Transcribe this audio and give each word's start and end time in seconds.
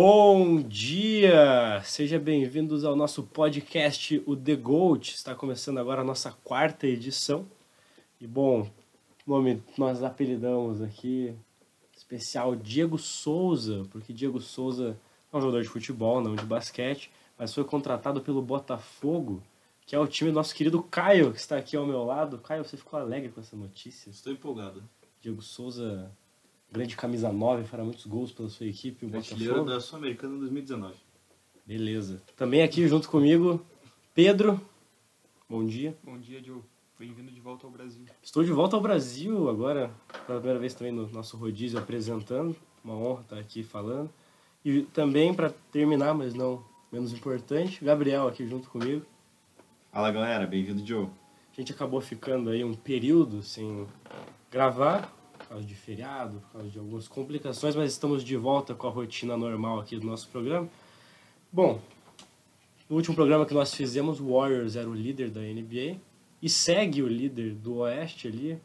Bom 0.00 0.62
dia! 0.62 1.82
Sejam 1.82 2.20
bem-vindos 2.20 2.84
ao 2.84 2.94
nosso 2.94 3.24
podcast, 3.24 4.22
o 4.26 4.36
The 4.36 4.54
Gold. 4.54 5.08
Está 5.08 5.34
começando 5.34 5.78
agora 5.78 6.02
a 6.02 6.04
nossa 6.04 6.30
quarta 6.44 6.86
edição. 6.86 7.44
E 8.20 8.24
bom, 8.24 8.70
nome 9.26 9.60
nós 9.76 10.04
apelidamos 10.04 10.80
aqui, 10.80 11.34
especial 11.96 12.54
Diego 12.54 12.96
Souza, 12.96 13.88
porque 13.90 14.12
Diego 14.12 14.40
Souza 14.40 14.96
é 15.32 15.36
um 15.36 15.40
jogador 15.40 15.62
de 15.62 15.68
futebol, 15.68 16.20
não 16.20 16.36
de 16.36 16.46
basquete, 16.46 17.10
mas 17.36 17.52
foi 17.52 17.64
contratado 17.64 18.20
pelo 18.20 18.40
Botafogo, 18.40 19.42
que 19.84 19.96
é 19.96 19.98
o 19.98 20.06
time 20.06 20.30
do 20.30 20.34
nosso 20.36 20.54
querido 20.54 20.80
Caio, 20.80 21.32
que 21.32 21.40
está 21.40 21.56
aqui 21.56 21.76
ao 21.76 21.84
meu 21.84 22.04
lado. 22.04 22.38
Caio, 22.38 22.64
você 22.64 22.76
ficou 22.76 23.00
alegre 23.00 23.30
com 23.30 23.40
essa 23.40 23.56
notícia? 23.56 24.10
Estou 24.10 24.32
empolgado. 24.32 24.80
Diego 25.20 25.42
Souza 25.42 26.08
grande 26.70 26.96
camisa 26.96 27.32
9, 27.32 27.64
fará 27.64 27.84
muitos 27.84 28.06
gols 28.06 28.32
pela 28.32 28.48
sua 28.48 28.66
equipe, 28.66 29.06
o 29.06 29.16
Artilheiro 29.16 29.54
Botafogo. 29.54 29.70
da 29.70 29.80
Sul-Americana 29.80 30.38
2019. 30.38 30.94
Beleza. 31.66 32.22
Também 32.36 32.62
aqui 32.62 32.86
junto 32.88 33.08
comigo, 33.08 33.64
Pedro. 34.14 34.60
Bom 35.48 35.64
dia. 35.64 35.96
Bom 36.02 36.18
dia, 36.18 36.42
Joe. 36.42 36.60
Bem-vindo 36.98 37.30
de 37.30 37.40
volta 37.40 37.66
ao 37.66 37.70
Brasil. 37.72 38.04
Estou 38.22 38.42
de 38.42 38.52
volta 38.52 38.74
ao 38.76 38.82
Brasil 38.82 39.48
agora, 39.48 39.90
pela 40.26 40.38
primeira 40.40 40.58
vez 40.58 40.74
também 40.74 40.92
no 40.92 41.08
nosso 41.10 41.36
rodízio 41.36 41.78
apresentando. 41.78 42.56
Uma 42.84 42.94
honra 42.94 43.22
estar 43.22 43.38
aqui 43.38 43.62
falando. 43.62 44.10
E 44.64 44.82
também, 44.82 45.32
para 45.32 45.50
terminar, 45.70 46.14
mas 46.14 46.34
não 46.34 46.64
menos 46.90 47.12
importante, 47.12 47.84
Gabriel 47.84 48.26
aqui 48.26 48.46
junto 48.46 48.68
comigo. 48.68 49.04
Fala 49.92 50.10
galera, 50.10 50.46
bem-vindo 50.46 50.84
Joe. 50.86 51.06
A 51.52 51.56
gente 51.60 51.72
acabou 51.72 52.00
ficando 52.00 52.50
aí 52.50 52.64
um 52.64 52.74
período 52.74 53.42
sem 53.42 53.86
gravar, 54.50 55.12
por 55.48 55.54
causa 55.54 55.66
de 55.66 55.74
feriado, 55.74 56.40
por 56.40 56.52
causa 56.52 56.68
de 56.68 56.78
algumas 56.78 57.08
complicações, 57.08 57.74
mas 57.74 57.90
estamos 57.90 58.22
de 58.22 58.36
volta 58.36 58.74
com 58.74 58.86
a 58.86 58.90
rotina 58.90 59.34
normal 59.34 59.80
aqui 59.80 59.96
do 59.96 60.06
nosso 60.06 60.28
programa. 60.28 60.68
Bom, 61.50 61.80
no 62.88 62.96
último 62.96 63.14
programa 63.14 63.46
que 63.46 63.54
nós 63.54 63.72
fizemos, 63.72 64.20
o 64.20 64.34
Warriors 64.34 64.76
era 64.76 64.86
o 64.86 64.94
líder 64.94 65.30
da 65.30 65.40
NBA 65.40 65.98
e 66.42 66.50
segue 66.50 67.02
o 67.02 67.08
líder 67.08 67.54
do 67.54 67.78
Oeste 67.78 68.28
ali. 68.28 68.58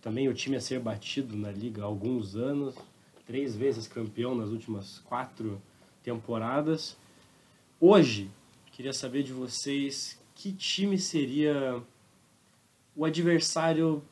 Também 0.00 0.28
o 0.28 0.34
time 0.34 0.56
a 0.56 0.62
ser 0.62 0.80
batido 0.80 1.36
na 1.36 1.50
liga 1.50 1.82
há 1.82 1.84
alguns 1.84 2.36
anos, 2.36 2.74
três 3.26 3.54
vezes 3.54 3.86
campeão 3.86 4.34
nas 4.34 4.48
últimas 4.48 4.98
quatro 5.00 5.60
temporadas. 6.02 6.96
Hoje, 7.78 8.30
queria 8.72 8.94
saber 8.94 9.24
de 9.24 9.32
vocês 9.34 10.18
que 10.34 10.52
time 10.52 10.98
seria 10.98 11.82
o 12.96 13.04
adversário 13.04 14.02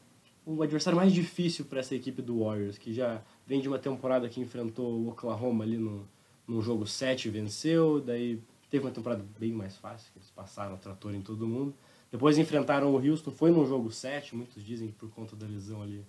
o 0.56 0.62
adversário 0.62 0.96
mais 0.96 1.12
difícil 1.12 1.64
para 1.64 1.80
essa 1.80 1.94
equipe 1.94 2.20
do 2.20 2.44
Warriors, 2.44 2.78
que 2.78 2.92
já 2.92 3.22
vem 3.46 3.60
de 3.60 3.68
uma 3.68 3.78
temporada 3.78 4.28
que 4.28 4.40
enfrentou 4.40 4.92
o 4.92 5.08
Oklahoma 5.08 5.64
ali 5.64 5.76
no, 5.76 6.06
no 6.46 6.60
jogo 6.60 6.86
7 6.86 7.28
e 7.28 7.30
venceu, 7.30 8.00
daí 8.00 8.40
teve 8.68 8.84
uma 8.84 8.90
temporada 8.90 9.24
bem 9.38 9.52
mais 9.52 9.76
fácil, 9.76 10.12
que 10.12 10.18
eles 10.18 10.30
passaram 10.30 10.74
o 10.74 10.78
trator 10.78 11.14
em 11.14 11.20
todo 11.20 11.46
mundo. 11.46 11.74
Depois 12.10 12.38
enfrentaram 12.38 12.92
o 12.92 12.96
Houston, 12.96 13.30
foi 13.30 13.50
no 13.50 13.64
jogo 13.66 13.90
7, 13.90 14.34
muitos 14.34 14.64
dizem 14.64 14.88
que 14.88 14.94
por 14.94 15.10
conta 15.10 15.36
da 15.36 15.46
lesão 15.46 15.82
ali 15.82 16.04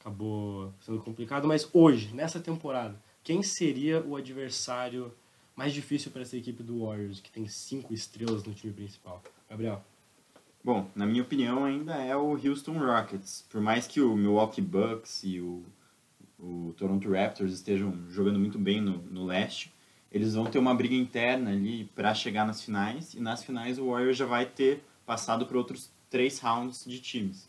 acabou 0.00 0.72
sendo 0.80 1.00
complicado, 1.00 1.46
mas 1.46 1.68
hoje, 1.72 2.14
nessa 2.14 2.38
temporada, 2.38 3.00
quem 3.22 3.42
seria 3.42 4.02
o 4.02 4.16
adversário 4.16 5.12
mais 5.56 5.72
difícil 5.72 6.10
para 6.10 6.22
essa 6.22 6.36
equipe 6.36 6.62
do 6.62 6.84
Warriors, 6.84 7.20
que 7.20 7.30
tem 7.30 7.46
cinco 7.46 7.94
estrelas 7.94 8.44
no 8.44 8.52
time 8.52 8.72
principal? 8.72 9.22
Gabriel. 9.48 9.82
Bom, 10.64 10.90
na 10.96 11.04
minha 11.04 11.22
opinião 11.22 11.62
ainda 11.62 11.92
é 11.96 12.16
o 12.16 12.30
Houston 12.30 12.78
Rockets. 12.78 13.44
Por 13.50 13.60
mais 13.60 13.86
que 13.86 14.00
o 14.00 14.16
Milwaukee 14.16 14.62
Bucks 14.62 15.22
e 15.22 15.38
o, 15.38 15.62
o 16.38 16.72
Toronto 16.78 17.12
Raptors 17.12 17.52
estejam 17.52 17.92
jogando 18.08 18.38
muito 18.38 18.58
bem 18.58 18.80
no, 18.80 18.96
no 19.10 19.26
leste, 19.26 19.70
eles 20.10 20.32
vão 20.32 20.46
ter 20.46 20.58
uma 20.58 20.74
briga 20.74 20.94
interna 20.94 21.50
ali 21.50 21.84
para 21.94 22.14
chegar 22.14 22.46
nas 22.46 22.62
finais, 22.62 23.12
e 23.12 23.20
nas 23.20 23.44
finais 23.44 23.78
o 23.78 23.90
Warriors 23.90 24.16
já 24.16 24.24
vai 24.24 24.46
ter 24.46 24.82
passado 25.04 25.44
por 25.44 25.58
outros 25.58 25.90
três 26.08 26.38
rounds 26.38 26.86
de 26.86 26.98
times. 26.98 27.46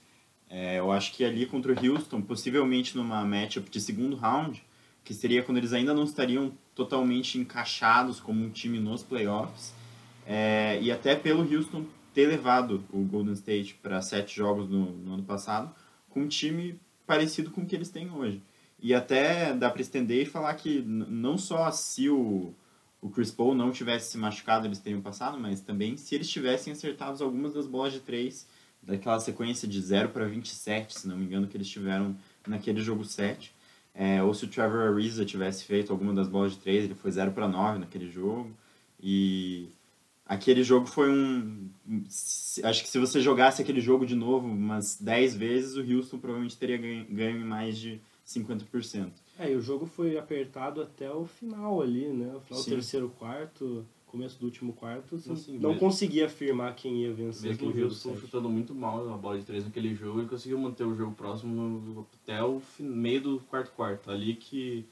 É, 0.50 0.80
eu 0.80 0.92
acho 0.92 1.14
que 1.14 1.24
ali 1.24 1.46
contra 1.46 1.72
o 1.72 1.88
Houston, 1.88 2.22
possivelmente 2.22 2.98
numa 2.98 3.24
matchup 3.24 3.70
de 3.70 3.80
segundo 3.80 4.18
round, 4.18 4.62
que 5.06 5.14
seria 5.14 5.42
quando 5.42 5.60
eles 5.60 5.72
ainda 5.72 5.94
não 5.94 6.04
estariam 6.04 6.52
totalmente 6.74 7.38
encaixados 7.38 8.20
como 8.20 8.44
um 8.44 8.50
time 8.50 8.78
nos 8.78 9.04
playoffs, 9.04 9.74
é, 10.26 10.80
e 10.82 10.92
até 10.92 11.16
pelo 11.16 11.44
Houston 11.44 11.86
ter 12.16 12.28
levado 12.28 12.82
o 12.94 13.04
Golden 13.04 13.34
State 13.34 13.78
para 13.84 14.02
sete 14.02 14.38
jogos 14.38 14.70
no, 14.70 14.94
no, 14.94 15.16
ano 15.16 15.24
passado, 15.24 15.76
com 16.10 16.22
um 16.22 16.28
time 16.30 16.80
parecido 17.06 17.52
com 17.52 17.62
o 17.62 17.66
que 17.66 17.76
eles 17.76 17.90
têm 17.90 18.10
hoje. 18.10 18.42
E 18.80 18.94
até 18.94 19.54
dá 19.54 19.70
para 19.70 19.82
estender 19.82 20.22
e 20.22 20.26
falar 20.26 20.54
que 20.54 20.82
não 20.82 21.38
só 21.38 21.70
se 21.72 22.10
o, 22.10 22.54
o 23.02 23.10
Chris 23.10 23.32
Paul 23.32 23.54
não 23.54 23.70
tivesse 23.70 24.12
se 24.12 24.18
machucado, 24.18 24.66
eles 24.66 24.80
teriam 24.80 25.02
passado, 25.02 25.38
mas 25.38 25.60
também 25.60 25.98
se 25.98 26.16
eles 26.16 26.30
tivessem 26.30 26.72
acertado 26.72 27.22
algumas 27.22 27.54
das 27.54 27.68
bolas 27.68 27.92
de 27.92 28.00
três 28.00 28.48
daquela 28.82 29.20
sequência 29.20 29.68
de 29.68 29.82
0 29.82 30.10
para 30.10 30.26
27, 30.26 31.00
se 31.00 31.08
não 31.08 31.18
me 31.18 31.26
engano, 31.26 31.48
que 31.48 31.58
eles 31.58 31.68
tiveram 31.68 32.16
naquele 32.48 32.82
jogo 32.82 33.04
7. 33.04 33.54
É, 33.94 34.24
ou 34.24 34.34
se 34.34 34.46
o 34.46 34.48
Trevor 34.48 34.94
Ariza 34.94 35.26
tivesse 35.26 35.66
feito 35.66 35.92
alguma 35.92 36.14
das 36.14 36.28
bolas 36.28 36.54
de 36.54 36.60
três, 36.60 36.86
ele 36.86 36.96
foi 36.96 37.12
0 37.12 37.32
para 37.32 37.48
9 37.48 37.80
naquele 37.80 38.10
jogo. 38.10 38.56
E 39.02 39.70
aquele 40.26 40.64
jogo 40.64 40.86
foi 40.88 41.10
um. 41.10 41.70
Acho 42.64 42.84
que 42.84 42.90
se 42.90 42.98
você 43.00 43.22
jogasse 43.22 43.62
aquele 43.62 43.80
jogo 43.82 44.06
de 44.06 44.16
novo 44.16 44.48
umas 44.48 44.98
10 45.00 45.36
vezes, 45.36 45.76
o 45.78 45.82
Houston 45.82 46.18
provavelmente 46.18 46.58
teria 46.58 46.78
ganho, 46.78 47.06
ganho 47.10 47.38
em 47.42 47.46
mais 47.46 47.78
de 47.78 48.00
50%. 48.26 49.12
É, 49.38 49.52
e 49.52 49.56
o 49.56 49.62
jogo 49.62 49.86
foi 49.86 50.18
apertado 50.18 50.82
até 50.82 51.12
o 51.12 51.26
final 51.26 51.82
ali, 51.82 52.08
né? 52.08 52.34
O 52.36 52.40
final 52.40 52.64
do 52.64 52.70
terceiro 52.70 53.10
quarto, 53.20 53.86
começo 54.08 54.40
do 54.40 54.46
último 54.46 54.72
quarto, 54.72 55.18
você 55.20 55.32
Assim, 55.34 55.60
não 55.60 55.72
mesmo- 55.72 55.80
conseguia 55.82 56.26
afirmar 56.28 56.74
quem 56.76 57.02
ia 57.02 57.14
vencer 57.14 57.50
Mesmo 57.50 57.70
o 57.70 57.84
Houston 57.84 58.16
chutando 58.16 58.50
muito 58.50 58.74
mal 58.74 59.14
a 59.14 59.18
bola 59.18 59.38
de 59.38 59.44
três 59.46 59.66
naquele 59.66 59.94
jogo, 59.94 60.22
ele 60.22 60.30
conseguiu 60.30 60.58
manter 60.58 60.86
o 60.86 60.96
jogo 60.96 61.14
próximo 61.14 62.08
até 62.24 62.42
o 62.42 62.62
meio 62.80 63.20
do 63.22 63.40
quarto 63.50 63.72
quarto. 63.74 64.10
Ali 64.10 64.36
que 64.36 64.86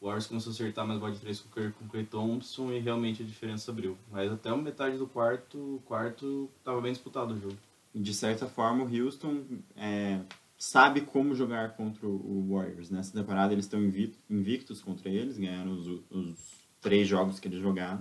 o 0.00 0.06
Warriors 0.06 0.26
começou 0.26 0.50
a 0.50 0.54
acertar 0.54 0.86
mais 0.86 1.00
bola 1.00 1.12
de 1.12 1.18
três 1.18 1.40
com 1.40 1.48
o 1.48 1.52
Curry- 1.52 1.72
com 1.72 1.84
o 1.84 1.88
Clay 1.88 2.04
Thompson 2.04 2.72
e 2.72 2.78
realmente 2.78 3.22
a 3.22 3.26
diferença 3.26 3.70
abriu. 3.70 3.96
Mas 4.10 4.30
até 4.30 4.54
metade 4.56 4.96
do 4.96 5.06
quarto, 5.06 5.82
quarto 5.84 6.48
tava 6.62 6.80
bem 6.80 6.92
disputado 6.92 7.34
o 7.34 7.40
jogo. 7.40 7.56
De 7.94 8.14
certa 8.14 8.46
forma, 8.46 8.84
o 8.84 8.96
Houston 9.04 9.42
é, 9.76 10.20
sabe 10.56 11.00
como 11.00 11.34
jogar 11.34 11.74
contra 11.76 12.06
o 12.06 12.46
Warriors. 12.50 12.90
Nessa 12.90 13.12
temporada, 13.12 13.52
eles 13.52 13.64
estão 13.64 13.82
invi- 13.82 14.14
invictos 14.30 14.80
contra 14.80 15.08
eles, 15.08 15.36
ganharam 15.36 15.72
os, 15.72 15.86
os 16.10 16.34
três 16.80 17.08
jogos 17.08 17.40
que 17.40 17.48
eles 17.48 17.60
jogaram. 17.60 18.00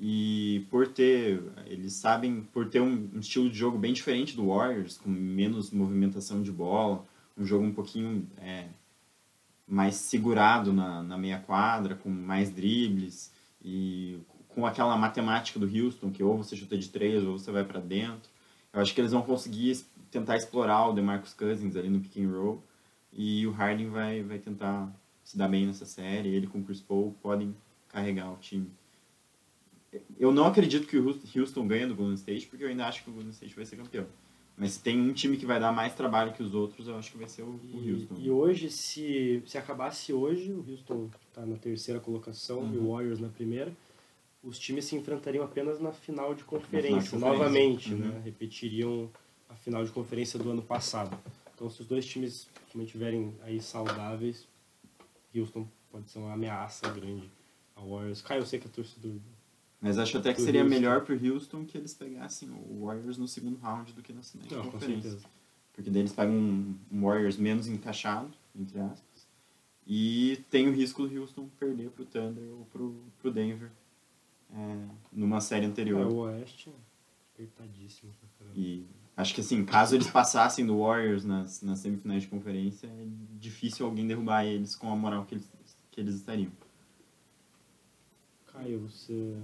E 0.00 0.66
por 0.70 0.88
ter, 0.88 1.42
eles 1.66 1.94
sabem, 1.94 2.42
por 2.52 2.68
ter 2.68 2.80
um, 2.80 3.10
um 3.14 3.20
estilo 3.20 3.50
de 3.50 3.56
jogo 3.56 3.76
bem 3.78 3.92
diferente 3.92 4.34
do 4.34 4.46
Warriors, 4.46 4.96
com 4.96 5.10
menos 5.10 5.70
movimentação 5.70 6.40
de 6.42 6.52
bola, 6.52 7.04
um 7.36 7.44
jogo 7.44 7.64
um 7.64 7.74
pouquinho 7.74 8.26
é, 8.38 8.68
mais 9.68 9.96
segurado 9.96 10.72
na, 10.72 11.02
na 11.02 11.18
meia 11.18 11.38
quadra, 11.38 11.94
com 11.94 12.08
mais 12.08 12.50
dribles 12.50 13.32
e 13.62 14.18
com 14.48 14.66
aquela 14.66 14.96
matemática 14.96 15.58
do 15.58 15.66
Houston, 15.66 16.10
que 16.10 16.22
ou 16.22 16.36
você 16.36 16.56
chuta 16.56 16.76
de 16.76 16.88
três 16.88 17.22
ou 17.22 17.38
você 17.38 17.52
vai 17.52 17.64
para 17.64 17.80
dentro. 17.80 18.30
Eu 18.72 18.80
acho 18.80 18.94
que 18.94 19.00
eles 19.00 19.12
vão 19.12 19.22
conseguir 19.22 19.78
tentar 20.10 20.36
explorar 20.36 20.88
o 20.88 20.92
DeMarcus 20.92 21.34
Cousins 21.34 21.76
ali 21.76 21.90
no 21.90 22.00
pick 22.00 22.16
and 22.18 22.30
roll 22.30 22.62
e 23.12 23.46
o 23.46 23.50
Harden 23.50 23.90
vai, 23.90 24.22
vai 24.22 24.38
tentar 24.38 24.90
se 25.22 25.36
dar 25.36 25.48
bem 25.48 25.66
nessa 25.66 25.84
série. 25.84 26.30
Ele 26.30 26.46
com 26.46 26.58
o 26.58 26.64
Chris 26.64 26.80
Paul 26.80 27.14
podem 27.22 27.54
carregar 27.88 28.32
o 28.32 28.36
time. 28.36 28.70
Eu 30.18 30.32
não 30.32 30.46
acredito 30.46 30.86
que 30.86 30.98
o 30.98 31.06
Houston 31.06 31.66
ganhe 31.66 31.86
do 31.86 31.94
Golden 31.94 32.14
State, 32.14 32.46
porque 32.46 32.64
eu 32.64 32.68
ainda 32.68 32.86
acho 32.86 33.02
que 33.02 33.10
o 33.10 33.12
Golden 33.12 33.30
State 33.30 33.54
vai 33.54 33.64
ser 33.64 33.76
campeão. 33.76 34.06
Mas 34.60 34.72
se 34.72 34.80
tem 34.80 35.00
um 35.00 35.12
time 35.12 35.36
que 35.36 35.46
vai 35.46 35.60
dar 35.60 35.70
mais 35.72 35.94
trabalho 35.94 36.32
que 36.32 36.42
os 36.42 36.52
outros, 36.52 36.88
eu 36.88 36.96
acho 36.96 37.12
que 37.12 37.18
vai 37.18 37.28
ser 37.28 37.42
o, 37.42 37.46
o 37.46 37.60
E, 37.80 37.92
Houston. 37.92 38.16
e 38.18 38.28
hoje, 38.30 38.70
se, 38.70 39.40
se 39.46 39.56
acabasse 39.56 40.12
hoje, 40.12 40.52
o 40.52 40.64
Houston 40.68 41.08
está 41.28 41.46
na 41.46 41.56
terceira 41.56 42.00
colocação 42.00 42.68
e 42.74 42.76
o 42.76 42.90
Warriors 42.90 43.20
na 43.20 43.28
primeira, 43.28 43.72
os 44.42 44.58
times 44.58 44.84
se 44.86 44.96
enfrentariam 44.96 45.44
apenas 45.44 45.78
na 45.78 45.92
final 45.92 46.34
de 46.34 46.42
conferência, 46.42 47.12
conferência. 47.12 47.18
novamente, 47.18 47.94
Uhum. 47.94 48.00
né? 48.00 48.20
Repetiriam 48.24 49.08
a 49.48 49.54
final 49.54 49.84
de 49.84 49.92
conferência 49.92 50.38
do 50.38 50.50
ano 50.50 50.62
passado. 50.62 51.16
Então, 51.54 51.70
se 51.70 51.80
os 51.80 51.86
dois 51.86 52.04
times 52.04 52.48
se 52.70 52.76
mantiverem 52.76 53.34
aí 53.42 53.60
saudáveis, 53.60 54.46
Houston 55.34 55.68
pode 55.92 56.10
ser 56.10 56.18
uma 56.18 56.32
ameaça 56.32 56.88
grande 56.90 57.30
ao 57.76 57.88
Warriors. 57.90 58.22
Caio, 58.22 58.40
eu 58.42 58.46
sei 58.46 58.58
que 58.58 58.66
é 58.66 58.70
torcedor. 58.70 59.12
Mas 59.80 59.96
acho 59.98 60.18
até 60.18 60.34
que 60.34 60.40
seria 60.40 60.62
Houston. 60.62 60.74
melhor 60.74 61.04
pro 61.04 61.14
Houston 61.14 61.64
que 61.64 61.78
eles 61.78 61.94
pegassem 61.94 62.50
o 62.50 62.84
Warriors 62.86 63.16
no 63.16 63.28
segundo 63.28 63.58
round 63.58 63.92
do 63.92 64.02
que 64.02 64.12
na 64.12 64.22
final 64.22 64.46
de 64.48 64.54
Não, 64.56 64.70
conferência. 64.72 65.18
Porque 65.72 65.88
daí 65.90 66.02
eles 66.02 66.12
pegam 66.12 66.34
um, 66.34 66.76
um 66.90 67.02
Warriors 67.02 67.36
menos 67.36 67.68
encaixado, 67.68 68.30
entre 68.56 68.80
aspas. 68.80 69.28
E 69.86 70.44
tem 70.50 70.68
o 70.68 70.72
risco 70.72 71.06
do 71.06 71.20
Houston 71.20 71.48
perder 71.58 71.90
pro 71.90 72.04
Thunder 72.04 72.44
ou 72.58 72.64
pro, 72.66 72.94
pro 73.20 73.30
Denver 73.30 73.70
é, 74.52 74.84
numa 75.12 75.40
série 75.40 75.64
É, 75.64 75.68
anterior. 75.68 76.06
o 76.06 76.16
Oeste 76.22 76.70
é 76.70 76.72
apertadíssimo 77.34 78.12
pra 78.18 78.28
caramba. 78.38 78.58
E 78.58 78.84
acho 79.16 79.32
que 79.34 79.40
assim, 79.40 79.64
caso 79.64 79.94
eles 79.94 80.08
passassem 80.10 80.66
do 80.66 80.78
Warriors 80.80 81.24
nas, 81.24 81.62
nas 81.62 81.78
semifinais 81.78 82.24
de 82.24 82.28
conferência, 82.28 82.88
é 82.88 83.06
difícil 83.38 83.86
alguém 83.86 84.06
derrubar 84.08 84.44
eles 84.44 84.74
com 84.74 84.92
a 84.92 84.96
moral 84.96 85.24
que 85.24 85.36
eles, 85.36 85.48
que 85.92 86.00
eles 86.00 86.16
estariam. 86.16 86.50
você 88.80 89.36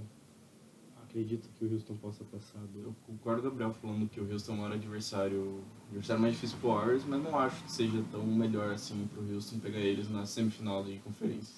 acredita 1.15 1.47
que 1.57 1.63
o 1.63 1.71
Houston 1.71 1.95
possa 1.95 2.25
passar 2.25 2.59
do... 2.67 2.81
Eu 2.81 2.95
concordo 3.07 3.41
com 3.41 3.47
o 3.47 3.51
Gabriel 3.51 3.73
falando 3.73 4.09
que 4.09 4.19
o 4.19 4.29
Houston 4.29 4.55
é 4.55 4.59
um 4.59 4.65
adversário, 4.65 5.63
adversário 5.87 6.21
mais 6.21 6.33
difícil 6.33 6.57
pro 6.59 6.71
Warriors, 6.71 7.05
mas 7.05 7.23
não 7.23 7.39
acho 7.39 7.63
que 7.63 7.71
seja 7.71 8.03
tão 8.11 8.25
melhor 8.25 8.73
assim 8.73 9.07
pro 9.07 9.33
Houston 9.33 9.59
pegar 9.59 9.79
eles 9.79 10.09
na 10.09 10.25
semifinal 10.25 10.83
de 10.83 10.97
conferência. 10.97 11.55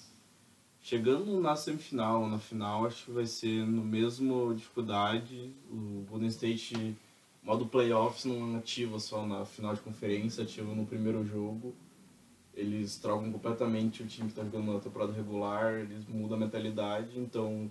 Chegando 0.80 1.40
na 1.40 1.56
semifinal, 1.56 2.28
na 2.28 2.38
final, 2.38 2.86
acho 2.86 3.06
que 3.06 3.10
vai 3.10 3.26
ser 3.26 3.66
no 3.66 3.82
mesmo 3.82 4.54
dificuldade. 4.54 5.52
O 5.68 6.06
Golden 6.08 6.28
State, 6.28 6.96
modo 7.42 7.66
playoffs, 7.66 8.24
não 8.26 8.56
ativa 8.56 9.00
só 9.00 9.26
na 9.26 9.44
final 9.44 9.74
de 9.74 9.80
conferência, 9.80 10.44
ativa 10.44 10.72
no 10.72 10.86
primeiro 10.86 11.26
jogo. 11.26 11.74
Eles 12.54 12.96
trocam 12.96 13.32
completamente 13.32 14.04
o 14.04 14.06
time 14.06 14.28
que 14.28 14.32
está 14.32 14.44
jogando 14.44 14.72
na 14.72 14.80
temporada 14.80 15.12
regular, 15.12 15.80
eles 15.80 16.06
mudam 16.06 16.36
a 16.36 16.40
mentalidade, 16.40 17.18
então 17.18 17.70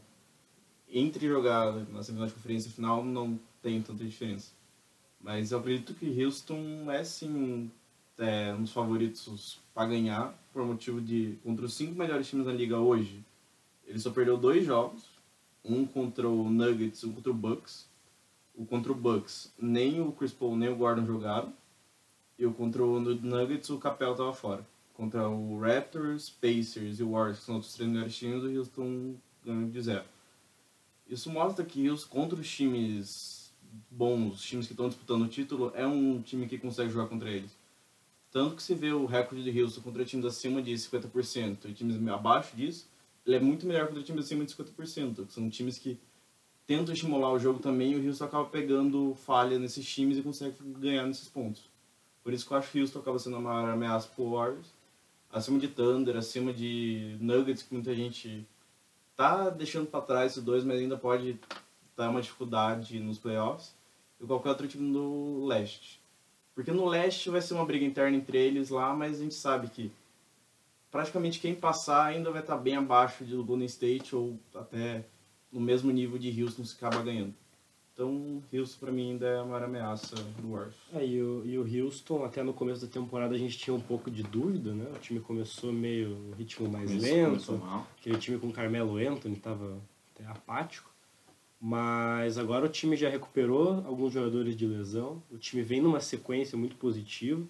entre 0.91 1.27
jogar 1.27 1.73
na 1.73 2.03
semifinal 2.03 2.27
de 2.27 2.33
conferência 2.33 2.69
e 2.69 2.71
final 2.71 3.03
não 3.03 3.39
tem 3.61 3.81
tanta 3.81 4.03
diferença. 4.03 4.51
Mas 5.19 5.51
eu 5.51 5.59
acredito 5.59 5.93
que 5.93 6.23
Houston 6.23 6.91
é 6.91 7.03
sim 7.03 7.71
é, 8.17 8.53
um 8.53 8.61
dos 8.61 8.71
favoritos 8.71 9.59
para 9.73 9.87
ganhar, 9.89 10.33
por 10.53 10.65
motivo 10.65 11.01
de 11.01 11.37
contra 11.43 11.65
os 11.65 11.73
cinco 11.73 11.97
melhores 11.97 12.27
times 12.27 12.45
da 12.45 12.53
liga 12.53 12.77
hoje, 12.77 13.23
ele 13.85 13.99
só 13.99 14.09
perdeu 14.11 14.37
dois 14.37 14.65
jogos, 14.65 15.03
um 15.63 15.85
contra 15.85 16.27
o 16.27 16.49
Nuggets, 16.49 17.03
um 17.03 17.13
contra 17.13 17.31
o 17.31 17.35
Bucks. 17.35 17.87
O 18.55 18.65
contra 18.65 18.91
o 18.91 18.95
Bucks, 18.95 19.53
nem 19.59 20.01
o 20.01 20.11
Chris 20.11 20.31
Paul 20.31 20.55
nem 20.55 20.69
o 20.69 20.75
Gordon 20.75 21.05
jogaram. 21.05 21.53
E 22.39 22.45
o 22.45 22.53
contra 22.53 22.83
o 22.83 22.99
Nuggets, 22.99 23.69
o 23.69 23.77
Capel 23.77 24.13
estava 24.13 24.33
fora. 24.33 24.65
Contra 24.95 25.29
o 25.29 25.59
Raptors, 25.59 26.29
Pacers 26.29 26.99
e 26.99 27.03
Warriors, 27.03 27.39
que 27.39 27.45
são 27.45 27.55
outros 27.55 27.73
três 27.73 27.89
melhores 27.89 28.15
times, 28.15 28.43
o 28.43 28.57
Houston 28.57 29.15
ganhou 29.45 29.69
de 29.69 29.81
zero. 29.81 30.05
Isso 31.09 31.29
mostra 31.29 31.63
que 31.63 31.89
os 31.89 32.03
contra 32.03 32.39
os 32.39 32.49
times 32.49 33.53
bons, 33.89 34.35
os 34.35 34.41
times 34.41 34.67
que 34.67 34.73
estão 34.73 34.89
disputando 34.89 35.23
o 35.23 35.27
título, 35.27 35.71
é 35.73 35.85
um 35.85 36.21
time 36.21 36.47
que 36.47 36.57
consegue 36.57 36.89
jogar 36.89 37.07
contra 37.07 37.29
eles. 37.29 37.51
Tanto 38.31 38.55
que 38.55 38.63
se 38.63 38.75
vê 38.75 38.91
o 38.91 39.05
recorde 39.05 39.43
de 39.43 39.61
Houston 39.61 39.81
contra 39.81 40.03
times 40.03 40.25
acima 40.25 40.61
de 40.61 40.73
50% 40.73 41.65
e 41.65 41.73
times 41.73 41.95
abaixo 42.09 42.55
disso, 42.55 42.87
ele 43.25 43.35
é 43.35 43.39
muito 43.39 43.65
melhor 43.65 43.87
contra 43.87 44.03
times 44.03 44.25
acima 44.25 44.45
de 44.45 44.53
50%, 44.53 45.25
que 45.25 45.33
são 45.33 45.49
times 45.49 45.77
que 45.77 45.97
tentam 46.65 46.93
estimular 46.93 47.31
o 47.31 47.39
jogo 47.39 47.59
também 47.59 47.93
e 47.93 47.95
o 47.95 48.05
Houston 48.05 48.25
acaba 48.25 48.45
pegando 48.45 49.15
falha 49.25 49.57
nesses 49.57 49.87
times 49.87 50.17
e 50.17 50.21
consegue 50.21 50.55
ganhar 50.79 51.05
nesses 51.07 51.29
pontos. 51.29 51.63
Por 52.23 52.33
isso 52.33 52.45
que 52.45 52.53
eu 52.53 52.57
acho 52.57 52.71
que 52.71 52.79
o 52.79 52.81
Houston 52.81 52.99
acaba 52.99 53.17
sendo 53.17 53.37
a 53.37 53.39
maior 53.39 53.69
ameaça 53.69 54.09
pro 54.13 54.31
Warriors, 54.31 54.67
acima 55.31 55.57
de 55.57 55.69
Thunder, 55.69 56.17
acima 56.17 56.53
de 56.53 57.15
Nuggets, 57.21 57.63
que 57.63 57.73
muita 57.73 57.95
gente 57.95 58.45
tá 59.17 59.49
deixando 59.49 59.87
para 59.87 60.01
trás 60.01 60.31
esses 60.31 60.43
dois, 60.43 60.63
mas 60.63 60.79
ainda 60.79 60.95
pode 60.95 61.39
dar 61.97 62.09
uma 62.09 62.21
dificuldade 62.21 62.99
nos 62.99 63.17
playoffs, 63.17 63.75
e 64.21 64.25
qualquer 64.25 64.49
outro 64.49 64.67
time 64.67 64.87
no 64.87 65.45
leste. 65.45 65.99
Porque 66.53 66.71
no 66.71 66.85
leste 66.85 67.29
vai 67.29 67.41
ser 67.41 67.55
uma 67.55 67.65
briga 67.65 67.85
interna 67.85 68.15
entre 68.15 68.37
eles 68.37 68.69
lá, 68.69 68.93
mas 68.95 69.19
a 69.19 69.23
gente 69.23 69.35
sabe 69.35 69.67
que 69.67 69.91
praticamente 70.91 71.39
quem 71.39 71.53
passar 71.53 72.05
ainda 72.05 72.31
vai 72.31 72.41
estar 72.41 72.57
bem 72.57 72.75
abaixo 72.75 73.23
do 73.23 73.43
Golden 73.43 73.65
State 73.65 74.15
ou 74.15 74.39
até 74.55 75.03
no 75.51 75.59
mesmo 75.59 75.91
nível 75.91 76.17
de 76.17 76.41
Houston 76.41 76.63
se 76.63 76.75
acaba 76.75 77.03
ganhando. 77.03 77.33
Então, 77.97 78.43
Houston 78.53 78.79
para 78.79 78.91
mim 78.91 79.09
ainda 79.13 79.25
é 79.25 79.39
a 79.39 79.43
maior 79.43 79.63
ameaça 79.63 80.15
do 80.39 80.51
Warriors. 80.51 80.75
É, 80.93 81.03
e, 81.03 81.19
o, 81.19 81.43
e 81.43 81.57
o 81.57 81.85
Houston, 81.85 82.23
até 82.23 82.43
no 82.43 82.53
começo 82.53 82.85
da 82.85 82.91
temporada 82.91 83.33
a 83.33 83.37
gente 83.39 83.57
tinha 83.57 83.73
um 83.73 83.79
pouco 83.81 84.11
de 84.11 84.21
dúvida, 84.21 84.71
né? 84.71 84.85
O 84.95 84.99
time 84.99 85.19
começou 85.19 85.73
meio 85.73 86.15
um 86.15 86.31
ritmo 86.37 86.69
mais 86.69 86.91
Começou- 86.91 87.09
lento. 87.15 87.25
começou 87.29 87.57
mal. 87.57 87.87
Aquele 87.99 88.17
time 88.19 88.37
com 88.37 88.51
Carmelo 88.51 88.97
Anthony 88.97 89.33
estava 89.35 89.79
até 90.13 90.27
apático. 90.27 90.91
Mas 91.59 92.37
agora 92.37 92.67
o 92.67 92.69
time 92.69 92.95
já 92.95 93.09
recuperou 93.09 93.83
alguns 93.83 94.13
jogadores 94.13 94.55
de 94.55 94.67
lesão. 94.67 95.23
O 95.31 95.37
time 95.39 95.63
vem 95.63 95.81
numa 95.81 95.99
sequência 95.99 96.55
muito 96.55 96.75
positiva. 96.75 97.43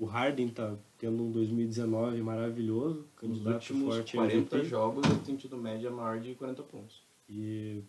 O 0.00 0.04
Harden 0.04 0.48
tá 0.48 0.74
tendo 0.98 1.22
um 1.22 1.30
2019 1.30 2.20
maravilhoso, 2.22 2.96
Nos 3.02 3.06
candidato 3.14 3.54
últimos 3.54 3.94
forte 3.94 4.16
a 4.16 4.20
40 4.20 4.56
MVP. 4.56 4.64
jogos 4.68 5.08
ele 5.08 5.20
tem 5.20 5.36
tido 5.36 5.56
média 5.56 5.92
maior 5.92 6.18
de 6.18 6.34
40 6.34 6.60
pontos. 6.64 7.00
E 7.30 7.82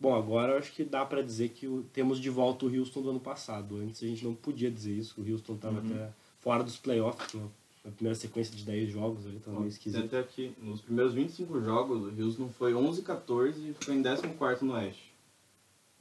bom, 0.00 0.14
agora 0.14 0.52
eu 0.54 0.58
acho 0.58 0.72
que 0.72 0.82
dá 0.84 1.04
pra 1.04 1.22
dizer 1.22 1.50
que 1.50 1.66
temos 1.92 2.18
de 2.18 2.30
volta 2.30 2.64
o 2.66 2.74
Houston 2.74 3.02
do 3.02 3.10
ano 3.10 3.20
passado. 3.20 3.76
Antes 3.76 4.02
a 4.02 4.06
gente 4.06 4.24
não 4.24 4.34
podia 4.34 4.70
dizer 4.70 4.96
isso. 4.96 5.20
O 5.20 5.30
Houston 5.30 5.56
tava 5.56 5.80
Uhum. 5.80 5.86
até 5.94 6.12
fora 6.40 6.64
dos 6.64 6.76
playoffs, 6.78 7.34
na, 7.34 7.42
na 7.84 7.90
primeira 7.92 8.14
sequência 8.18 8.56
de 8.56 8.64
10 8.64 8.90
jogos 8.90 9.26
ali, 9.26 9.38
tava 9.38 9.58
meio 9.58 9.68
esquisito. 9.68 10.04
até 10.04 10.18
aqui, 10.18 10.52
nos 10.62 10.80
primeiros 10.80 11.12
25 11.14 11.60
jogos, 11.60 12.12
o 12.12 12.22
Houston 12.24 12.48
foi 12.48 12.72
11-14 12.72 13.54
e 13.70 13.74
ficou 13.78 13.94
em 13.94 14.02
14 14.02 14.64
no 14.64 14.72
Oeste. 14.74 15.10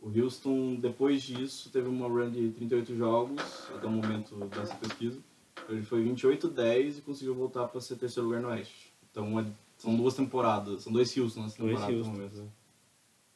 O 0.02 0.08
Houston, 0.18 0.76
depois 0.76 1.22
disso, 1.22 1.70
teve 1.70 1.90
uma 1.90 2.08
run 2.08 2.32
de 2.32 2.52
38 2.52 2.96
jogos, 2.96 3.42
até 3.76 3.86
o 3.86 3.92
momento 3.92 4.34
dessa 4.48 4.74
pesquisa. 4.76 5.20
Ele 5.68 5.82
foi 5.84 6.02
28-10 6.04 6.98
e 7.00 7.02
conseguiu 7.02 7.36
voltar 7.36 7.68
para 7.68 7.82
ser 7.82 7.98
terceiro 7.98 8.28
lugar 8.28 8.42
no 8.42 8.48
Oeste. 8.48 8.94
Então, 9.12 9.38
é- 9.40 9.46
são 9.78 9.96
duas 9.96 10.14
temporadas, 10.14 10.84
são 10.84 10.92
dois 10.94 11.16
Houston 11.18 11.42
nessa 11.44 11.58
Dois 11.58 11.74
temporada. 11.80 11.92
no 12.18 12.24
Houston. 12.24 12.48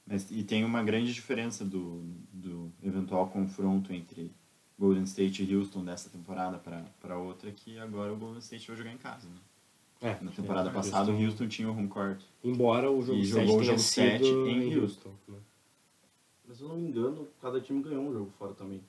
Né? 0.06 0.14
Mas, 0.14 0.30
e 0.32 0.44
tem 0.44 0.64
uma 0.64 0.84
grande 0.84 1.14
diferença 1.14 1.64
do, 1.66 2.04
do 2.32 2.72
eventual 2.82 3.28
confronto 3.30 3.92
entre 3.94 4.32
Golden 4.78 5.04
State 5.04 5.44
e 5.44 5.56
Houston 5.56 5.84
dessa 5.84 6.10
temporada 6.10 6.58
para 7.02 7.18
outra, 7.18 7.52
que 7.52 7.78
agora 7.80 8.12
o 8.14 8.18
Golden 8.18 8.40
State 8.40 8.68
vai 8.68 8.76
jogar 8.78 8.92
em 8.92 8.98
casa. 8.98 9.28
Né? 9.30 9.36
É, 10.02 10.18
Na 10.22 10.32
temporada 10.32 10.70
é, 10.70 10.74
passada 10.74 11.12
o 11.12 11.24
Houston 11.24 11.48
tinha 11.48 11.70
o 11.70 11.72
home 11.72 11.88
court. 11.88 12.22
Embora 12.44 12.92
o 12.92 13.02
jogo 13.02 13.20
E 13.22 13.26
7 13.26 13.30
jogou 13.30 13.56
o 13.56 13.60
tenha 13.60 13.66
jogo 13.66 13.80
sido 13.80 13.94
sete 13.94 14.26
em 14.26 14.68
em 14.74 14.78
Houston. 14.78 15.12
né? 15.28 15.38
Mas 16.46 16.58
se 16.58 16.64
eu 16.64 16.70
não 16.70 16.76
me 16.76 16.90
engano, 16.90 17.28
cada 17.42 17.62
time 17.62 17.82
ganhou 17.82 18.04
um 18.04 18.12
jogo 18.14 18.32
fora 18.38 18.54
também. 18.54 18.82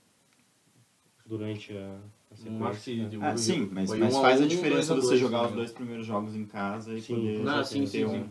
Durante 1.24 1.72
a, 1.76 1.98
a 2.32 2.36
sequência. 2.36 3.08
de- 3.08 3.16
né? 3.16 3.30
Ah, 3.30 3.36
sim, 3.36 3.68
mas, 3.72 3.88
mas 3.90 4.14
um 4.14 4.18
a 4.18 4.20
faz 4.20 4.40
a 4.40 4.44
um, 4.44 4.48
diferença 4.48 4.94
você 4.94 5.06
dois, 5.08 5.20
jogar 5.20 5.42
né? 5.42 5.48
os 5.48 5.52
dois 5.54 5.72
primeiros 5.72 6.04
jogos 6.06 6.34
em 6.34 6.44
casa 6.44 6.92
e 6.94 7.00
Sim, 7.00 7.14
poder 7.14 7.36
certeza. 7.38 7.64
sim, 7.64 7.80
ter 7.80 7.86
sim, 7.86 8.04
um, 8.04 8.10
sim. 8.10 8.30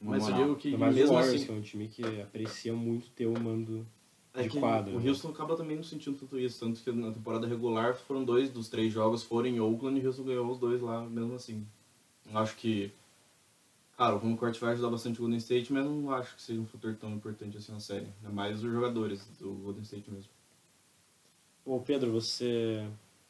Mas 0.00 0.28
eu 0.28 0.34
digo 0.34 0.56
que 0.56 0.68
Ainda 0.68 0.78
mais 0.78 0.94
o 0.94 0.98
mesmo 0.98 1.14
Warriors, 1.14 1.34
assim, 1.34 1.46
que 1.46 1.52
é 1.52 1.54
um 1.54 1.60
time 1.60 1.88
que 1.88 2.20
aprecia 2.20 2.72
muito 2.72 3.10
ter 3.10 3.26
o 3.26 3.38
mando 3.38 3.86
É 4.32 4.44
de 4.44 4.48
que 4.50 4.60
quadra, 4.60 4.94
o 4.94 5.00
né? 5.00 5.08
Houston 5.08 5.30
acaba 5.30 5.56
também 5.56 5.76
não 5.76 5.82
sentindo 5.82 6.16
tanto 6.16 6.38
isso, 6.38 6.60
tanto 6.60 6.80
que 6.80 6.92
na 6.92 7.10
temporada 7.10 7.46
regular 7.46 7.96
foram 7.96 8.24
dois 8.24 8.48
dos 8.50 8.68
três 8.68 8.92
jogos 8.92 9.24
foram 9.24 9.48
em 9.48 9.58
Oakland 9.60 9.98
e 9.98 10.02
o 10.02 10.06
Houston 10.06 10.22
ganhou 10.22 10.50
os 10.50 10.58
dois 10.58 10.80
lá 10.80 11.04
mesmo 11.04 11.34
assim. 11.34 11.66
Eu 12.30 12.38
acho 12.38 12.54
que, 12.56 12.92
claro, 13.96 14.16
o 14.16 14.24
home 14.24 14.36
court 14.36 14.56
vai 14.60 14.72
ajudar 14.72 14.90
bastante 14.90 15.18
o 15.18 15.22
Golden 15.22 15.38
State, 15.38 15.72
mas 15.72 15.84
não 15.84 16.12
acho 16.12 16.36
que 16.36 16.42
seja 16.42 16.60
um 16.60 16.66
fator 16.66 16.94
tão 16.94 17.10
importante 17.14 17.56
assim 17.56 17.72
na 17.72 17.80
série. 17.80 18.06
É 18.24 18.28
mais 18.28 18.62
os 18.62 18.70
jogadores 18.70 19.26
do 19.40 19.52
Golden 19.54 19.82
State 19.82 20.08
mesmo. 20.10 20.30
Bom, 21.66 21.80
Pedro, 21.80 22.12
você 22.12 22.86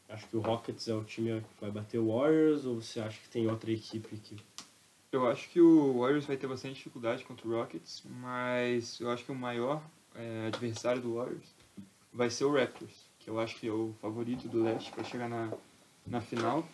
acha 0.09 0.27
que 0.27 0.37
o 0.37 0.41
Rockets 0.41 0.87
é 0.87 0.95
o 0.95 1.03
time 1.03 1.41
que 1.41 1.61
vai 1.61 1.71
bater 1.71 1.99
o 1.99 2.15
Warriors 2.15 2.65
ou 2.67 2.81
você 2.81 3.01
acha 3.01 3.19
que 3.21 3.29
tem 3.31 3.49
outra 3.49 3.71
equipe 3.73 4.17
que... 4.19 4.37
Eu 5.11 5.27
acho 5.27 5.49
que 5.49 5.61
o 5.61 6.01
Warriors 6.01 6.27
vai 6.27 6.37
ter 6.37 6.47
bastante 6.47 6.75
dificuldade 6.75 7.25
contra 7.25 7.49
o 7.49 7.51
Rockets, 7.53 8.03
mas 8.21 9.01
eu 9.01 9.11
acho 9.11 9.25
que 9.25 9.33
o 9.33 9.35
maior 9.35 9.83
é, 10.15 10.49
adversário 10.49 11.01
do 11.01 11.15
Warriors 11.15 11.49
vai 12.13 12.29
ser 12.29 12.45
o 12.45 12.53
Raptors, 12.53 13.09
que 13.19 13.31
eu 13.31 13.41
acho 13.41 13.57
que 13.57 13.69
é 13.69 13.73
o 13.73 13.95
favorito 14.03 14.49
do 14.49 14.63
leste 14.63 14.93
para 14.93 15.05
chegar 15.05 15.29
na, 15.29 15.51
na 16.07 16.21
final. 16.21 16.67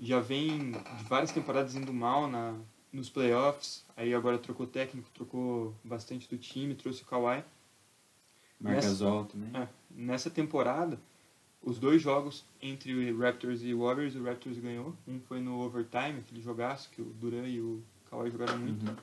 Já 0.00 0.18
vem 0.18 0.72
de 0.72 1.04
várias 1.04 1.30
temporadas 1.30 1.74
indo 1.74 1.92
mal 1.92 2.26
na, 2.26 2.54
nos 2.90 3.10
playoffs, 3.10 3.84
aí 3.96 4.14
agora 4.14 4.38
trocou 4.38 4.66
técnico, 4.66 5.10
trocou 5.12 5.74
bastante 5.84 6.26
do 6.28 6.38
time, 6.38 6.74
trouxe 6.74 7.02
o 7.02 7.06
Kawhi. 7.06 7.44
Marcasol 8.58 9.26
também. 9.26 9.50
É, 9.60 9.68
nessa 9.90 10.30
temporada, 10.30 10.98
os 11.62 11.78
dois 11.78 12.00
jogos 12.00 12.44
entre 12.62 13.10
o 13.12 13.18
Raptors 13.18 13.62
e 13.62 13.74
o 13.74 13.80
Warriors, 13.84 14.14
o 14.14 14.22
Raptors 14.22 14.58
ganhou. 14.58 14.94
Um 15.06 15.20
foi 15.20 15.40
no 15.40 15.60
overtime, 15.60 16.20
aquele 16.20 16.40
jogaço 16.40 16.88
que 16.90 17.02
o 17.02 17.06
Duran 17.06 17.46
e 17.46 17.60
o 17.60 17.82
Kawhi 18.10 18.30
jogaram 18.30 18.58
muito. 18.58 18.86
Uhum. 18.88 18.96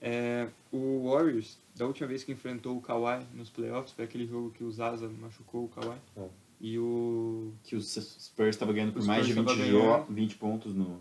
É, 0.00 0.48
o 0.70 1.10
Warriors, 1.10 1.58
da 1.74 1.86
última 1.86 2.06
vez 2.06 2.22
que 2.22 2.30
enfrentou 2.32 2.76
o 2.76 2.80
Kawhi 2.80 3.24
nos 3.34 3.48
playoffs, 3.50 3.92
foi 3.94 4.04
aquele 4.04 4.26
jogo 4.26 4.50
que 4.50 4.62
o 4.62 4.70
Zaza 4.70 5.08
machucou 5.08 5.64
o 5.64 5.68
Kawhi. 5.68 5.96
É. 6.16 6.28
E 6.60 6.78
o... 6.78 7.52
Que 7.64 7.76
o 7.76 7.80
Spurs 7.82 8.50
estava 8.50 8.72
ganhando 8.72 8.92
por 8.92 9.04
mais 9.04 9.26
de 9.26 9.32
Spurs 9.32 9.46
20, 9.52 9.56
tava 9.58 9.68
jo- 9.70 9.78
ganhando. 9.82 10.14
20 10.14 10.34
pontos 10.36 10.74
no 10.74 11.00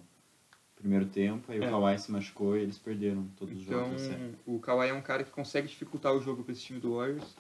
primeiro 0.76 1.06
tempo, 1.06 1.52
aí 1.52 1.62
É. 1.62 1.68
o 1.68 1.70
Kawhi 1.72 2.00
se 2.00 2.12
machucou 2.12 2.58
e 2.58 2.62
eles 2.62 2.78
perderam 2.78 3.28
todos 3.38 3.56
os 3.58 3.64
Então, 3.66 3.80
jogos 3.86 4.02
da 4.02 4.08
série. 4.10 4.34
o 4.46 4.60
Kawhi 4.60 4.90
é 4.90 4.94
um 4.94 5.02
cara 5.02 5.24
que 5.24 5.32
consegue 5.32 5.68
dificultar 5.68 6.14
o 6.14 6.22
jogo 6.22 6.44
para 6.44 6.54
esse 6.54 6.62
time 6.62 6.80
do 6.80 6.96
Warriors. 6.96 7.36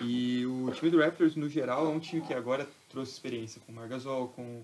E 0.00 0.44
o 0.46 0.70
time 0.72 0.90
do 0.90 0.98
Raptors, 0.98 1.36
no 1.36 1.48
geral, 1.48 1.86
é 1.86 1.88
um 1.88 2.00
time 2.00 2.20
que 2.22 2.34
agora 2.34 2.68
trouxe 2.88 3.12
experiência 3.12 3.60
com 3.64 3.72
o 3.72 3.74
Margasol, 3.74 4.28
com 4.28 4.62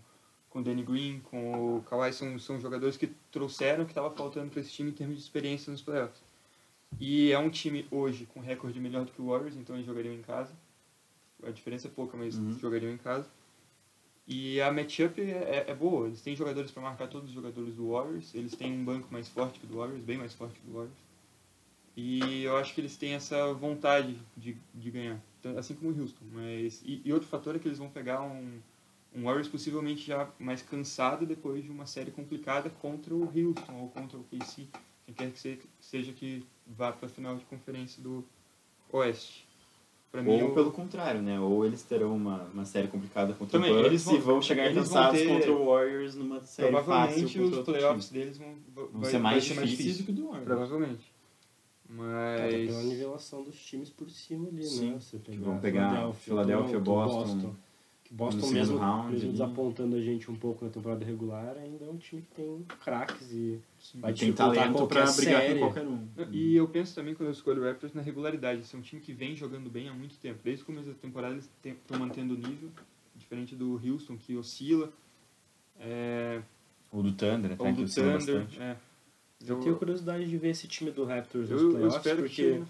com 0.50 0.58
o 0.58 0.62
Danny 0.64 0.82
Green, 0.82 1.20
com 1.20 1.76
o 1.76 1.82
Kawhi, 1.82 2.12
são, 2.12 2.36
são 2.38 2.60
jogadores 2.60 2.96
que 2.96 3.06
trouxeram 3.30 3.84
o 3.84 3.86
que 3.86 3.92
estava 3.92 4.10
faltando 4.10 4.50
para 4.50 4.60
esse 4.60 4.70
time 4.72 4.90
em 4.90 4.92
termos 4.92 5.16
de 5.16 5.22
experiência 5.22 5.70
nos 5.70 5.80
playoffs. 5.80 6.20
E 6.98 7.30
é 7.30 7.38
um 7.38 7.48
time 7.48 7.86
hoje 7.88 8.26
com 8.26 8.40
recorde 8.40 8.80
melhor 8.80 9.04
do 9.04 9.12
que 9.12 9.22
o 9.22 9.26
Warriors, 9.26 9.56
então 9.56 9.76
eles 9.76 9.86
jogariam 9.86 10.12
em 10.12 10.22
casa. 10.22 10.52
A 11.44 11.50
diferença 11.50 11.86
é 11.86 11.90
pouca, 11.90 12.16
mas 12.16 12.36
Uhum. 12.36 12.58
jogariam 12.58 12.92
em 12.92 12.98
casa. 12.98 13.28
E 14.26 14.60
a 14.60 14.72
matchup 14.72 15.20
é, 15.20 15.66
é 15.68 15.74
boa, 15.74 16.08
eles 16.08 16.20
têm 16.20 16.34
jogadores 16.34 16.70
para 16.72 16.82
marcar 16.82 17.06
todos 17.06 17.28
os 17.28 17.34
jogadores 17.34 17.74
do 17.74 17.90
Warriors, 17.90 18.34
eles 18.34 18.54
têm 18.54 18.72
um 18.72 18.84
banco 18.84 19.06
mais 19.10 19.28
forte 19.28 19.58
que 19.60 19.66
o 19.66 19.68
do 19.68 19.76
Warriors, 19.78 20.02
bem 20.02 20.18
mais 20.18 20.34
forte 20.34 20.58
que 20.58 20.66
o 20.66 20.70
do 20.70 20.76
Warriors. 20.78 20.98
E 22.02 22.42
eu 22.44 22.56
acho 22.56 22.74
que 22.74 22.80
eles 22.80 22.96
têm 22.96 23.12
essa 23.12 23.52
vontade 23.52 24.16
de, 24.36 24.56
de 24.74 24.90
ganhar, 24.90 25.20
assim 25.58 25.74
como 25.74 25.90
o 25.90 26.00
Houston. 26.00 26.24
Mas, 26.32 26.80
e, 26.84 27.02
e 27.04 27.12
outro 27.12 27.28
fator 27.28 27.54
é 27.54 27.58
que 27.58 27.68
eles 27.68 27.78
vão 27.78 27.88
pegar 27.90 28.22
um, 28.22 28.58
um 29.14 29.24
Warriors 29.24 29.48
possivelmente 29.48 30.06
já 30.06 30.28
mais 30.38 30.62
cansado 30.62 31.26
depois 31.26 31.62
de 31.62 31.70
uma 31.70 31.84
série 31.86 32.10
complicada 32.10 32.70
contra 32.70 33.14
o 33.14 33.24
Houston 33.24 33.74
ou 33.80 33.88
contra 33.88 34.16
o 34.18 34.24
KC, 34.24 34.66
quem 35.04 35.14
quer 35.14 35.30
que 35.30 35.38
se- 35.38 35.58
seja 35.80 36.12
que 36.12 36.44
vá 36.66 36.90
para 36.92 37.06
a 37.06 37.10
final 37.10 37.36
de 37.36 37.44
conferência 37.44 38.02
do 38.02 38.24
Oeste. 38.92 39.46
Mim, 40.12 40.28
Ou 40.42 40.48
o- 40.48 40.54
pelo 40.54 40.72
contrário, 40.72 41.22
né? 41.22 41.38
Ou 41.38 41.64
eles 41.64 41.82
terão 41.84 42.16
uma, 42.16 42.42
uma 42.52 42.64
série 42.64 42.88
complicada 42.88 43.32
contra 43.32 43.60
Também, 43.60 43.70
o 43.70 43.74
Bucks 43.76 43.86
eles 43.90 44.04
vão- 44.04 44.14
e 44.16 44.18
vão 44.18 44.42
chegar 44.42 44.74
cansados 44.74 45.20
ter- 45.20 45.28
contra 45.28 45.52
o 45.52 45.66
Warriors 45.66 46.16
numa 46.16 46.40
série 46.40 46.72
fácil 46.72 46.84
provavelmente 46.84 47.38
contra 47.38 47.60
os 47.60 47.64
playoffs 47.66 48.08
time. 48.08 48.18
deles 48.20 48.36
vão, 48.38 48.56
Vão 48.74 49.00
vai- 49.02 49.10
ser 49.10 49.18
mais 49.20 49.44
difíceis 49.44 49.98
do 49.98 50.04
que 50.04 50.10
o 50.10 50.14
do 50.14 50.24
Warriors. 50.26 50.44
Provavelmente. 50.46 51.09
Até 51.92 52.66
pela 52.66 52.78
Mas. 52.78 52.86
nivelação 52.86 53.42
dos 53.42 53.56
times 53.60 53.90
por 53.90 54.08
cima 54.10 54.48
ali, 54.48 54.62
Sim, 54.64 54.90
né? 54.92 55.00
Você 55.00 55.18
que 55.18 55.36
vão 55.36 55.58
pegar 55.58 55.88
Philadelphia, 55.90 56.20
Philadelphia, 56.22 56.80
Toronto, 56.80 57.12
Boston, 57.14 57.54
Que 58.04 58.14
Boston 58.14 58.46
no 58.46 58.52
mesmo, 58.52 58.78
round 58.78 59.12
mesmo 59.12 59.32
desapontando 59.32 59.96
a 59.96 60.00
gente 60.00 60.30
um 60.30 60.36
pouco 60.36 60.64
na 60.64 60.70
temporada 60.70 61.04
regular, 61.04 61.56
ainda 61.56 61.84
é 61.84 61.88
um 61.88 61.96
time 61.96 62.22
que 62.22 62.28
tem 62.34 62.64
craques 62.82 63.32
e 63.32 63.60
vai 63.96 64.12
Tem 64.12 64.32
talento 64.32 64.72
qualquer 64.72 65.02
pra 65.04 65.12
brigar 65.12 65.40
série. 65.42 65.54
com 65.54 65.66
qualquer 65.66 65.86
um. 65.86 66.08
E 66.30 66.54
eu 66.56 66.68
penso 66.68 66.94
também 66.94 67.14
quando 67.14 67.28
eu 67.28 67.32
escolho 67.32 67.60
o 67.62 67.64
Raptors 67.64 67.92
na 67.92 68.02
regularidade. 68.02 68.60
Esse 68.60 68.74
é 68.76 68.78
um 68.78 68.82
time 68.82 69.00
que 69.00 69.12
vem 69.12 69.34
jogando 69.34 69.68
bem 69.68 69.88
há 69.88 69.92
muito 69.92 70.16
tempo. 70.18 70.38
Desde 70.44 70.62
o 70.62 70.66
começo 70.66 70.88
da 70.88 70.94
temporada 70.94 71.34
eles 71.34 71.50
estão 71.64 71.98
mantendo 71.98 72.34
o 72.34 72.36
nível, 72.36 72.70
diferente 73.16 73.54
do 73.56 73.80
Houston, 73.84 74.16
que 74.16 74.36
oscila. 74.36 74.92
É, 75.78 76.40
Ou 76.92 77.02
do 77.02 77.12
Thunder, 77.12 77.52
até 77.52 77.62
ou 77.62 77.68
que 77.74 77.80
do 77.80 77.84
oscila 77.84 78.18
Thunder. 78.18 78.34
bastante. 78.44 78.60
É. 78.62 78.76
Eu 79.46 79.58
tenho 79.60 79.76
curiosidade 79.76 80.28
de 80.28 80.36
ver 80.36 80.50
esse 80.50 80.68
time 80.68 80.90
do 80.90 81.04
Raptors 81.04 81.48
nos 81.48 81.60
Eu, 81.62 81.68
eu 81.68 81.74
playoffs, 81.76 82.02
que 82.02 82.14
porque 82.14 82.62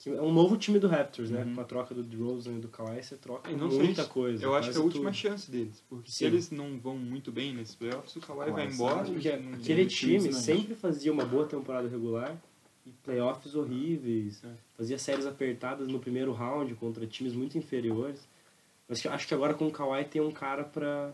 que 0.00 0.10
é 0.10 0.22
um 0.22 0.32
novo 0.32 0.56
time 0.56 0.78
do 0.78 0.86
Raptors, 0.86 1.28
né? 1.28 1.42
Uhum. 1.42 1.56
Com 1.56 1.60
a 1.60 1.64
troca 1.64 1.92
do 1.92 2.04
DeRozan 2.04 2.52
e 2.52 2.58
do 2.60 2.68
Kawhi, 2.68 3.02
você 3.02 3.16
troca 3.16 3.50
muita 3.50 4.02
isso, 4.02 4.08
coisa. 4.10 4.44
Eu 4.44 4.54
acho 4.54 4.70
que 4.70 4.76
é 4.76 4.78
a 4.78 4.82
quase 4.82 4.86
última 4.86 5.10
tudo. 5.10 5.16
chance 5.16 5.50
deles. 5.50 5.82
Porque 5.88 6.08
se 6.10 6.18
Sim. 6.18 6.26
eles 6.26 6.50
não 6.52 6.78
vão 6.78 6.96
muito 6.96 7.32
bem 7.32 7.52
nesses 7.52 7.74
playoffs, 7.74 8.14
o 8.14 8.20
Kawhi 8.20 8.50
vai 8.52 8.62
Kawhi 8.66 8.74
embora. 8.74 9.04
sai, 9.04 9.12
Porque 9.12 9.36
não- 9.36 9.54
aquele 9.54 9.86
time 9.86 10.14
ensinante. 10.16 10.36
sempre 10.38 10.74
fazia 10.76 11.12
uma 11.12 11.24
boa 11.24 11.46
temporada 11.46 11.88
regular 11.88 12.36
e 12.86 12.90
playoffs 13.02 13.56
horríveis. 13.56 14.40
É. 14.44 14.48
Fazia 14.76 14.98
séries 14.98 15.26
apertadas 15.26 15.88
no 15.88 15.98
primeiro 15.98 16.32
round 16.32 16.72
contra 16.76 17.04
times 17.04 17.34
muito 17.34 17.58
inferiores. 17.58 18.20
Mas 18.88 19.04
acho 19.04 19.26
que 19.26 19.34
agora 19.34 19.52
com 19.52 19.66
o 19.66 19.70
Kawhi 19.72 20.04
tem 20.04 20.22
um 20.22 20.30
cara 20.30 20.62
pra, 20.62 21.12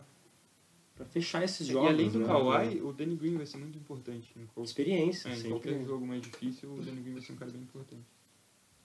pra 0.94 1.04
fechar 1.04 1.42
esses 1.44 1.66
jogos. 1.66 1.90
E 1.90 1.92
além 1.92 2.10
do 2.10 2.20
né? 2.20 2.26
Kawhi, 2.26 2.80
o 2.82 2.92
Danny 2.92 3.16
Green 3.16 3.36
vai 3.36 3.46
ser 3.46 3.58
muito 3.58 3.78
importante. 3.78 4.32
Em, 4.36 4.46
qual- 4.54 4.64
Experiência, 4.64 5.28
é, 5.28 5.32
em 5.32 5.36
sempre. 5.36 5.50
qualquer 5.50 5.84
jogo 5.84 6.06
mais 6.06 6.22
difícil, 6.22 6.72
o 6.72 6.80
Danny 6.80 7.00
Green 7.00 7.14
vai 7.14 7.22
ser 7.22 7.32
um 7.32 7.36
cara 7.36 7.50
bem 7.50 7.62
importante. 7.62 8.02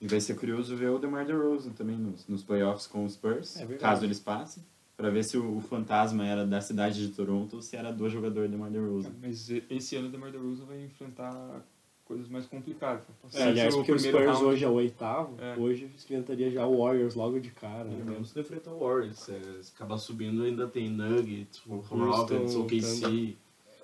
E 0.00 0.08
vai 0.08 0.20
ser 0.20 0.34
curioso 0.34 0.74
ver 0.76 0.88
o 0.90 0.98
DeMar 0.98 1.26
DeRozan 1.26 1.72
também 1.72 1.96
nos, 1.96 2.26
nos 2.26 2.42
playoffs 2.42 2.86
com 2.86 3.04
os 3.04 3.12
Spurs, 3.12 3.56
É 3.58 3.66
caso 3.76 4.04
eles 4.04 4.18
passem, 4.18 4.64
pra 4.96 5.10
ver 5.10 5.22
se 5.24 5.36
o, 5.36 5.58
o 5.58 5.60
fantasma 5.60 6.26
era 6.26 6.46
da 6.46 6.60
cidade 6.60 7.06
de 7.06 7.12
Toronto 7.14 7.56
ou 7.56 7.62
se 7.62 7.76
era 7.76 7.92
do 7.92 8.08
jogador 8.08 8.48
DeMar 8.48 8.70
DeRozan. 8.70 9.12
Mas 9.20 9.50
esse 9.68 9.96
ano 9.96 10.08
o 10.08 10.10
DeMar 10.10 10.32
DeRozan 10.32 10.64
vai 10.64 10.82
enfrentar 10.82 11.62
coisas 12.10 12.28
mais 12.28 12.44
complicadas. 12.46 13.04
É, 13.34 13.44
aliás, 13.44 13.72
porque 13.76 13.92
o 13.92 13.98
Spurs 13.98 14.40
hoje 14.40 14.64
é 14.64 14.68
o 14.68 14.72
oitavo, 14.72 15.36
É. 15.40 15.56
hoje 15.56 15.84
enfrentaria 15.94 16.50
já 16.50 16.66
o 16.66 16.82
Warriors 16.82 17.14
logo 17.14 17.38
de 17.38 17.50
cara. 17.50 17.84
né? 17.84 18.02
Mesmo 18.04 18.24
se 18.24 18.40
enfrentar 18.40 18.72
o 18.72 18.80
Warriors, 18.80 19.28
é, 19.28 19.38
se 19.62 19.72
acabar 19.76 19.96
subindo 19.96 20.42
ainda 20.42 20.66
tem 20.66 20.90
Nuggets, 20.90 21.62
Rockets, 21.66 22.54
o 22.56 22.64
Thunder. 22.64 22.80
KC. 22.80 23.36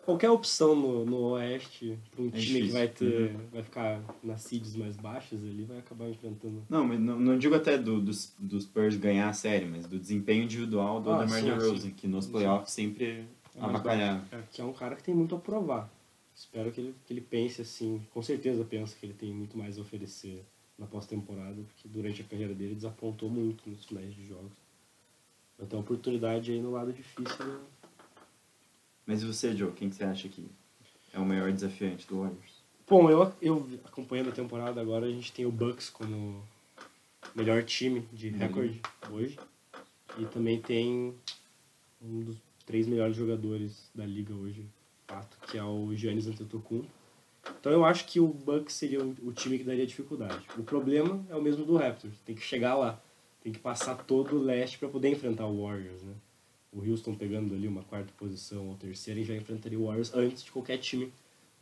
Qualquer 0.04 0.30
opção 0.30 0.74
no, 0.74 1.04
no 1.04 1.16
Oeste 1.34 1.96
para 2.10 2.22
um 2.22 2.28
É 2.28 2.30
time 2.32 2.42
que 2.42 2.52
difícil. 2.52 2.72
vai 2.72 2.88
ter. 2.88 3.36
vai 3.52 3.62
ficar 3.62 4.00
nas 4.24 4.40
seeds 4.40 4.74
mais 4.76 4.96
baixas 4.96 5.40
ali, 5.40 5.62
vai 5.64 5.78
acabar 5.78 6.08
enfrentando. 6.08 6.62
Não, 6.68 6.84
mas 6.84 6.98
não, 6.98 7.18
não 7.20 7.38
digo 7.38 7.54
até 7.54 7.78
do, 7.78 8.00
dos, 8.00 8.34
dos 8.38 8.64
Spurs 8.64 8.96
ganhar 8.96 9.28
a 9.28 9.32
série, 9.32 9.66
mas 9.66 9.86
do 9.86 9.98
desempenho 9.98 10.42
individual 10.44 11.00
do 11.00 11.10
Ah, 11.12 11.24
DeMar 11.24 11.42
DeRozan, 11.44 11.90
que 11.90 12.06
nos 12.08 12.26
playoffs 12.26 12.72
sempre 12.72 13.04
É 13.04 13.60
mais 13.60 13.74
avacalhava. 13.74 14.22
Que 14.52 14.60
é 14.60 14.64
um 14.64 14.72
cara 14.72 14.94
que 14.96 15.02
tem 15.04 15.14
muito 15.14 15.34
a 15.34 15.38
provar. 15.38 15.88
Espero 16.36 16.70
que 16.70 16.80
ele, 16.82 16.94
que 17.06 17.12
ele 17.14 17.22
pense 17.22 17.62
assim, 17.62 18.06
com 18.12 18.22
certeza 18.22 18.62
pensa 18.62 18.94
que 18.94 19.06
ele 19.06 19.14
tem 19.14 19.32
muito 19.32 19.56
mais 19.56 19.78
a 19.78 19.80
oferecer 19.80 20.44
na 20.78 20.86
pós-temporada, 20.86 21.62
porque 21.62 21.88
durante 21.88 22.20
a 22.20 22.24
carreira 22.26 22.54
dele 22.54 22.74
desapontou 22.74 23.30
muito 23.30 23.68
nos 23.70 23.86
finais 23.86 24.14
de 24.14 24.26
jogos. 24.26 24.52
Vai 25.58 25.66
ter 25.66 25.74
uma 25.76 25.80
oportunidade 25.82 26.52
aí 26.52 26.60
no 26.60 26.72
lado 26.72 26.92
difícil. 26.92 27.46
né? 27.46 27.58
Mas 29.06 29.22
e 29.22 29.26
você, 29.26 29.56
Joe, 29.56 29.72
quem 29.72 29.88
que 29.88 29.96
você 29.96 30.04
acha 30.04 30.28
que 30.28 30.46
é 31.14 31.18
o 31.18 31.24
maior 31.24 31.50
desafiante 31.50 32.06
do 32.06 32.18
Warriors? 32.20 32.62
Bom, 32.86 33.10
eu, 33.10 33.32
eu 33.40 33.80
acompanhando 33.86 34.28
a 34.28 34.32
temporada 34.32 34.78
agora, 34.80 35.06
a 35.06 35.10
gente 35.10 35.32
tem 35.32 35.46
o 35.46 35.50
Bucks 35.50 35.88
como 35.88 36.46
melhor 37.34 37.64
time 37.64 38.00
de 38.12 38.28
Uhum. 38.28 38.36
recorde 38.36 38.80
hoje. 39.10 39.38
E 40.18 40.26
também 40.26 40.60
tem 40.60 41.14
um 42.02 42.20
dos 42.24 42.36
três 42.66 42.86
melhores 42.86 43.16
jogadores 43.16 43.90
da 43.94 44.04
liga 44.04 44.34
hoje, 44.34 44.66
fato, 45.06 45.38
que 45.48 45.56
é 45.56 45.62
o 45.62 45.94
Giannis 45.94 46.26
Antetokounmpo. 46.26 46.88
Então 47.60 47.70
eu 47.70 47.84
acho 47.84 48.06
que 48.06 48.18
o 48.18 48.26
Bucks 48.26 48.74
seria 48.74 49.04
o 49.04 49.14
o 49.22 49.32
time 49.32 49.58
que 49.58 49.64
daria 49.64 49.86
dificuldade. 49.86 50.44
O 50.58 50.62
problema 50.62 51.24
é 51.28 51.36
o 51.36 51.42
mesmo 51.42 51.64
do 51.64 51.76
Raptors, 51.76 52.18
tem 52.24 52.34
que 52.34 52.42
chegar 52.42 52.74
lá, 52.74 53.00
tem 53.42 53.52
que 53.52 53.58
passar 53.58 53.96
todo 54.04 54.36
o 54.36 54.42
leste 54.42 54.78
para 54.78 54.88
poder 54.88 55.10
enfrentar 55.10 55.46
o 55.46 55.62
Warriors, 55.64 56.02
né? 56.02 56.14
O 56.72 56.84
Houston 56.84 57.14
pegando 57.14 57.54
ali 57.54 57.66
uma 57.66 57.82
quarta 57.82 58.12
posição 58.18 58.68
ou 58.68 58.74
terceira 58.74 59.20
e 59.20 59.24
já 59.24 59.34
enfrentaria 59.34 59.78
o 59.78 59.86
Warriors 59.86 60.12
antes 60.14 60.42
de 60.42 60.50
qualquer 60.50 60.78
time 60.78 61.12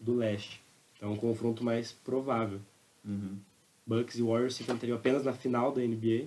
do 0.00 0.14
leste. 0.14 0.60
Então 0.96 1.10
é 1.10 1.12
um 1.12 1.16
confronto 1.16 1.62
mais 1.62 1.92
provável. 1.92 2.60
Uhum. 3.04 3.38
Bucks 3.86 4.16
e 4.16 4.22
Warriors 4.22 4.54
se 4.54 4.62
enfrentariam 4.62 4.96
apenas 4.96 5.24
na 5.24 5.32
final 5.32 5.70
da 5.70 5.82
NBA. 5.82 6.26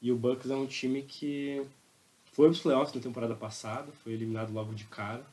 E 0.00 0.10
o 0.10 0.16
Bucks 0.16 0.50
é 0.50 0.56
um 0.56 0.66
time 0.66 1.02
que 1.02 1.62
foi 2.32 2.48
para 2.48 2.52
os 2.52 2.60
playoffs 2.60 2.94
na 2.94 3.00
temporada 3.00 3.34
passada, 3.34 3.92
foi 4.02 4.12
eliminado 4.12 4.52
logo 4.52 4.74
de 4.74 4.84
cara. 4.84 5.24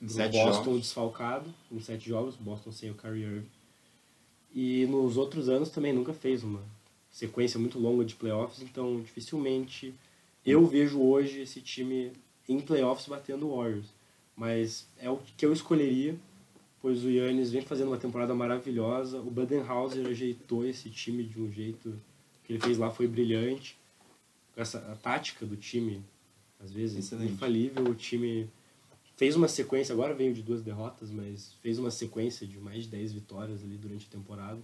Em 0.00 0.08
sete 0.08 0.32
Boston 0.32 0.64
jogos. 0.64 0.80
desfalcado, 0.82 1.54
em 1.72 1.80
sete 1.80 2.08
jogos, 2.08 2.36
Boston 2.36 2.72
sem 2.72 2.90
o 2.90 2.94
Kyrie 2.94 3.24
Irving. 3.24 3.46
E 4.54 4.86
nos 4.86 5.16
outros 5.16 5.48
anos 5.48 5.70
também 5.70 5.92
nunca 5.92 6.12
fez 6.12 6.42
uma 6.42 6.62
sequência 7.10 7.58
muito 7.58 7.78
longa 7.78 8.04
de 8.04 8.14
playoffs, 8.14 8.62
então 8.62 9.00
dificilmente 9.00 9.92
eu 10.46 10.64
vejo 10.66 11.00
hoje 11.00 11.40
esse 11.40 11.60
time 11.60 12.12
em 12.48 12.60
playoffs 12.60 13.08
batendo 13.08 13.48
o 13.48 13.56
Warriors. 13.56 13.86
Mas 14.36 14.86
é 14.98 15.10
o 15.10 15.18
que 15.36 15.44
eu 15.44 15.52
escolheria, 15.52 16.16
pois 16.80 17.04
o 17.04 17.10
Yannis 17.10 17.50
vem 17.50 17.62
fazendo 17.62 17.88
uma 17.88 17.98
temporada 17.98 18.34
maravilhosa, 18.34 19.18
o 19.18 19.30
Budenhauser 19.30 20.06
ajeitou 20.06 20.64
esse 20.64 20.88
time 20.88 21.24
de 21.24 21.40
um 21.40 21.50
jeito 21.52 22.00
que 22.44 22.52
ele 22.52 22.60
fez 22.60 22.78
lá 22.78 22.90
foi 22.90 23.06
brilhante. 23.08 23.76
Essa, 24.56 24.78
a 24.78 24.96
tática 24.96 25.44
do 25.44 25.56
time, 25.56 26.02
às 26.58 26.72
vezes, 26.72 26.98
Excelente. 26.98 27.32
infalível, 27.32 27.84
o 27.84 27.94
time 27.94 28.48
fez 29.18 29.34
uma 29.34 29.48
sequência, 29.48 29.92
agora 29.92 30.14
veio 30.14 30.32
de 30.32 30.42
duas 30.42 30.62
derrotas, 30.62 31.10
mas 31.10 31.52
fez 31.60 31.76
uma 31.76 31.90
sequência 31.90 32.46
de 32.46 32.56
mais 32.56 32.84
de 32.84 32.90
10 32.90 33.12
vitórias 33.12 33.64
ali 33.64 33.76
durante 33.76 34.06
a 34.06 34.10
temporada. 34.10 34.60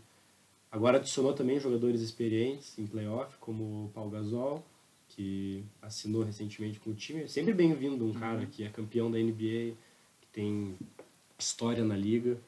Agora 0.71 0.99
adicionou 0.99 1.33
também 1.33 1.59
jogadores 1.59 2.01
experientes 2.01 2.79
em 2.79 2.87
playoff, 2.87 3.37
como 3.39 3.87
o 3.87 3.91
Paul 3.93 4.11
Gasol, 4.11 4.65
que 5.09 5.65
assinou 5.83 6.23
recentemente 6.23 6.79
com 6.79 6.91
o 6.91 6.95
time. 6.95 7.23
É 7.23 7.27
sempre 7.27 7.53
bem-vindo 7.53 8.07
um 8.07 8.13
cara 8.13 8.47
que 8.47 8.63
é 8.63 8.69
campeão 8.69 9.11
da 9.11 9.19
NBA, 9.19 9.75
que 10.21 10.29
tem 10.33 10.77
história 11.37 11.85
na 11.85 11.97
liga. 11.97 12.39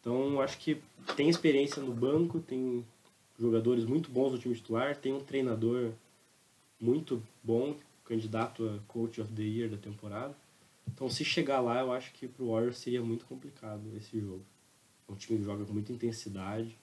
Então, 0.00 0.40
acho 0.40 0.56
que 0.58 0.80
tem 1.16 1.28
experiência 1.28 1.82
no 1.82 1.92
banco, 1.92 2.40
tem 2.40 2.82
jogadores 3.38 3.84
muito 3.84 4.10
bons 4.10 4.32
no 4.32 4.38
time 4.38 4.54
titular, 4.54 4.96
tem 4.96 5.12
um 5.12 5.20
treinador 5.20 5.92
muito 6.80 7.22
bom, 7.44 7.76
candidato 8.06 8.66
a 8.66 8.78
Coach 8.90 9.20
of 9.20 9.30
the 9.34 9.42
Year 9.42 9.68
da 9.68 9.76
temporada. 9.76 10.34
Então, 10.92 11.08
se 11.08 11.24
chegar 11.24 11.60
lá, 11.60 11.80
eu 11.80 11.92
acho 11.92 12.12
que 12.12 12.26
pro 12.26 12.50
Warriors 12.50 12.78
seria 12.78 13.02
muito 13.02 13.26
complicado 13.26 13.82
esse 13.96 14.18
jogo. 14.18 14.44
É 15.08 15.12
um 15.12 15.16
time 15.16 15.38
que 15.38 15.44
joga 15.44 15.64
com 15.64 15.72
muita 15.72 15.92
intensidade, 15.92 16.76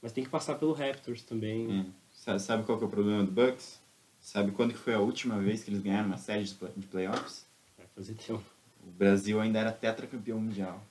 mas 0.00 0.12
tem 0.12 0.24
que 0.24 0.30
passar 0.30 0.54
pelo 0.56 0.72
Raptors 0.72 1.22
também. 1.22 1.80
É. 1.80 1.86
Sa- 2.12 2.38
Sabe 2.38 2.64
qual 2.64 2.78
que 2.78 2.84
é 2.84 2.86
o 2.86 2.90
problema 2.90 3.24
do 3.24 3.30
Bucks? 3.30 3.80
Sabe 4.20 4.52
quando 4.52 4.72
que 4.72 4.78
foi 4.78 4.94
a 4.94 5.00
última 5.00 5.38
vez 5.38 5.62
que 5.64 5.70
eles 5.70 5.82
ganharam 5.82 6.06
uma 6.08 6.16
série 6.18 6.44
de 6.44 6.54
play- 6.54 6.72
de 6.76 6.86
playoffs? 6.86 7.46
Vai 7.76 7.86
fazer 7.94 8.14
tempo. 8.14 8.42
O 8.86 8.90
Brasil 8.90 9.40
ainda 9.40 9.58
era 9.58 9.72
tetracampeão 9.72 10.40
mundial. 10.40 10.82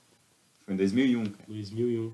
Foi 0.60 0.74
em 0.74 0.76
2001, 0.76 1.24
cara. 1.26 1.44
2001. 1.48 2.12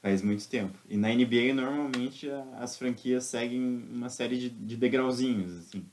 Faz 0.00 0.20
muito 0.22 0.46
tempo. 0.48 0.78
E 0.88 0.96
na 0.98 1.08
NBA, 1.10 1.54
normalmente, 1.54 2.28
as 2.58 2.76
franquias 2.76 3.24
seguem 3.24 3.60
uma 3.90 4.10
série 4.10 4.38
de, 4.38 4.50
de 4.50 4.76
degrauzinhos, 4.76 5.56
assim. 5.58 5.84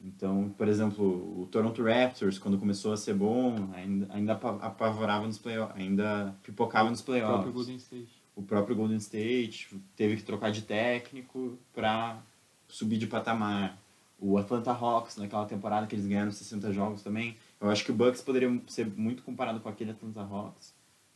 Então, 0.00 0.50
por 0.56 0.68
exemplo, 0.68 1.42
o 1.42 1.46
Toronto 1.46 1.82
Raptors, 1.82 2.38
quando 2.38 2.58
começou 2.58 2.92
a 2.92 2.96
ser 2.96 3.14
bom, 3.14 3.70
ainda, 3.74 4.06
ainda 4.12 4.32
apa- 4.34 4.58
apavorava 4.66 5.26
nos 5.26 5.38
playoffs, 5.38 5.76
ainda 5.76 6.34
pipocava 6.42 6.90
nos 6.90 7.00
O 7.00 7.04
próprio 7.04 7.22
playoffs. 7.26 7.54
Golden 7.54 7.76
State. 7.76 8.08
O 8.36 8.42
próprio 8.42 8.76
Golden 8.76 8.98
State 8.98 9.68
teve 9.96 10.16
que 10.16 10.22
trocar 10.22 10.50
de 10.52 10.62
técnico 10.62 11.58
para 11.74 12.22
subir 12.68 12.98
de 12.98 13.06
patamar. 13.06 13.78
O 14.18 14.36
Atlanta 14.38 14.70
Hawks, 14.72 15.16
naquela 15.16 15.46
temporada 15.46 15.86
que 15.86 15.94
eles 15.94 16.06
ganharam 16.06 16.30
60 16.30 16.72
jogos 16.72 17.02
também. 17.02 17.36
Eu 17.60 17.70
acho 17.70 17.84
que 17.84 17.90
o 17.90 17.94
Bucks 17.94 18.20
poderia 18.20 18.48
ser 18.66 18.86
muito 18.86 19.22
comparado 19.22 19.60
com 19.60 19.68
aquele 19.68 19.90
Atlanta 19.90 20.20
Hawks, 20.20 20.74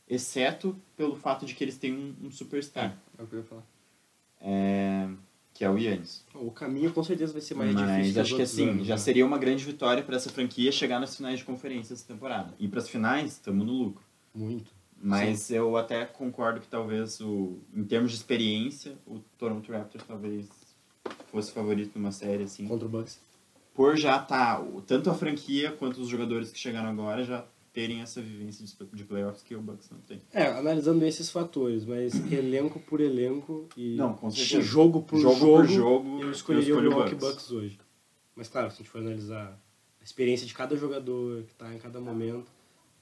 exceto 0.09 0.75
pelo 0.97 1.17
fato 1.17 1.45
de 1.47 1.55
que 1.55 1.63
eles 1.63 1.77
têm 1.79 1.93
um, 1.95 2.27
um 2.27 2.31
superstar. 2.31 2.97
É 3.19 3.23
o 3.23 3.27
que 3.27 3.35
eu 3.35 3.39
ia 3.41 3.45
falar. 3.45 3.63
é, 4.41 5.09
que 5.61 5.65
é 5.67 5.69
o 5.69 5.77
Yannis. 5.77 6.25
O 6.35 6.51
caminho 6.51 6.91
com 6.91 7.05
certeza 7.05 7.35
vai 7.35 7.43
ser 7.43 7.53
mais 7.53 7.75
Mas 7.75 7.99
difícil. 7.99 8.23
acho 8.23 8.37
que 8.37 8.41
assim, 8.41 8.83
já 8.83 8.97
seria 8.97 9.27
uma 9.27 9.37
grande 9.37 9.63
vitória 9.63 10.03
para 10.03 10.17
essa 10.17 10.31
franquia 10.31 10.73
chegar 10.73 10.99
nas 10.99 11.15
finais 11.15 11.39
de 11.39 11.45
conferência 11.45 11.93
essa 11.93 12.07
temporada. 12.09 12.55
E 12.59 12.67
para 12.67 12.79
as 12.79 12.89
finais, 12.89 13.33
estamos 13.33 13.67
no 13.67 13.73
lucro. 13.75 14.03
Muito. 14.35 14.73
Mas 14.99 15.51
eu 15.51 15.77
até 15.77 16.07
concordo 16.07 16.63
que 16.63 16.67
talvez, 16.67 17.21
o, 17.21 17.59
em 17.77 17.85
termos 17.85 18.11
de 18.11 18.17
experiência, 18.17 18.97
o 19.07 19.19
Toronto 19.37 19.71
Raptors 19.71 20.03
talvez 20.09 20.49
fosse 21.31 21.53
favorito 21.53 21.91
numa 21.99 22.11
série 22.11 22.45
assim. 22.45 22.67
Contra 22.67 22.87
o 22.87 22.91
Bucks. 22.91 23.21
Por 23.75 23.99
já 23.99 24.17
estar, 24.17 24.65
tanto 24.87 25.11
a 25.11 25.15
franquia 25.15 25.73
quanto 25.73 26.01
os 26.01 26.09
jogadores 26.09 26.51
que 26.51 26.59
chegaram 26.59 26.89
agora 26.89 27.23
já 27.23 27.45
terem 27.73 28.01
essa 28.01 28.21
vivência 28.21 28.65
de, 28.93 29.05
playoffs 29.05 29.43
que 29.43 29.55
o 29.55 29.61
Bucks 29.63 29.89
não 29.91 29.99
tem. 30.01 30.21
É, 30.33 30.47
analisando 30.47 31.05
esses 31.05 31.31
fatores, 31.31 31.85
mas 31.85 32.15
elenco 32.33 32.81
por 32.81 33.01
elenco 33.01 33.69
e 33.77 33.97
Não, 33.97 34.19
jogo 34.61 35.03
por 35.03 35.19
jogo, 35.19 35.35
jogo, 35.37 35.57
por 35.59 35.67
jogo, 35.67 36.21
eu 36.23 36.31
escolheria 36.33 36.75
o 36.75 36.79
escolho 36.79 36.91
Milwaukee 36.91 37.15
Bucks. 37.15 37.51
hoje. 37.51 37.79
Mas 38.35 38.49
claro, 38.49 38.71
se 38.71 38.77
a 38.77 38.79
gente 38.79 38.91
for 38.91 38.99
analisar 39.01 39.57
a 40.01 40.05
experiência 40.05 40.47
de 40.47 40.55
cada 40.55 40.77
jogador 40.77 41.43
que 41.45 41.53
está 41.53 41.73
em 41.75 41.79
cada 41.79 42.01
momento, 42.01 42.51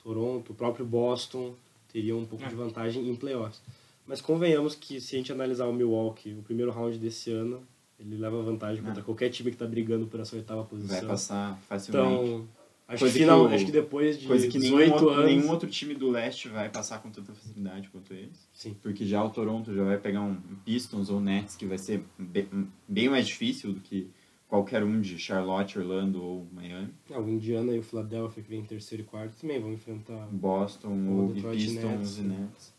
Toronto, 0.03 0.53
o 0.53 0.55
próprio 0.55 0.85
Boston 0.85 1.55
teria 1.93 2.15
um 2.17 2.25
pouco 2.27 2.45
É. 2.45 2.49
de 2.49 2.55
vantagem 2.55 3.09
em 3.09 3.15
playoffs. 3.17 3.63
Mas 4.07 4.21
convenhamos 4.21 4.75
que 4.75 5.01
se 5.01 5.15
a 5.15 5.19
gente 5.19 5.33
analisar 5.33 5.67
o 5.67 5.73
Milwaukee, 5.73 6.33
o 6.35 6.43
primeiro 6.43 6.71
round 6.73 6.99
desse 6.99 7.31
ano, 7.31 7.63
ele 7.99 8.17
leva 8.17 8.41
vantagem 8.43 8.83
contra 8.83 9.01
É. 9.01 9.05
qualquer 9.05 9.29
time 9.31 9.51
que 9.51 9.55
está 9.57 9.67
brigando 9.67 10.07
por 10.07 10.21
essa 10.21 10.37
oitava 10.37 10.65
posição. 10.65 10.99
Vai 10.99 11.07
passar 11.09 11.59
facilmente. 11.69 12.15
Então, 12.15 12.49
acho 12.89 12.99
Coisa 13.01 13.19
que, 13.19 13.25
que 13.25 13.31
o- 13.31 13.47
acho 13.47 13.67
que 13.67 13.73
depois 13.73 14.19
de 14.19 14.27
Coisa 14.27 14.49
que 14.49 14.59
nenhum 14.59 14.79
18 14.79 14.93
outro, 14.95 15.09
anos... 15.11 15.27
nenhum 15.27 15.51
outro 15.51 15.69
time 15.71 15.95
do 15.95 16.11
leste 16.11 16.49
vai 16.49 16.69
passar 16.71 17.01
com 17.03 17.11
tanta 17.11 17.33
facilidade 17.33 17.89
quanto 17.91 18.13
eles. 18.15 18.49
Sim. 18.53 18.75
Porque 18.83 19.05
já 19.07 19.23
o 19.23 19.31
Toronto 19.31 19.73
já 19.75 19.85
vai 19.85 19.99
pegar 19.99 20.23
um 20.23 20.35
Pistons 20.65 21.11
ou 21.11 21.21
Nets 21.21 21.55
que 21.55 21.67
vai 21.67 21.79
ser 21.79 22.03
be- 22.19 22.49
bem 22.89 23.09
mais 23.09 23.27
difícil 23.29 23.73
do 23.73 23.81
que 23.81 24.09
qualquer 24.49 24.83
um 24.83 24.99
de 25.01 25.19
Charlotte, 25.19 25.79
Orlando 25.79 26.23
ou 26.25 26.47
Miami. 26.53 26.89
Ah, 27.13 27.21
o 27.21 27.29
Indiana 27.29 27.73
e 27.75 27.79
o 27.79 27.83
Philadelphia, 27.83 28.43
que 28.43 28.49
vem 28.49 28.61
em 28.61 28.65
terceiro 28.65 29.03
e 29.03 29.07
quarto, 29.07 29.39
também 29.39 29.61
vão 29.61 29.71
enfrentar 29.73 30.27
Boston 30.33 31.07
ou 31.11 31.33
Detroit 31.35 31.59
Pistons 31.59 31.85
Nets. 31.85 32.19
e 32.19 32.23
Nets. 32.23 32.75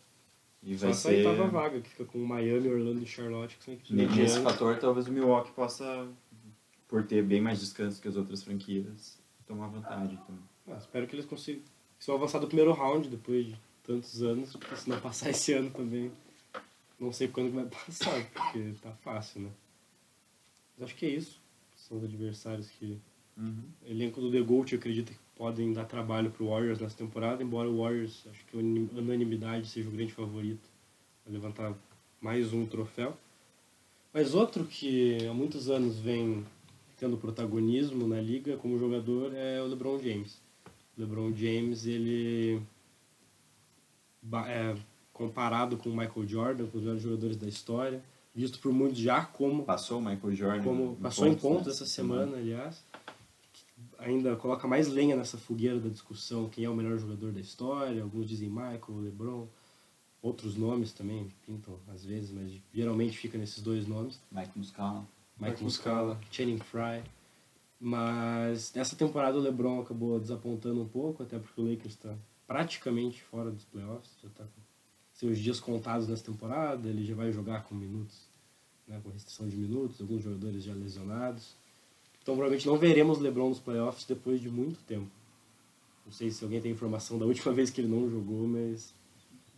E 0.63 0.73
só 0.73 0.81
vai 0.81 0.89
essa 0.91 1.09
ser... 1.09 1.15
oitava 1.27 1.47
vaga, 1.47 1.79
que 1.79 1.89
fica 1.89 2.05
com 2.05 2.17
Miami, 2.17 2.67
Orlando 2.67 3.01
e 3.03 3.05
Charlotte, 3.05 3.55
que 3.57 3.63
são 3.63 3.73
equipes 3.75 3.91
Nesse 3.95 4.39
fator, 4.41 4.77
talvez 4.79 5.07
o 5.07 5.11
Milwaukee 5.11 5.51
possa, 5.51 6.07
por 6.87 7.03
ter 7.03 7.23
bem 7.23 7.39
mais 7.39 7.59
descanso 7.59 8.01
que 8.01 8.07
as 8.07 8.17
outras 8.17 8.43
franquias, 8.43 9.18
tomar 9.49 9.67
vantagem 9.67 10.15
também. 10.27 10.43
Ah, 10.67 10.77
espero 10.77 11.07
que 11.07 11.15
eles 11.15 11.25
consigam 11.25 11.63
eu 12.07 12.13
avançar 12.15 12.39
do 12.39 12.47
primeiro 12.47 12.71
round 12.71 13.09
depois 13.09 13.47
de 13.47 13.55
tantos 13.83 14.21
anos, 14.21 14.51
porque 14.55 14.75
se 14.75 14.87
não 14.87 15.01
passar 15.01 15.31
esse 15.31 15.51
ano 15.53 15.69
também, 15.71 16.11
não 16.99 17.11
sei 17.11 17.27
quando 17.27 17.49
que 17.49 17.55
vai 17.55 17.65
passar, 17.85 18.23
porque 18.31 18.73
tá 18.81 18.91
fácil, 19.03 19.41
né? 19.41 19.49
Mas 20.77 20.85
acho 20.85 20.95
que 20.95 21.05
é 21.05 21.09
isso. 21.09 21.41
São 21.75 21.97
os 21.97 22.03
adversários 22.03 22.69
que 22.69 22.97
Uhum. 23.37 23.63
elenco 23.85 24.19
do 24.19 24.29
The 24.29 24.41
Gold 24.41 24.75
acredita 24.75 25.13
que 25.13 25.19
podem 25.37 25.71
dar 25.71 25.85
trabalho 25.85 26.29
pro 26.29 26.49
Warriors 26.49 26.77
nessa 26.79 26.97
temporada, 26.97 27.41
embora 27.41 27.69
o 27.69 27.81
Warriors, 27.81 28.25
acho 28.29 28.43
que 28.45 28.57
a 28.57 28.59
unanimidade 28.59 29.65
seja 29.69 29.87
o 29.87 29.91
grande 29.93 30.11
favorito 30.11 30.67
a 31.25 31.31
levantar 31.31 31.73
mais 32.19 32.51
um 32.51 32.65
troféu. 32.65 33.15
Mas 34.13 34.33
outro 34.33 34.65
que 34.65 35.25
há 35.25 35.33
muitos 35.33 35.69
anos 35.69 35.97
vem 35.99 36.45
tendo 36.99 37.17
protagonismo 37.17 38.07
na 38.07 38.19
liga 38.19 38.57
como 38.57 38.77
jogador 38.77 39.33
é 39.33 39.61
o 39.61 39.67
LeBron 39.67 39.97
James. 39.99 40.41
O 40.97 41.01
LeBron 41.01 41.33
James, 41.33 41.85
ele 41.85 42.61
é 44.47 44.75
comparado 45.13 45.77
com 45.77 45.89
o 45.89 45.95
Michael 45.95 46.27
Jordan, 46.27 46.67
com 46.67 46.77
os 46.77 46.83
melhores 46.83 47.01
jogadores 47.01 47.37
da 47.37 47.47
história, 47.47 48.03
visto 48.35 48.59
por 48.59 48.71
muitos 48.71 48.99
já 48.99 49.23
como 49.23 49.63
Passou 49.63 49.99
o 49.99 50.01
Michael 50.01 50.35
Jordan. 50.35 50.63
como 50.63 50.95
passou 50.97 51.27
em 51.27 51.35
pontos 51.35 51.67
essa 51.67 51.85
semana, 51.85 52.37
aliás. 52.37 52.83
Ainda 53.97 54.35
coloca 54.35 54.67
mais 54.67 54.87
lenha 54.87 55.15
nessa 55.15 55.37
fogueira 55.37 55.79
da 55.79 55.89
discussão 55.89 56.49
quem 56.49 56.65
é 56.65 56.69
o 56.69 56.75
melhor 56.75 56.97
jogador 56.97 57.31
da 57.31 57.39
história. 57.39 58.01
Alguns 58.01 58.27
dizem 58.27 58.49
Michael, 58.49 58.99
LeBron, 59.01 59.47
outros 60.21 60.55
nomes 60.55 60.91
também 60.93 61.29
pintam 61.45 61.79
às 61.93 62.03
vezes, 62.03 62.31
mas 62.31 62.51
geralmente 62.73 63.17
fica 63.17 63.37
nesses 63.37 63.61
dois 63.61 63.87
nomes. 63.87 64.19
Mike 64.31 64.57
Muscala. 64.57 65.05
Mike 65.39 65.63
Muscala, 65.63 66.19
Channing 66.31 66.59
Frye. 66.59 67.03
Mas 67.79 68.73
nessa 68.73 68.95
temporada 68.95 69.37
o 69.37 69.41
LeBron 69.41 69.79
acabou 69.79 70.19
desapontando 70.19 70.81
um 70.81 70.87
pouco, 70.87 71.23
até 71.23 71.39
porque 71.39 71.61
o 71.61 71.63
Lakers 71.63 71.93
está 71.93 72.13
praticamente 72.45 73.21
fora 73.23 73.49
dos 73.49 73.63
playoffs, 73.63 74.11
já 74.21 74.27
está 74.27 74.43
com 74.43 74.61
seus 75.13 75.37
dias 75.37 75.59
contados 75.59 76.07
nessa 76.07 76.25
temporada, 76.25 76.89
ele 76.89 77.05
já 77.05 77.15
vai 77.15 77.31
jogar 77.31 77.63
com 77.63 77.75
minutos, 77.75 78.27
né, 78.87 78.99
com 79.03 79.09
restrição 79.09 79.47
de 79.47 79.55
minutos, 79.55 80.01
alguns 80.01 80.23
jogadores 80.23 80.63
já 80.63 80.73
lesionados. 80.73 81.55
Então 82.21 82.35
provavelmente 82.35 82.67
não 82.67 82.77
veremos 82.77 83.19
o 83.19 83.21
LeBron 83.21 83.49
nos 83.49 83.59
playoffs 83.59 84.05
depois 84.05 84.41
de 84.41 84.49
muito 84.49 84.79
tempo. 84.83 85.09
Não 86.05 86.11
sei 86.11 86.31
se 86.31 86.43
alguém 86.43 86.59
tem 86.59 86.71
informação 86.71 87.17
da 87.17 87.25
última 87.25 87.51
vez 87.53 87.69
que 87.69 87.79
ele 87.79 87.87
não 87.87 88.09
jogou, 88.09 88.45
mas 88.45 88.93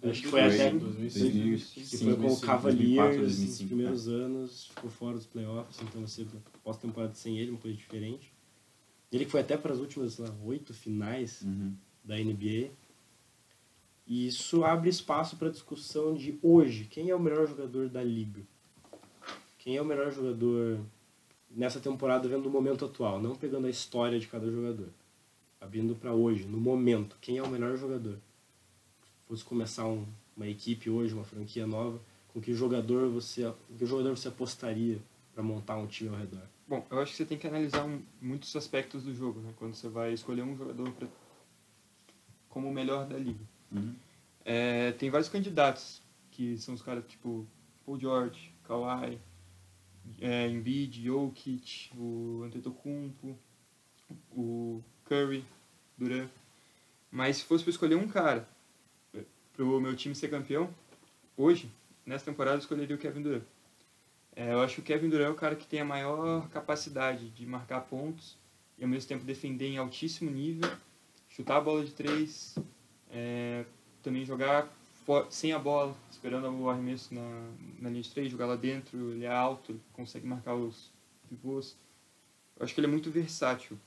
acho 0.10 0.22
que 0.22 0.28
foi 0.28 0.42
até 0.42 0.72
2005. 0.72 1.90
que 1.90 1.98
foi 1.98 2.08
com 2.08 2.14
o 2.14 2.16
2005, 2.18 2.46
Cavaliers 2.46 2.96
2004, 2.96 3.18
nos 3.22 3.28
2005, 3.38 3.68
primeiros 3.68 4.08
anos, 4.08 4.66
ficou 4.68 4.90
fora 4.90 5.16
dos 5.16 5.26
playoffs, 5.28 5.80
então 5.82 6.02
você 6.08 6.26
pós-temporada 6.64 7.14
sem 7.14 7.38
ele, 7.38 7.52
uma 7.52 7.60
coisa 7.60 7.78
diferente. 7.78 8.34
Ele 9.12 9.26
foi 9.26 9.42
até 9.42 9.58
para 9.58 9.74
as 9.74 9.80
últimas 9.80 10.18
lá, 10.18 10.34
oito 10.44 10.74
finais 10.74 11.42
Uhum. 11.42 11.74
da 12.04 12.16
NBA. 12.18 12.72
E 14.08 14.28
isso 14.28 14.64
abre 14.64 14.90
espaço 14.90 15.38
para 15.38 15.50
discussão 15.50 16.14
de 16.16 16.38
hoje, 16.42 16.86
quem 16.86 17.10
é 17.10 17.16
o 17.16 17.20
melhor 17.20 17.48
jogador 17.48 17.88
da 17.88 18.04
liga? 18.04 18.42
Quem 19.60 19.78
é 19.78 19.82
o 19.82 19.86
melhor 19.86 20.12
jogador 20.12 20.80
nessa 21.50 21.80
temporada 21.80 22.28
vendo 22.28 22.48
o 22.48 22.50
momento 22.52 22.86
atual, 22.86 23.22
não 23.22 23.36
pegando 23.36 23.68
a 23.68 23.70
história 23.70 24.20
de 24.20 24.28
cada 24.28 24.50
jogador. 24.50 24.90
Abrindo 25.60 25.96
para 25.96 26.14
hoje, 26.14 26.46
no 26.46 26.58
momento, 26.60 27.16
quem 27.22 27.38
é 27.38 27.44
o 27.44 27.50
melhor 27.50 27.78
jogador? 27.78 28.18
Fosse 29.32 29.46
começar 29.46 29.86
um- 29.88 30.06
uma 30.36 30.46
equipe 30.46 30.90
hoje, 30.90 31.14
uma 31.14 31.24
franquia 31.24 31.66
nova, 31.66 32.02
com 32.34 32.42
que 32.42 32.54
jogador 32.54 33.10
você, 33.10 33.44
com 33.66 33.78
que 33.78 33.86
jogador 33.86 34.18
você 34.18 34.28
apostaria 34.28 35.00
para 35.34 35.42
montar 35.42 35.78
um 35.78 35.88
time 35.88 36.10
ao 36.10 36.18
redor? 36.18 36.42
Bom, 36.68 36.86
eu 36.92 37.00
acho 37.00 37.12
que 37.12 37.18
você 37.18 37.26
tem 37.26 37.38
que 37.38 37.48
analisar 37.48 37.86
um- 37.86 38.02
muitos 38.22 38.54
aspectos 38.58 39.04
do 39.04 39.16
jogo, 39.16 39.40
né? 39.40 39.54
Quando 39.56 39.74
você 39.74 39.88
vai 39.88 40.12
escolher 40.12 40.42
um 40.42 40.58
jogador 40.58 40.92
pra, 40.92 41.08
como 42.50 42.68
o 42.68 42.74
melhor 42.74 43.08
da 43.08 43.18
liga. 43.18 43.40
Uhum. 43.72 43.96
É, 44.44 44.92
tem 44.92 45.10
vários 45.10 45.30
candidatos, 45.30 46.02
que 46.30 46.58
são 46.58 46.74
os 46.74 46.82
caras 46.82 47.06
tipo 47.08 47.48
Paul 47.86 47.98
George, 47.98 48.54
Kawhi, 48.66 49.18
é, 50.20 50.50
Embiid, 50.50 51.06
Jokic, 51.06 51.90
o 51.96 52.44
Antetokounmpo, 52.44 53.38
o 54.36 54.84
Curry, 55.06 55.46
Durant. 55.98 56.30
Mas 57.10 57.38
se 57.38 57.44
fosse 57.46 57.64
para 57.64 57.72
escolher 57.72 57.96
um 57.96 58.10
cara 58.10 58.46
para 59.54 59.64
o 59.64 59.80
meu 59.80 59.96
time 59.96 60.16
ser 60.16 60.30
campeão, 60.30 60.70
hoje, 61.36 61.70
nessa 62.06 62.26
temporada, 62.26 62.58
eu 62.58 62.60
escolheria 62.60 62.96
o 62.96 63.00
Kevin 63.00 63.22
Durant. 63.22 63.44
É, 64.36 64.54
eu 64.54 64.62
acho 64.62 64.76
que 64.76 64.82
o 64.82 64.84
Kevin 64.84 65.10
Durant 65.10 65.28
é 65.28 65.32
o 65.32 65.36
cara 65.36 65.56
que 65.56 65.68
tem 65.68 65.82
a 65.82 65.86
maior 65.86 66.48
capacidade 66.50 67.30
de 67.30 67.46
marcar 67.46 67.82
pontos 67.82 68.38
e 68.78 68.84
ao 68.84 68.90
mesmo 68.90 69.08
tempo 69.08 69.26
defender 69.26 69.68
em 69.68 69.78
altíssimo 69.78 70.32
nível, 70.32 70.72
chutar 71.30 71.58
a 71.58 71.62
bola 71.62 71.86
de 71.86 71.92
três, 71.92 72.56
é, 73.12 73.66
também 74.02 74.26
jogar 74.26 74.72
sem 75.30 75.52
a 75.52 75.60
bola, 75.60 75.96
esperando 76.10 76.50
o 76.50 76.70
arremesso 76.70 77.14
na, 77.14 77.52
na 77.80 77.90
linha 77.90 78.02
de 78.02 78.10
três, 78.10 78.32
jogar 78.32 78.46
lá 78.46 78.56
dentro, 78.56 79.12
ele 79.12 79.26
é 79.26 79.32
alto, 79.32 79.80
consegue 79.94 80.26
marcar 80.26 80.56
os 80.56 80.90
pivôs. 81.28 81.76
Eu 82.58 82.64
acho 82.64 82.74
que 82.74 82.80
ele 82.80 82.88
é 82.88 82.90
muito 82.90 83.12
versátil. 83.12 83.78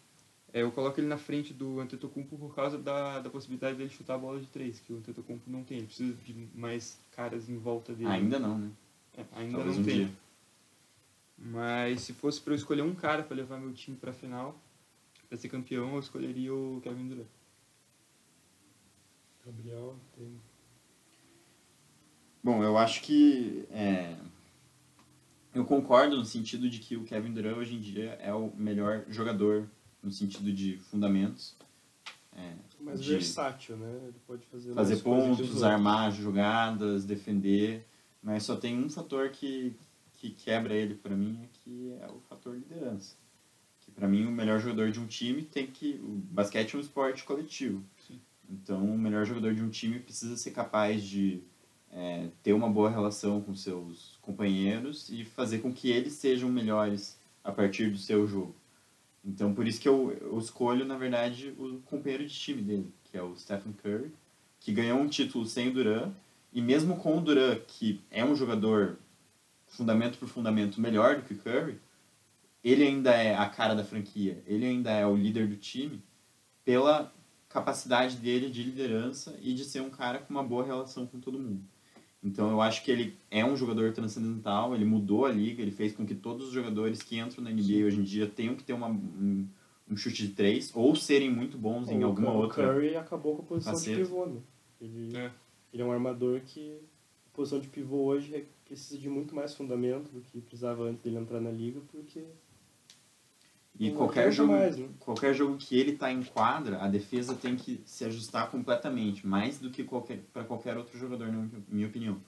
É, 0.54 0.62
eu 0.62 0.70
coloco 0.70 1.00
ele 1.00 1.08
na 1.08 1.18
frente 1.18 1.52
do 1.52 1.80
Antetokounmpo 1.80 2.38
por 2.38 2.54
causa 2.54 2.78
da, 2.78 3.18
da 3.18 3.28
possibilidade 3.28 3.76
dele 3.76 3.90
chutar 3.90 4.14
a 4.14 4.18
bola 4.18 4.38
de 4.38 4.46
três, 4.46 4.78
que 4.78 4.92
o 4.92 4.98
Antetokounmpo 4.98 5.50
não 5.50 5.64
tem. 5.64 5.78
Ele 5.78 5.86
precisa 5.88 6.14
de 6.24 6.48
mais 6.54 6.96
caras 7.10 7.48
em 7.48 7.58
volta 7.58 7.92
dele. 7.92 8.08
Ainda 8.08 8.38
não, 8.38 8.56
né? 8.56 8.70
É, 9.18 9.24
ainda 9.32 9.56
Talvez 9.56 9.76
não 9.76 9.82
um 9.82 9.84
tem. 9.84 9.96
dia. 9.96 10.10
Mas 11.36 12.02
se 12.02 12.12
fosse 12.12 12.40
para 12.40 12.52
eu 12.52 12.56
escolher 12.56 12.82
um 12.82 12.94
cara 12.94 13.24
para 13.24 13.36
levar 13.36 13.58
meu 13.58 13.72
time 13.72 13.96
para 13.96 14.12
final, 14.12 14.56
para 15.28 15.36
ser 15.36 15.48
campeão, 15.48 15.94
eu 15.94 15.98
escolheria 15.98 16.54
o 16.54 16.80
Kevin 16.84 17.08
Durant. 17.08 17.26
Gabriel 19.44 19.96
tem 20.16 20.40
Bom, 22.44 22.62
eu 22.62 22.78
acho 22.78 23.02
que 23.02 23.66
é, 23.72 24.16
eu 25.52 25.64
concordo 25.64 26.16
no 26.16 26.24
sentido 26.24 26.70
de 26.70 26.78
que 26.78 26.96
o 26.96 27.02
Kevin 27.02 27.32
Durant 27.32 27.56
hoje 27.56 27.74
em 27.74 27.80
dia 27.80 28.12
é 28.22 28.32
o 28.32 28.54
melhor 28.54 29.04
jogador 29.08 29.68
no 30.04 30.10
sentido 30.12 30.52
de 30.52 30.76
fundamentos. 30.76 31.56
É, 32.36 32.52
mais 32.80 33.02
de 33.02 33.10
versátil, 33.10 33.76
né? 33.76 34.00
Ele 34.04 34.20
pode 34.26 34.44
fazer 34.46 34.74
fazer 34.74 34.96
pontos, 34.98 35.62
armar 35.62 36.12
jogadas, 36.12 37.04
defender, 37.04 37.86
mas 38.22 38.42
só 38.42 38.56
tem 38.56 38.78
um 38.78 38.90
fator 38.90 39.30
que, 39.30 39.74
que 40.14 40.30
quebra 40.30 40.74
ele 40.74 40.94
para 40.94 41.16
mim, 41.16 41.40
é 41.42 41.48
que 41.52 41.96
é 42.00 42.06
o 42.06 42.20
fator 42.28 42.54
liderança. 42.54 43.16
Que 43.80 43.90
para 43.90 44.08
mim 44.08 44.26
o 44.26 44.32
melhor 44.32 44.60
jogador 44.60 44.90
de 44.90 45.00
um 45.00 45.06
time 45.06 45.42
tem 45.42 45.66
que 45.66 46.00
o 46.02 46.20
basquete 46.30 46.74
é 46.74 46.78
um 46.78 46.80
esporte 46.80 47.24
coletivo. 47.24 47.82
Sim. 48.06 48.20
Então 48.50 48.84
o 48.84 48.98
melhor 48.98 49.24
jogador 49.24 49.54
de 49.54 49.62
um 49.62 49.70
time 49.70 49.98
precisa 50.00 50.36
ser 50.36 50.50
capaz 50.50 51.02
de 51.02 51.42
é, 51.92 52.28
ter 52.42 52.52
uma 52.52 52.68
boa 52.68 52.90
relação 52.90 53.40
com 53.40 53.54
seus 53.54 54.18
companheiros 54.20 55.08
e 55.08 55.24
fazer 55.24 55.60
com 55.60 55.72
que 55.72 55.90
eles 55.90 56.14
sejam 56.14 56.50
melhores 56.50 57.16
a 57.44 57.52
partir 57.52 57.90
do 57.90 57.98
seu 57.98 58.26
jogo. 58.26 58.54
Então, 59.24 59.54
por 59.54 59.66
isso 59.66 59.80
que 59.80 59.88
eu, 59.88 60.12
eu 60.20 60.38
escolho, 60.38 60.84
na 60.84 60.96
verdade, 60.96 61.54
o 61.58 61.80
companheiro 61.86 62.26
de 62.26 62.34
time 62.34 62.60
dele, 62.60 62.92
que 63.04 63.16
é 63.16 63.22
o 63.22 63.34
Stephen 63.36 63.72
Curry, 63.72 64.12
que 64.60 64.72
ganhou 64.72 64.98
um 64.98 65.08
título 65.08 65.46
sem 65.46 65.68
o 65.68 65.72
Duran, 65.72 66.12
e 66.52 66.60
mesmo 66.60 66.96
com 66.96 67.16
o 67.16 67.20
Duran, 67.20 67.56
que 67.66 68.00
é 68.10 68.24
um 68.24 68.36
jogador 68.36 68.98
fundamento 69.66 70.18
por 70.18 70.28
fundamento 70.28 70.80
melhor 70.80 71.16
do 71.16 71.22
que 71.22 71.34
o 71.34 71.38
Curry, 71.38 71.80
ele 72.62 72.84
ainda 72.84 73.12
é 73.12 73.34
a 73.34 73.48
cara 73.48 73.74
da 73.74 73.84
franquia, 73.84 74.42
ele 74.46 74.64
ainda 74.66 74.90
é 74.90 75.06
o 75.06 75.16
líder 75.16 75.48
do 75.48 75.56
time 75.56 76.02
pela 76.64 77.12
capacidade 77.48 78.16
dele 78.16 78.50
de 78.50 78.62
liderança 78.62 79.38
e 79.40 79.54
de 79.54 79.64
ser 79.64 79.80
um 79.80 79.90
cara 79.90 80.18
com 80.18 80.32
uma 80.32 80.42
boa 80.42 80.64
relação 80.64 81.06
com 81.06 81.20
todo 81.20 81.38
mundo. 81.38 81.62
Então 82.24 82.50
eu 82.50 82.60
acho 82.62 82.82
que 82.82 82.90
ele 82.90 83.14
é 83.30 83.44
um 83.44 83.54
jogador 83.56 83.92
transcendental, 83.92 84.74
ele 84.74 84.84
mudou 84.84 85.26
a 85.26 85.30
liga, 85.30 85.60
ele 85.60 85.70
fez 85.70 85.92
com 85.92 86.06
que 86.06 86.14
todos 86.14 86.46
os 86.48 86.52
jogadores 86.54 87.02
que 87.02 87.18
entram 87.18 87.44
na 87.44 87.50
NBA 87.50 87.84
hoje 87.84 88.00
em 88.00 88.02
dia 88.02 88.26
tenham 88.26 88.54
que 88.54 88.64
ter 88.64 88.72
uma, 88.72 88.88
um, 88.88 89.46
um 89.90 89.96
chute 89.96 90.26
de 90.26 90.32
três 90.34 90.72
ou 90.74 90.96
serem 90.96 91.30
muito 91.30 91.58
bons 91.58 91.90
em 91.90 92.02
o 92.02 92.06
alguma 92.06 92.28
Curry 92.28 92.42
outra. 92.42 92.72
Curry 92.72 92.96
acabou 92.96 93.36
com 93.36 93.42
a 93.42 93.44
posição 93.44 93.74
faceta. 93.74 93.96
de 93.96 94.02
pivô, 94.02 94.24
né? 94.26 94.40
Ele 94.80 95.16
É. 95.16 95.30
ele 95.72 95.82
é 95.82 95.84
um 95.84 95.92
armador 95.92 96.40
que 96.40 96.78
a 97.26 97.36
posição 97.36 97.60
de 97.60 97.68
pivô 97.68 98.04
hoje 98.04 98.34
é- 98.34 98.44
precisa 98.64 98.98
de 98.98 99.10
muito 99.10 99.34
mais 99.34 99.54
fundamento 99.54 100.10
do 100.10 100.22
que 100.22 100.40
precisava 100.40 100.84
antes 100.84 101.02
dele 101.02 101.18
entrar 101.18 101.40
na 101.42 101.50
liga, 101.50 101.80
porque 101.92 102.24
E 103.78 103.90
não 103.90 103.96
qualquer 103.96 104.30
jogo, 104.30 104.52
mais, 104.52 104.76
né? 104.76 104.88
qualquer 105.00 105.34
jogo 105.34 105.56
que 105.56 105.76
ele 105.76 105.96
tá 105.96 106.12
em 106.12 106.22
quadra, 106.22 106.80
a 106.80 106.88
defesa 106.88 107.34
tem 107.34 107.56
que 107.56 107.82
se 107.84 108.04
ajustar 108.04 108.48
completamente, 108.50 109.26
mais 109.26 109.58
do 109.58 109.70
que 109.70 109.82
qualquer 109.82 110.18
para 110.32 110.44
qualquer 110.44 110.76
outro 110.76 110.96
jogador, 110.96 111.26
na 111.26 111.48
minha 111.68 111.88
opinião. 111.88 112.20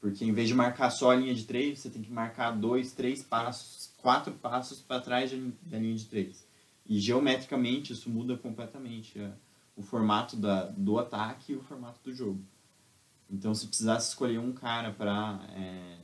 Porque 0.00 0.24
em 0.24 0.32
vez 0.32 0.48
de 0.48 0.54
marcar 0.54 0.90
só 0.90 1.12
a 1.12 1.14
linha 1.14 1.32
de 1.32 1.44
três, 1.44 1.78
você 1.78 1.88
tem 1.88 2.02
que 2.02 2.10
marcar 2.10 2.50
dois, 2.50 2.92
três 2.92 3.22
passos, 3.22 3.92
quatro 3.98 4.32
passos 4.32 4.80
para 4.80 5.00
trás 5.00 5.30
da 5.30 5.36
da 5.62 5.78
linha 5.78 5.94
de 5.94 6.06
três. 6.06 6.44
E 6.84 6.98
geometricamente 6.98 7.92
isso 7.92 8.10
muda 8.10 8.36
completamente 8.36 9.20
é, 9.20 9.30
o 9.76 9.82
formato 9.82 10.36
da, 10.36 10.64
do 10.66 10.98
ataque 10.98 11.52
e 11.52 11.56
o 11.56 11.62
formato 11.62 12.00
do 12.02 12.12
jogo. 12.12 12.40
Então, 13.30 13.54
se 13.54 13.66
precisasse 13.66 14.08
escolher 14.08 14.38
um 14.38 14.52
cara 14.52 14.90
para 14.90 15.40
é, 15.56 15.98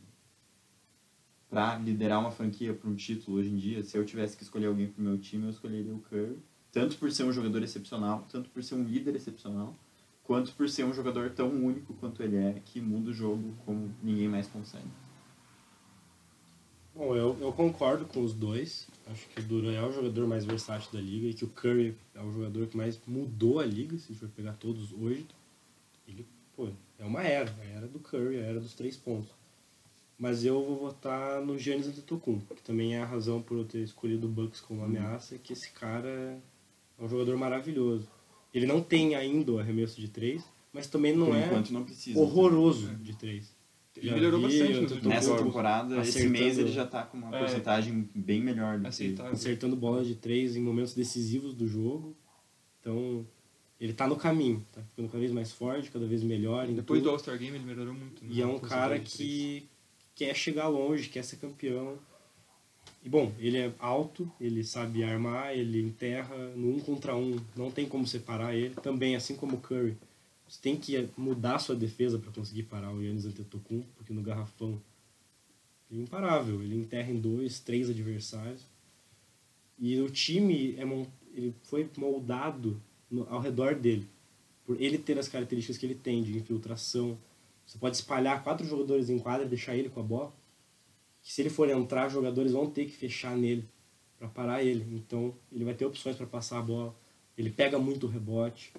para 1.49 1.79
liderar 1.79 2.21
uma 2.21 2.31
franquia 2.31 2.75
para 2.75 2.89
um 2.89 2.95
título 2.95 3.39
hoje 3.39 3.49
em 3.49 3.57
dia, 3.57 3.83
se 3.83 3.97
eu 3.97 4.05
tivesse 4.05 4.37
que 4.37 4.43
escolher 4.43 4.67
alguém 4.67 4.89
para 4.89 5.01
o 5.01 5.05
meu 5.05 5.19
time, 5.19 5.45
eu 5.45 5.51
escolheria 5.51 5.95
o 5.95 6.01
Curry. 6.01 6.39
Tanto 6.71 6.97
por 6.99 7.11
ser 7.11 7.25
um 7.25 7.33
jogador 7.33 7.63
excepcional, 7.63 8.27
tanto 8.31 8.51
por 8.51 8.63
ser 8.63 8.75
um 8.75 8.85
líder 8.85 9.17
excepcional, 9.17 9.75
quanto 10.23 10.53
por 10.53 10.69
ser 10.69 10.85
um 10.85 10.93
jogador 10.93 11.31
tão 11.31 11.49
único 11.49 11.95
quanto 11.95 12.23
ele 12.23 12.37
é, 12.37 12.61
que 12.65 12.81
muda 12.81 13.11
o 13.11 13.15
jogo 13.15 13.57
como 13.65 13.91
ninguém 14.03 14.29
mais 14.29 14.47
consegue. 14.47 14.89
Bom, 16.95 17.15
eu, 17.15 17.39
eu 17.41 17.53
concordo 17.53 18.05
com 18.05 18.23
os 18.23 18.35
dois. 18.35 18.89
Acho 19.07 19.27
que 19.29 19.41
o 19.41 19.43
Duran 19.45 19.73
é 19.73 19.83
o 19.83 19.93
jogador 19.93 20.27
mais 20.27 20.45
versátil 20.45 20.93
da 20.93 21.01
liga 21.01 21.29
e 21.29 21.33
que 21.33 21.45
o 21.45 21.49
Curry 21.49 21.97
é 22.15 22.21
o 22.21 22.33
jogador 22.33 22.67
que 22.67 22.77
mais 22.77 23.01
mudou 23.07 23.61
a 23.61 23.65
liga, 23.65 23.97
se 23.97 24.07
a 24.07 24.09
gente 24.09 24.19
for 24.19 24.29
pegar 24.29 24.55
todos 24.55 24.93
hoje. 24.93 25.27
Ele, 26.07 26.27
pô, 26.55 26.69
é 26.99 27.05
uma 27.05 27.23
era, 27.23 27.55
a 27.61 27.65
era 27.65 27.87
do 27.87 28.01
Curry, 28.01 28.39
a 28.39 28.47
era 28.47 28.61
dos 28.61 28.75
três 28.75 28.97
pontos. 28.97 29.38
Mas 30.19 30.45
eu 30.45 30.65
vou 30.65 30.77
votar 30.77 31.41
no 31.41 31.57
Giannis 31.57 31.87
Antetokounmpo, 31.87 32.55
que 32.55 32.63
também 32.63 32.97
é 32.97 33.01
a 33.01 33.05
razão 33.07 33.41
por 33.41 33.57
eu 33.59 33.65
ter 33.65 33.79
escolhido 33.79 34.27
o 34.27 34.31
Bucks 34.31 34.61
como 34.61 34.83
ameaça, 34.83 35.37
é 35.37 35.39
que 35.39 35.53
esse 35.53 35.71
cara 35.71 36.09
é 36.99 37.03
um 37.05 37.09
jogador 37.09 37.37
maravilhoso. 37.37 38.09
Ele 38.53 38.67
não 38.67 38.83
tem 38.83 39.15
ainda 39.15 39.53
o 39.53 39.59
arremesso 39.61 40.01
de 40.01 40.09
três, 40.09 40.43
mas 40.73 40.89
também 40.89 41.15
não 41.15 41.27
por 41.27 41.37
é 41.37 41.63
não 41.71 41.85
precisa. 41.85 42.19
horroroso 42.19 42.89
de 42.97 43.15
três. 43.17 43.57
Ele 43.97 44.09
Já 44.09 44.15
melhorou 44.15 44.41
vi 44.49 44.59
bastante 44.61 45.09
Nessa 45.09 45.37
temporada, 45.37 46.01
esse 46.01 46.11
acertando- 46.19 46.33
mês 46.33 46.59
ele 46.59 46.71
já 46.73 46.87
tá 46.87 47.03
com 47.05 47.17
uma 47.19 47.35
É. 47.37 47.39
porcentagem 47.41 48.09
bem 48.15 48.41
melhor 48.41 48.79
do 48.79 48.89
que 48.91 49.23
acertando 49.33 49.75
bolas 49.77 50.07
de 50.07 50.15
três 50.15 50.57
em 50.57 50.61
momentos 50.61 50.95
decisivos 50.95 51.53
do 51.55 51.67
jogo. 51.67 52.17
Então, 52.81 53.27
ele 53.81 53.93
tá 53.93 54.07
no 54.07 54.15
caminho, 54.17 54.65
tá 54.73 54.83
ficando 54.83 55.09
cada 55.09 55.19
vez 55.19 55.33
mais 55.33 55.51
forte, 55.53 55.91
cada 55.91 56.07
vez 56.07 56.23
melhor. 56.23 56.67
Depois 56.69 57.01
do 57.01 57.05
tudo. 57.05 57.11
All-Star 57.11 57.37
Game 57.39 57.57
ele 57.57 57.65
melhorou 57.65 57.93
muito. 57.95 58.25
né? 58.25 58.31
E 58.33 58.41
é 58.41 58.47
um 58.47 58.59
cara 58.61 58.99
que 59.01 59.69
quer 60.19 60.35
chegar 60.35 60.67
longe, 60.67 61.09
quer 61.09 61.25
ser 61.25 61.37
campeão. 61.37 61.97
E 63.05 63.09
bom, 63.09 63.33
ele 63.39 63.57
é 63.57 63.73
alto, 63.79 64.31
ele 64.41 64.65
sabe 64.65 65.05
armar, 65.05 65.57
ele 65.57 65.81
enterra 65.81 66.37
no 66.57 66.75
um 66.75 66.81
contra 66.81 67.15
um, 67.15 67.39
não 67.57 67.71
tem 67.71 67.87
como 67.89 68.05
separar 68.05 68.55
ele. 68.57 68.75
Também, 68.75 69.15
assim 69.15 69.37
como 69.37 69.57
o 69.57 69.61
Curry, 69.61 69.97
você 70.49 70.59
tem 70.61 70.77
que 70.77 71.09
mudar 71.17 71.61
sua 71.61 71.77
defesa 71.77 72.19
para 72.19 72.33
conseguir 72.33 72.65
parar 72.65 72.93
o 72.93 73.01
Yannis 73.01 73.27
Antetokounmpo, 73.27 73.87
porque 73.97 74.13
no 74.13 74.21
garrafão 74.21 74.83
ele 75.89 76.01
é 76.01 76.03
imparável, 76.03 76.61
ele 76.63 76.75
enterra 76.75 77.13
em 77.13 77.21
dois, 77.21 77.61
três 77.61 77.89
adversários. 77.89 78.63
E 79.79 80.01
o 80.01 80.11
time 80.11 80.75
é 80.77 80.83
ele 81.33 81.55
foi 81.63 81.89
moldado 81.97 82.83
no- 83.09 83.29
ao 83.33 83.41
redor 83.41 83.77
dele, 83.77 84.09
por 84.67 84.81
ele 84.83 84.99
ter 84.99 85.17
as 85.17 85.29
características 85.29 85.79
que 85.79 85.87
ele 85.87 85.95
tem 85.95 86.25
de 86.25 86.37
infiltração, 86.37 87.17
você 87.69 87.77
pode 87.77 87.97
espalhar 87.97 88.43
quatro 88.43 88.67
jogadores 88.67 89.11
em 89.11 89.19
quadra 89.19 89.45
e 89.45 89.49
deixar 89.49 89.77
ele 89.77 89.91
com 89.91 90.01
a 90.01 90.03
bola. 90.03 90.35
Que 91.21 91.31
se 91.31 91.43
ele 91.43 91.51
for 91.51 91.69
entrar, 91.69 92.09
jogadores 92.09 92.53
vão 92.53 92.71
ter 92.71 92.87
que 92.87 92.93
fechar 92.93 93.37
nele 93.37 93.69
para 94.19 94.27
parar 94.27 94.65
ele. 94.65 94.87
Então 94.97 95.35
ele 95.53 95.67
vai 95.67 95.75
ter 95.75 95.85
opções 95.85 96.17
para 96.17 96.27
passar 96.27 96.61
a 96.61 96.63
bola. 96.63 96.97
Ele 97.37 97.51
pega 97.51 97.79
muito 97.79 98.07
rebote. 98.07 98.73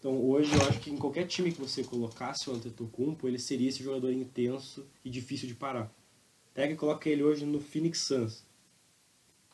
Então 0.00 0.20
hoje 0.20 0.52
eu 0.52 0.62
acho 0.66 0.80
que 0.80 0.90
em 0.90 0.96
qualquer 0.96 1.28
time 1.28 1.52
que 1.52 1.60
você 1.60 1.84
colocasse 1.84 2.50
o 2.50 2.54
Antetokounmpo, 2.54 3.28
ele 3.28 3.38
seria 3.38 3.68
esse 3.68 3.84
jogador 3.84 4.10
intenso 4.10 4.84
e 5.04 5.08
difícil 5.08 5.46
de 5.46 5.54
parar. 5.54 5.94
Pega 6.52 6.72
e 6.72 6.76
coloca 6.76 7.08
ele 7.08 7.22
hoje 7.22 7.46
no 7.46 7.60
Phoenix 7.60 8.00
Suns. 8.00 8.44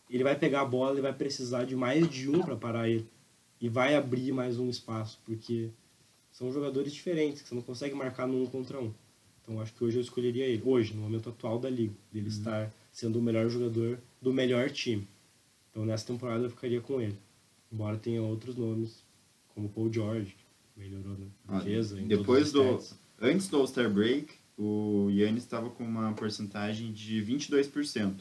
Ele 0.08 0.24
vai 0.24 0.38
pegar 0.38 0.62
a 0.62 0.64
bola 0.64 0.98
e 0.98 1.02
vai 1.02 1.12
precisar 1.12 1.64
de 1.64 1.76
mais 1.76 2.08
de 2.08 2.30
um 2.30 2.40
para 2.40 2.56
parar 2.56 2.88
ele. 2.88 3.06
E 3.60 3.68
vai 3.68 3.94
abrir 3.94 4.32
mais 4.32 4.58
um 4.58 4.70
espaço, 4.70 5.20
porque 5.26 5.70
são 6.40 6.50
jogadores 6.50 6.90
diferentes, 6.94 7.42
que 7.42 7.48
você 7.50 7.54
não 7.54 7.60
consegue 7.60 7.94
marcar 7.94 8.26
no 8.26 8.42
um 8.42 8.46
contra 8.46 8.80
um. 8.80 8.90
Então 9.42 9.60
acho 9.60 9.74
que 9.74 9.84
hoje 9.84 9.98
eu 9.98 10.00
escolheria 10.00 10.46
ele, 10.46 10.62
hoje, 10.64 10.94
no 10.94 11.02
momento 11.02 11.28
atual 11.28 11.58
da 11.58 11.68
liga, 11.68 11.92
dele 12.10 12.28
estar 12.28 12.72
sendo 12.90 13.18
o 13.18 13.22
melhor 13.22 13.50
jogador 13.50 13.98
do 14.22 14.32
melhor 14.32 14.70
time. 14.70 15.06
Então 15.70 15.84
nessa 15.84 16.06
temporada 16.06 16.44
eu 16.44 16.50
ficaria 16.50 16.80
com 16.80 16.98
ele. 16.98 17.16
Embora 17.70 17.98
tenha 17.98 18.22
outros 18.22 18.56
nomes, 18.56 19.04
como 19.54 19.68
Paul 19.68 19.92
George, 19.92 20.34
que 20.74 20.80
melhorou 20.80 21.14
na 21.46 21.56
Olha, 21.56 21.64
defesa. 21.64 22.00
em 22.00 22.06
Depois 22.06 22.50
do. 22.52 22.62
stats. 22.62 22.98
Antes 23.20 23.48
do 23.48 23.58
All-Star 23.58 23.90
Break, 23.90 24.32
o 24.56 25.08
Yannis 25.10 25.42
estava 25.42 25.68
com 25.68 25.84
uma 25.84 26.10
porcentagem 26.14 26.90
de 26.90 27.20
22%. 27.22 28.14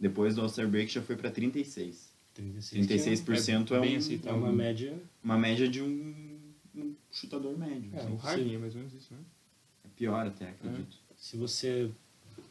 Depois 0.00 0.34
do 0.34 0.40
All-Star 0.40 0.66
Break 0.68 0.92
já 0.92 1.00
foi 1.02 1.14
para 1.14 1.30
36%. 1.30 2.12
36, 2.34 2.86
36% 2.88 3.70
é, 3.72 3.76
É 3.76 3.80
bem 3.80 3.96
um- 3.96 4.28
é 4.28 4.32
uma 4.32 4.52
média. 4.52 5.00
uma 5.22 5.38
média 5.38 5.68
de 5.68 5.80
um 5.80 6.33
chutador 7.14 7.56
médio. 7.56 7.90
É, 7.94 8.00
assim. 8.00 8.12
O 8.12 8.16
Harden 8.16 8.54
é 8.54 8.58
mais 8.58 8.74
ou 8.74 8.80
menos 8.80 8.94
isso, 8.94 9.14
né? 9.14 9.20
É 9.84 9.88
pior 9.96 10.26
até, 10.26 10.50
acredito. 10.50 10.96
Se 11.16 11.36
você, 11.36 11.90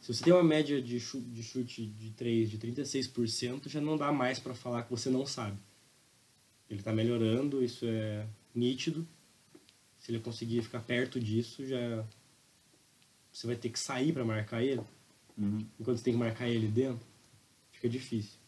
se 0.00 0.12
você 0.12 0.24
tem 0.24 0.32
uma 0.32 0.42
média 0.42 0.80
de 0.80 0.98
chute, 0.98 1.26
de 1.28 1.42
chute 1.42 1.86
de 1.86 2.10
3 2.10 2.50
de 2.50 2.58
36%, 2.58 3.68
já 3.68 3.80
não 3.80 3.96
dá 3.96 4.10
mais 4.12 4.38
para 4.38 4.54
falar 4.54 4.82
que 4.84 4.90
você 4.90 5.10
não 5.10 5.26
sabe. 5.26 5.58
Ele 6.70 6.80
está 6.80 6.92
melhorando, 6.92 7.62
isso 7.62 7.84
é 7.86 8.26
nítido. 8.54 9.06
Se 9.98 10.10
ele 10.10 10.18
conseguir 10.20 10.62
ficar 10.62 10.80
perto 10.80 11.20
disso, 11.20 11.66
já 11.66 12.04
você 13.32 13.46
vai 13.46 13.56
ter 13.56 13.68
que 13.68 13.78
sair 13.78 14.12
para 14.12 14.24
marcar 14.24 14.62
ele. 14.62 14.82
Uhum. 15.36 15.66
Enquanto 15.78 15.98
você 15.98 16.04
tem 16.04 16.14
que 16.14 16.18
marcar 16.18 16.48
ele 16.48 16.68
dentro, 16.68 17.04
fica 17.72 17.88
difícil. 17.88 18.38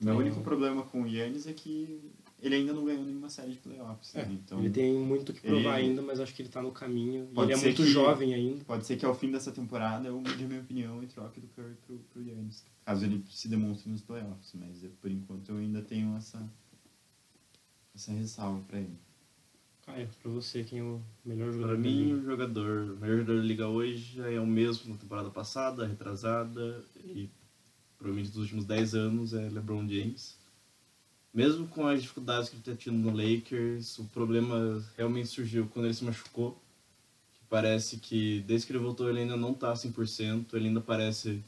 Meu 0.00 0.14
Então- 0.14 0.26
único 0.26 0.40
problema 0.42 0.82
com 0.82 1.02
o 1.02 1.06
Yannis 1.06 1.46
é 1.46 1.52
que 1.52 2.00
ele 2.40 2.54
ainda 2.54 2.72
não 2.72 2.84
ganhou 2.84 3.04
nenhuma 3.04 3.28
série 3.28 3.52
de 3.52 3.58
playoffs. 3.58 4.14
É, 4.14 4.24
né? 4.24 4.32
Então 4.44 4.60
ele 4.60 4.70
tem 4.70 4.94
muito 4.94 5.32
que 5.32 5.40
provar 5.40 5.78
ele- 5.78 5.88
ainda, 5.88 6.02
mas 6.02 6.20
acho 6.20 6.34
que 6.34 6.42
ele 6.42 6.48
está 6.48 6.62
no 6.62 6.70
caminho. 6.72 7.28
E 7.30 7.34
Pode 7.34 7.50
ele 7.50 7.54
é 7.54 7.56
ser 7.60 7.66
muito 7.66 7.82
que- 7.82 7.88
jovem 7.90 8.34
ainda. 8.34 8.64
pode 8.64 8.86
ser 8.86 8.96
que 8.96 9.04
ao 9.04 9.14
fim 9.14 9.30
dessa 9.30 9.50
temporada 9.52 10.06
eu 10.08 10.20
mude 10.20 10.44
a 10.44 10.46
minha 10.46 10.60
opinião 10.60 11.02
e 11.02 11.06
troque 11.06 11.40
do 11.40 11.48
Curry 11.48 11.74
pro, 11.86 11.98
pro 12.12 12.22
Yannis. 12.22 12.64
Caso 12.84 13.04
ele 13.04 13.24
se 13.28 13.48
demonstre 13.48 13.90
nos 13.90 14.00
playoffs. 14.02 14.52
Mas 14.54 14.82
eu, 14.84 14.90
por 15.00 15.10
enquanto 15.10 15.48
eu 15.50 15.56
ainda 15.58 15.82
tenho 15.82 16.16
essa, 16.16 16.48
essa 17.94 18.12
ressalva 18.12 18.60
pra 18.66 18.78
ele. 18.78 18.96
Caio, 19.84 20.08
pra 20.22 20.30
você, 20.30 20.62
quem 20.64 20.80
é 20.80 20.82
o 20.82 21.00
melhor 21.24 21.50
jogador 21.50 21.66
Para 21.68 21.76
da 21.76 21.82
mim, 21.82 22.04
liga? 22.04 22.16
o 22.18 22.22
jogador, 22.24 22.80
o 22.92 22.96
melhor 23.00 23.16
jogador 23.18 23.36
da 23.40 23.46
liga 23.46 23.68
hoje 23.68 24.20
é 24.20 24.38
o 24.40 24.46
mesmo 24.46 24.92
na 24.92 24.98
temporada 25.00 25.30
passada, 25.30 25.86
retrasada 25.86 26.84
e 27.04 27.28
provavelmente 27.96 28.30
dos 28.30 28.42
últimos 28.42 28.64
10 28.66 28.94
anos 28.94 29.32
é 29.32 29.48
LeBron 29.48 29.88
James. 29.88 30.36
Mesmo 31.38 31.68
com 31.68 31.86
as 31.86 32.02
dificuldades 32.02 32.48
que 32.48 32.56
ele 32.56 32.62
está 32.66 32.74
tendo 32.74 32.98
no 32.98 33.16
Lakers, 33.16 33.96
o 34.00 34.04
problema 34.06 34.84
realmente 34.96 35.28
surgiu 35.28 35.68
quando 35.68 35.84
ele 35.84 35.94
se 35.94 36.04
machucou. 36.04 36.60
Que 37.32 37.44
parece 37.48 37.98
que 37.98 38.40
desde 38.40 38.66
que 38.66 38.72
ele 38.72 38.80
voltou 38.80 39.08
ele 39.08 39.20
ainda 39.20 39.36
não 39.36 39.54
tá 39.54 39.72
100%, 39.72 40.54
ele 40.54 40.66
ainda 40.66 40.80
parece 40.80 41.40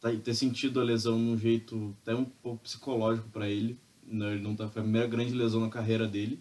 tá- 0.00 0.14
ter 0.14 0.32
sentido 0.32 0.80
a 0.80 0.84
lesão 0.84 1.18
num 1.18 1.36
jeito 1.36 1.92
até 2.02 2.14
um 2.14 2.24
pouco 2.24 2.62
psicológico 2.62 3.28
para 3.30 3.48
ele. 3.48 3.76
Não, 4.06 4.30
Ele 4.30 4.40
não 4.40 4.54
tá, 4.54 4.68
foi 4.68 4.80
a 4.80 4.84
primeira 4.84 5.08
grande 5.08 5.32
lesão 5.32 5.60
na 5.60 5.70
carreira 5.70 6.06
dele. 6.06 6.38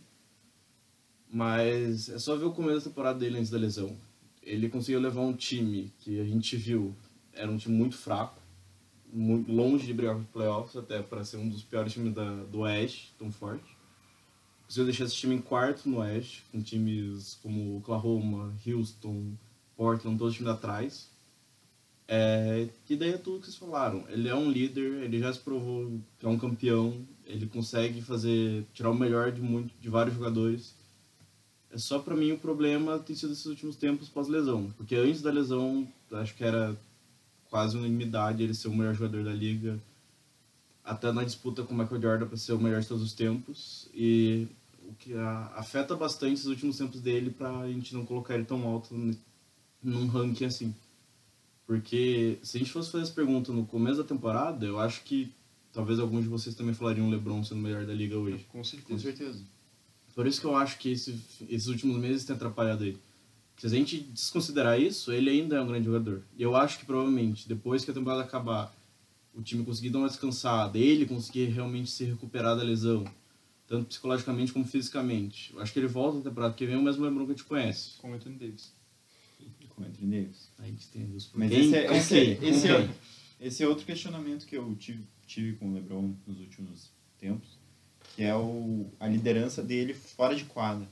Mas 1.27 2.07
é 2.07 2.19
só 2.19 2.35
ver 2.35 2.45
o 2.45 2.51
começo 2.51 2.81
da 2.81 2.91
temporada 2.91 3.17
dele 3.17 3.39
antes 3.39 3.49
da 3.49 3.57
lesão. 3.57 3.97
Ele 4.43 4.69
conseguiu 4.69 4.99
levar 4.99 5.21
um 5.21 5.33
time 5.33 5.91
que 6.01 6.19
a 6.19 6.23
gente 6.23 6.55
viu 6.55 6.95
era 7.33 7.49
um 7.49 7.57
time 7.57 7.75
muito 7.75 7.97
fraco, 7.97 8.39
muito 9.13 9.51
longe 9.51 9.85
de 9.85 9.93
brigar 9.93 10.15
por 10.15 10.25
playoffs, 10.25 10.75
até 10.75 11.01
para 11.01 11.23
ser 11.23 11.37
um 11.37 11.47
dos 11.47 11.63
piores 11.63 11.93
times 11.93 12.13
da, 12.13 12.43
do 12.45 12.61
Oeste, 12.61 13.13
tão 13.17 13.31
forte. 13.31 13.77
Conseguiu 14.65 14.85
deixar 14.85 15.05
esse 15.05 15.15
time 15.15 15.35
em 15.35 15.41
quarto 15.41 15.87
no 15.87 15.99
Oeste, 15.99 16.43
com 16.51 16.61
times 16.61 17.37
como 17.43 17.77
Oklahoma, 17.77 18.53
Houston, 18.65 19.33
Portland, 19.77 20.17
todos 20.17 20.33
os 20.33 20.37
times 20.37 20.51
atrás. 20.51 21.11
É, 22.07 22.67
e 22.89 22.95
daí 22.95 23.13
é 23.13 23.17
tudo 23.17 23.39
que 23.39 23.45
vocês 23.45 23.57
falaram. 23.57 24.03
Ele 24.09 24.27
é 24.27 24.35
um 24.35 24.51
líder, 24.51 25.03
ele 25.03 25.19
já 25.19 25.31
se 25.31 25.39
provou 25.39 25.99
que 26.19 26.25
é 26.25 26.29
um 26.29 26.37
campeão, 26.37 27.05
ele 27.25 27.45
consegue 27.47 28.01
fazer 28.01 28.65
tirar 28.73 28.89
o 28.89 28.95
melhor 28.95 29.31
de 29.31 29.41
muito 29.41 29.73
de 29.79 29.89
vários 29.89 30.15
jogadores. 30.15 30.75
É 31.71 31.77
só 31.77 31.99
para 31.99 32.15
mim 32.15 32.31
o 32.31 32.37
problema 32.37 32.99
tem 32.99 33.15
sido 33.15 33.33
esses 33.33 33.45
últimos 33.45 33.75
tempos 33.75 34.09
pós-lesão, 34.09 34.71
porque 34.77 34.95
antes 34.95 35.21
da 35.21 35.31
lesão 35.31 35.87
acho 36.11 36.35
que 36.35 36.43
era 36.43 36.77
quase 37.53 37.77
unanimidade 37.77 38.41
ele 38.41 38.55
ser 38.55 38.67
o 38.67 38.75
melhor 38.75 38.95
jogador 38.95 39.23
da 39.23 39.31
liga, 39.31 39.79
até 40.83 41.11
na 41.11 41.23
disputa 41.23 41.61
com 41.61 41.75
o 41.75 41.77
Michael 41.77 42.01
Jordan 42.01 42.25
para 42.25 42.35
ser 42.35 42.53
o 42.53 42.59
melhor 42.59 42.81
de 42.81 42.87
todos 42.87 43.03
os 43.03 43.13
tempos 43.13 43.87
e 43.93 44.47
o 44.89 44.93
que 44.95 45.13
afeta 45.53 45.95
bastante 45.95 46.33
esses 46.33 46.47
últimos 46.47 46.79
tempos 46.79 46.99
dele 46.99 47.29
para 47.29 47.55
a 47.59 47.71
gente 47.71 47.93
não 47.93 48.07
colocar 48.07 48.33
ele 48.33 48.43
tão 48.43 48.67
alto 48.67 48.95
num 49.83 50.07
ranking 50.07 50.45
assim. 50.45 50.73
Porque 51.67 52.39
se 52.41 52.57
a 52.57 52.59
gente 52.59 52.71
fosse 52.71 52.89
fazer 52.89 53.03
essa 53.03 53.13
pergunta 53.13 53.53
no 53.53 53.67
começo 53.67 54.01
da 54.01 54.03
temporada, 54.03 54.65
eu 54.65 54.79
acho 54.79 55.03
que 55.03 55.31
talvez 55.71 55.99
alguns 55.99 56.23
de 56.23 56.29
vocês 56.29 56.55
também 56.55 56.73
falariam 56.73 57.07
LeBron 57.07 57.43
sendo 57.43 57.59
o 57.59 57.61
melhor 57.61 57.85
da 57.85 57.93
liga 57.93 58.17
hoje. 58.17 58.43
Com 58.51 58.63
certeza. 58.63 58.93
Com 58.93 58.97
certeza. 58.97 59.43
Por 60.15 60.25
isso 60.25 60.41
que 60.41 60.47
eu 60.47 60.55
acho 60.55 60.79
que 60.79 60.91
esse, 60.91 61.21
esses 61.47 61.67
últimos 61.67 61.97
meses 61.97 62.25
têm 62.25 62.35
atrapalhado 62.35 62.83
ele. 62.83 62.97
Se 63.57 63.67
a 63.67 63.69
gente 63.69 63.99
desconsiderar 63.99 64.79
isso, 64.79 65.11
ele 65.11 65.29
ainda 65.29 65.55
é 65.57 65.61
um 65.61 65.67
grande 65.67 65.85
jogador. 65.85 66.21
E 66.37 66.43
eu 66.43 66.55
acho 66.55 66.79
que 66.79 66.85
provavelmente, 66.85 67.47
depois 67.47 67.85
que 67.85 67.91
a 67.91 67.93
temporada 67.93 68.21
acabar, 68.23 68.75
o 69.33 69.41
time 69.41 69.63
conseguir 69.63 69.89
dar 69.89 69.99
uma 69.99 70.07
descansada, 70.09 70.77
ele 70.77 71.05
conseguir 71.05 71.45
realmente 71.45 71.89
se 71.89 72.03
recuperar 72.03 72.55
da 72.57 72.63
lesão, 72.63 73.05
tanto 73.67 73.85
psicologicamente 73.87 74.51
como 74.51 74.65
fisicamente. 74.65 75.53
Eu 75.53 75.61
acho 75.61 75.71
que 75.71 75.79
ele 75.79 75.87
volta 75.87 76.17
na 76.17 76.23
temporada 76.23 76.53
que 76.53 76.65
vem 76.65 76.75
o 76.75 76.81
mesmo 76.83 77.03
LeBron 77.03 77.25
que 77.25 77.31
a 77.31 77.35
gente 77.35 77.45
conhece. 77.45 77.91
Com 77.99 78.11
o 78.11 78.13
Anthony 78.13 78.35
Davis. 78.35 78.73
Com 79.69 79.81
o 79.81 79.85
Anthony 79.85 80.11
Davis. 80.23 80.49
A 80.59 80.65
gente 80.65 80.87
tem 80.89 81.15
os 81.15 81.29
Mas 81.33 81.49
Quem- 81.49 81.61
esse, 81.65 81.75
é, 81.75 81.87
com 81.87 81.93
esse, 81.95 82.09
quem? 82.13 82.31
é- 82.31 82.35
Com 82.35 82.45
esse, 82.45 82.67
é, 82.67 82.81
quem? 82.87 82.95
esse 83.47 83.63
é 83.63 83.67
outro 83.67 83.85
questionamento 83.85 84.45
que 84.45 84.55
eu 84.57 84.75
tive, 84.75 85.03
tive 85.25 85.53
com 85.57 85.69
o 85.71 85.73
LeBron 85.73 86.13
nos 86.27 86.39
últimos 86.39 86.89
tempos, 87.17 87.47
que 88.15 88.23
é 88.23 88.35
o, 88.35 88.91
a 88.99 89.07
liderança 89.07 89.63
dele 89.63 89.93
fora 89.93 90.35
de 90.35 90.43
quadra. 90.45 90.87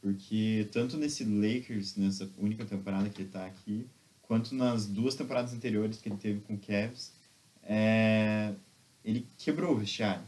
Porque 0.00 0.66
tanto 0.72 0.96
nesse 0.96 1.24
Lakers, 1.24 1.96
nessa 1.96 2.28
única 2.38 2.64
temporada 2.64 3.08
que 3.10 3.20
ele 3.20 3.28
está 3.28 3.44
aqui, 3.44 3.86
quanto 4.22 4.54
nas 4.54 4.86
duas 4.86 5.14
temporadas 5.14 5.52
anteriores 5.52 5.98
que 5.98 6.08
ele 6.08 6.16
teve 6.16 6.40
com 6.40 6.54
o 6.54 6.58
Cavs, 6.58 7.12
é, 7.62 8.54
ele 9.04 9.26
quebrou 9.38 9.74
o 9.74 9.78
vestiário. 9.78 10.22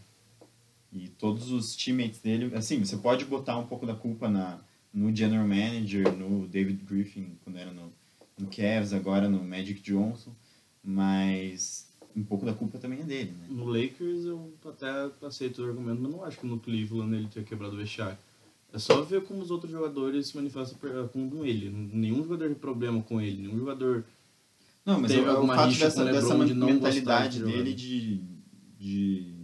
E 0.92 1.08
todos 1.08 1.50
os 1.50 1.74
teammates 1.74 2.20
dele, 2.20 2.54
assim, 2.54 2.84
você 2.84 2.98
pode 2.98 3.24
botar 3.24 3.56
um 3.58 3.66
pouco 3.66 3.86
da 3.86 3.94
culpa 3.94 4.28
na, 4.28 4.60
no 4.92 5.14
general 5.14 5.46
manager, 5.46 6.12
no 6.12 6.46
David 6.46 6.84
Griffin, 6.84 7.38
quando 7.42 7.58
era 7.58 7.72
no, 7.72 7.90
no 8.38 8.48
Cavs, 8.48 8.92
agora 8.92 9.28
no 9.28 9.42
Magic 9.42 9.80
Johnson, 9.80 10.34
mas 10.84 11.88
um 12.14 12.22
pouco 12.22 12.44
da 12.44 12.52
culpa 12.52 12.78
também 12.78 13.00
é 13.00 13.04
dele, 13.04 13.32
né? 13.32 13.46
No 13.48 13.64
Lakers 13.64 14.24
eu 14.26 14.52
até 14.66 15.26
aceito 15.26 15.62
o 15.62 15.64
argumento, 15.64 16.02
mas 16.02 16.12
não 16.12 16.24
acho 16.24 16.38
que 16.38 16.46
no 16.46 16.60
Cleveland 16.60 17.14
ele 17.14 17.28
tenha 17.28 17.44
quebrado 17.44 17.74
o 17.74 17.78
vestiário. 17.78 18.18
É 18.72 18.78
só 18.78 19.02
ver 19.02 19.22
como 19.24 19.42
os 19.42 19.50
outros 19.50 19.70
jogadores 19.70 20.28
se 20.28 20.36
manifestam 20.36 20.78
per- 20.78 21.08
com 21.12 21.44
ele. 21.44 21.68
Nenhum 21.70 22.22
jogador 22.22 22.46
tem 22.46 22.54
problema 22.54 23.02
com 23.02 23.20
ele, 23.20 23.42
nenhum 23.42 23.58
jogador 23.58 24.04
Não, 24.84 25.00
mas 25.00 25.12
Teve 25.12 25.26
é 25.26 25.28
o 25.28 25.36
alguma 25.36 25.54
fato 25.56 25.68
rixa 25.68 25.84
dessa, 25.84 26.04
dessa 26.06 26.34
mentalidade 26.36 27.38
de 27.38 27.44
dele 27.44 27.74
de, 27.74 28.20
de 28.78 29.34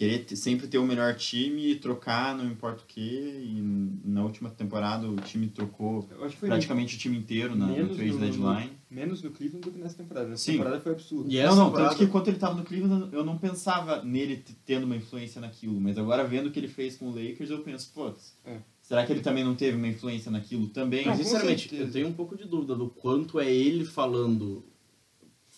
querer 0.00 0.24
ter- 0.24 0.34
sempre 0.36 0.66
ter 0.66 0.78
o 0.78 0.86
melhor 0.86 1.14
time 1.14 1.72
e 1.72 1.76
trocar, 1.76 2.34
não 2.34 2.46
importa 2.46 2.82
o 2.82 2.86
que. 2.86 3.00
E 3.02 3.60
na 4.02 4.24
última 4.24 4.48
temporada 4.48 5.06
o 5.06 5.16
time 5.16 5.46
trocou 5.48 6.08
praticamente 6.40 6.96
o 6.96 6.98
time 6.98 7.18
inteiro 7.18 7.54
na, 7.54 7.66
Menos 7.66 7.94
trade 7.96 8.12
no- 8.12 8.18
deadline. 8.18 8.70
menos 8.90 9.22
no 9.22 9.30
Cleveland 9.30 9.62
do 9.66 9.70
que 9.70 9.78
nessa 9.78 9.98
temporada. 9.98 10.28
Nessa 10.28 10.42
Sim. 10.42 10.52
temporada 10.52 10.80
foi 10.80 10.92
absurdo. 10.92 11.30
E 11.30 11.34
não, 11.36 11.42
essa 11.44 11.54
não, 11.56 11.64
temporada- 11.66 11.90
tanto 11.90 11.98
que 11.98 12.06
quando 12.10 12.28
ele 12.28 12.36
estava 12.38 12.54
no 12.54 12.64
Cleveland 12.64 13.14
eu 13.14 13.22
não 13.22 13.36
pensava 13.36 14.02
nele 14.02 14.42
tendo 14.64 14.84
uma 14.84 14.96
influência 14.96 15.38
naquilo, 15.38 15.78
mas 15.78 15.98
agora 15.98 16.24
vendo 16.26 16.46
o 16.46 16.50
que 16.50 16.58
ele 16.58 16.68
fez 16.68 16.96
com 16.96 17.10
o 17.10 17.14
Lakers 17.14 17.50
eu 17.50 17.58
penso, 17.58 17.92
putz, 17.92 18.34
É. 18.46 18.56
será 18.80 19.04
que 19.04 19.12
ele 19.12 19.20
também 19.20 19.44
não 19.44 19.54
teve 19.54 19.76
uma 19.76 19.86
influência 19.88 20.30
naquilo 20.30 20.66
também? 20.68 21.04
Não, 21.04 21.14
sinceramente, 21.14 21.68
eu 21.76 21.90
tenho 21.92 22.08
um 22.08 22.14
pouco 22.14 22.38
de 22.38 22.44
dúvida 22.48 22.74
do 22.74 22.88
quanto 22.88 23.38
é 23.38 23.52
ele 23.52 23.84
falando 23.84 24.64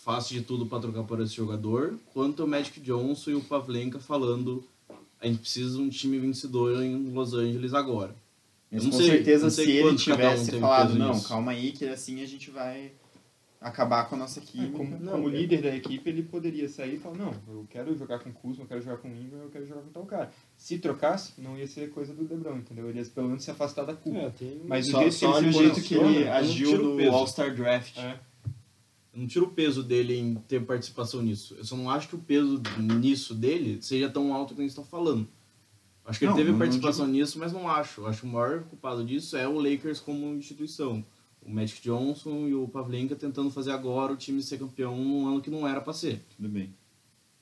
faço 0.05 0.35
de 0.35 0.41
tudo 0.43 0.67
para 0.67 0.81
trocar 0.81 1.05
por 1.05 1.21
esse 1.21 1.35
jogador, 1.35 1.95
quanto 2.13 2.43
é 2.43 2.45
o 2.45 2.49
Magic 2.49 2.81
Johnson 2.81 3.31
e 3.31 3.35
o 3.35 3.41
Pavlenka 3.41 3.99
falando 3.99 4.65
a 5.21 5.27
gente 5.27 5.39
precisa 5.39 5.77
de 5.77 5.83
um 5.83 5.89
time 5.89 6.19
vencedor 6.19 6.83
em 6.83 7.11
Los 7.13 7.33
Angeles 7.35 7.73
agora. 7.73 8.15
Mas 8.71 8.85
com 8.85 8.91
sei- 8.93 9.07
certeza 9.07 9.45
não 9.45 9.51
sei 9.51 9.65
se 9.67 9.71
ele 9.73 9.89
um 9.91 9.95
tivesse 9.97 10.47
teve 10.47 10.61
falado, 10.61 10.95
não, 10.95 11.15
nisso." 11.15 11.29
calma 11.29 11.53
aí 11.53 11.71
que 11.73 11.87
assim 11.87 12.21
a 12.23 12.27
gente 12.27 12.51
vai 12.51 12.91
acabar 13.61 14.09
com 14.09 14.17
a 14.17 14.19
nossa 14.19 14.41
É, 14.41 14.43
química. 14.43 14.77
como, 14.77 14.99
Não, 14.99 15.13
como 15.13 15.29
é- 15.29 15.33
líder 15.33 15.63
da 15.63 15.77
equipe, 15.77 16.11
ele 16.11 16.25
poderia 16.25 16.69
sair 16.69 16.97
e 16.97 16.99
falar, 16.99 17.17
não, 17.19 17.33
eu 17.49 17.65
quero 17.71 17.97
jogar 17.97 18.19
com 18.19 18.31
o 18.31 18.33
Kuzma, 18.33 18.65
eu 18.65 18.69
quero 18.69 18.83
jogar 18.83 18.97
com 18.97 19.09
o 19.09 19.13
Ingram, 19.17 19.43
eu 19.43 19.51
quero 19.51 19.65
jogar 19.69 19.83
com 19.83 19.91
tal 19.91 20.05
cara. 20.05 20.33
Se 20.57 20.79
trocasse, 20.79 21.35
não 21.39 21.57
ia 21.57 21.69
ser 21.69 21.91
coisa 21.91 22.13
do 22.13 22.23
LeBron, 22.23 22.57
entendeu? 22.57 22.89
Ele 22.89 22.99
ia 22.99 23.05
pelo 23.07 23.29
menos 23.29 23.45
se 23.45 23.51
afastar 23.53 23.85
da 23.85 23.95
culpa. 23.95 24.19
É, 24.19 24.31
tem... 24.31 24.61
Mas 24.67 24.89
o 24.89 24.91
só 24.91 24.99
jeito 24.99 25.13
que 25.13 25.19
só 25.21 25.39
ele 25.39 25.47
olha 25.47 25.53
se 25.53 25.59
o 25.59 25.63
jeito 25.63 25.83
que 25.83 25.95
ele 25.95 26.29
agiu 26.29 26.95
o 26.95 26.97
no. 27.01 27.13
All-Star 27.15 27.55
Draft. 27.55 27.97
É. 27.99 28.19
Eu 29.13 29.21
não 29.21 29.27
tiro 29.27 29.47
o 29.47 29.51
peso 29.51 29.83
dele 29.83 30.17
em 30.19 30.35
ter 30.35 30.65
participação 30.65 31.21
nisso. 31.23 31.55
Eu 31.55 31.65
só 31.65 31.77
não 31.77 31.91
acho 31.91 32.09
que 32.09 32.15
o 32.17 32.19
peso 32.19 32.63
nisso 32.79 33.35
dele 33.35 33.81
seja 33.83 34.09
tão 34.09 34.33
alto 34.33 34.55
que 34.55 34.61
a 34.61 34.65
gente 34.65 34.71
está 34.71 34.83
falando. 34.83 35.29
Acho 36.05 36.19
que 36.19 36.25
Não, 36.25 36.33
ele 36.33 36.39
teve 36.39 36.51
não- 36.51 36.59
não 36.59 36.65
participação 36.65 37.07
nisso, 37.07 37.39
mas 37.39 37.53
não 37.53 37.69
acho. 37.69 38.01
Eu 38.01 38.07
acho 38.07 38.23
que 38.23 38.27
o 38.27 38.31
maior 38.31 38.65
culpado 38.65 39.05
disso 39.05 39.37
é 39.37 39.47
o 39.47 39.59
Lakers 39.61 40.01
como 40.01 40.35
instituição. 40.35 41.05
O 41.45 41.51
Magic 41.51 41.81
Johnson 41.83 42.47
e 42.49 42.55
o 42.55 42.67
Pavlenka 42.69 43.15
tentando 43.15 43.51
fazer 43.51 43.73
agora 43.73 44.13
o 44.13 44.17
time 44.17 44.43
ser 44.43 44.59
campeão 44.59 44.97
num 44.97 45.27
ano 45.29 45.41
que 45.43 45.51
não 45.51 45.67
era 45.69 45.81
pra 45.81 45.93
ser. 45.93 46.25
Tudo 46.37 46.49
bem. 46.49 46.75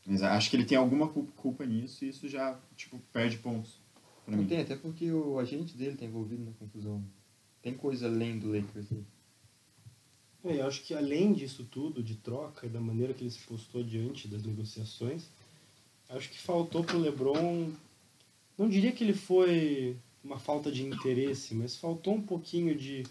Mas 0.06 0.22
acho 0.22 0.50
que 0.50 0.56
ele 0.56 0.64
tem 0.64 0.76
alguma 0.76 1.08
culpa, 1.08 1.64
nisso 1.64 2.04
e 2.04 2.08
isso 2.08 2.26
já, 2.28 2.58
tipo, 2.74 2.98
perde 3.12 3.36
pontos 3.38 3.78
Não 4.26 4.38
mim. 4.38 4.46
tem, 4.46 4.60
até 4.60 4.74
porque 4.74 5.10
o 5.12 5.38
agente 5.38 5.76
dele 5.76 5.96
tá 5.96 6.04
envolvido 6.04 6.42
na 6.44 6.52
confusão. 6.52 7.04
Tem 7.62 7.74
coisa 7.74 8.06
além 8.08 8.38
do 8.38 8.48
Lakers 8.50 8.90
aí. 8.90 9.04
É, 10.44 10.60
eu 10.60 10.66
acho 10.66 10.82
que 10.82 10.94
além 10.94 11.32
disso 11.32 11.64
tudo, 11.70 12.02
de 12.02 12.14
troca 12.14 12.66
e 12.66 12.70
da 12.70 12.80
maneira 12.80 13.12
que 13.12 13.22
ele 13.22 13.30
se 13.30 13.40
postou 13.40 13.82
diante 13.82 14.26
das 14.26 14.42
negociações, 14.42 15.24
acho 16.08 16.30
que 16.30 16.38
faltou 16.38 16.82
pro 16.82 16.98
LeBron. 16.98 17.70
Não 18.56 18.68
diria 18.68 18.92
que 18.92 19.04
ele 19.04 19.14
foi 19.14 19.96
uma 20.24 20.38
falta 20.38 20.70
de 20.70 20.82
interesse, 20.84 21.54
mas 21.54 21.76
faltou 21.76 22.14
um 22.14 22.22
pouquinho 22.22 22.74
de. 22.74 23.04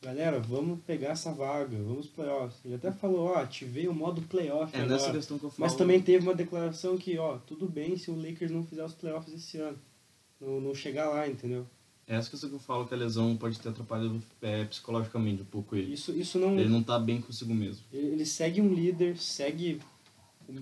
Galera, 0.00 0.40
vamos 0.40 0.80
pegar 0.84 1.10
essa 1.10 1.32
vaga, 1.32 1.76
vamos 1.76 2.08
playoffs. 2.08 2.58
Ele 2.64 2.74
até 2.74 2.90
falou, 2.90 3.26
ó, 3.28 3.36
ativei 3.36 3.86
o 3.86 3.94
modo 3.94 4.20
playoff 4.22 4.74
É 4.74 4.80
agora. 4.80 4.94
nessa 4.94 5.12
questão 5.12 5.38
que 5.38 5.44
eu 5.44 5.50
falo. 5.50 5.60
Mas 5.60 5.76
também 5.76 6.02
teve 6.02 6.26
uma 6.26 6.34
declaração 6.34 6.98
que, 6.98 7.16
ó, 7.18 7.38
tudo 7.38 7.68
bem 7.68 7.96
se 7.96 8.10
o 8.10 8.16
Lakers 8.16 8.50
não 8.50 8.64
fizer 8.64 8.84
os 8.84 8.94
playoffs 8.94 9.32
esse 9.32 9.58
ano. 9.58 9.78
Não, 10.40 10.60
não 10.60 10.74
chegar 10.74 11.08
lá, 11.08 11.28
entendeu? 11.28 11.64
É 12.12 12.16
essa 12.16 12.28
questão 12.28 12.50
que 12.50 12.56
eu 12.56 12.60
falo 12.60 12.86
que 12.86 12.92
a 12.92 12.96
lesão 12.96 13.34
pode 13.38 13.58
ter 13.58 13.70
atrapalhado 13.70 14.22
é, 14.42 14.66
psicologicamente 14.66 15.40
um 15.40 15.46
pouco 15.46 15.74
ele. 15.74 15.94
Isso, 15.94 16.12
isso 16.12 16.38
não. 16.38 16.58
Ele 16.58 16.68
não 16.68 16.82
tá 16.82 16.98
bem 16.98 17.22
consigo 17.22 17.54
mesmo. 17.54 17.82
Ele, 17.90 18.08
ele 18.08 18.26
segue 18.26 18.60
um 18.60 18.70
líder, 18.70 19.16
segue 19.16 19.80
o 20.46 20.54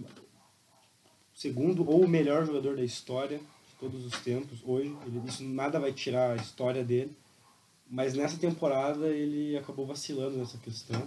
segundo 1.34 1.84
ou 1.90 2.04
o 2.04 2.08
melhor 2.08 2.46
jogador 2.46 2.76
da 2.76 2.84
história 2.84 3.38
de 3.38 3.74
todos 3.80 4.06
os 4.06 4.12
tempos 4.20 4.60
hoje. 4.64 4.94
Ele, 5.04 5.20
isso 5.26 5.42
nada 5.42 5.80
vai 5.80 5.92
tirar 5.92 6.34
a 6.34 6.36
história 6.36 6.84
dele. 6.84 7.16
Mas 7.90 8.14
nessa 8.14 8.38
temporada 8.38 9.08
ele 9.08 9.56
acabou 9.56 9.84
vacilando 9.84 10.36
nessa 10.36 10.56
questão. 10.58 11.02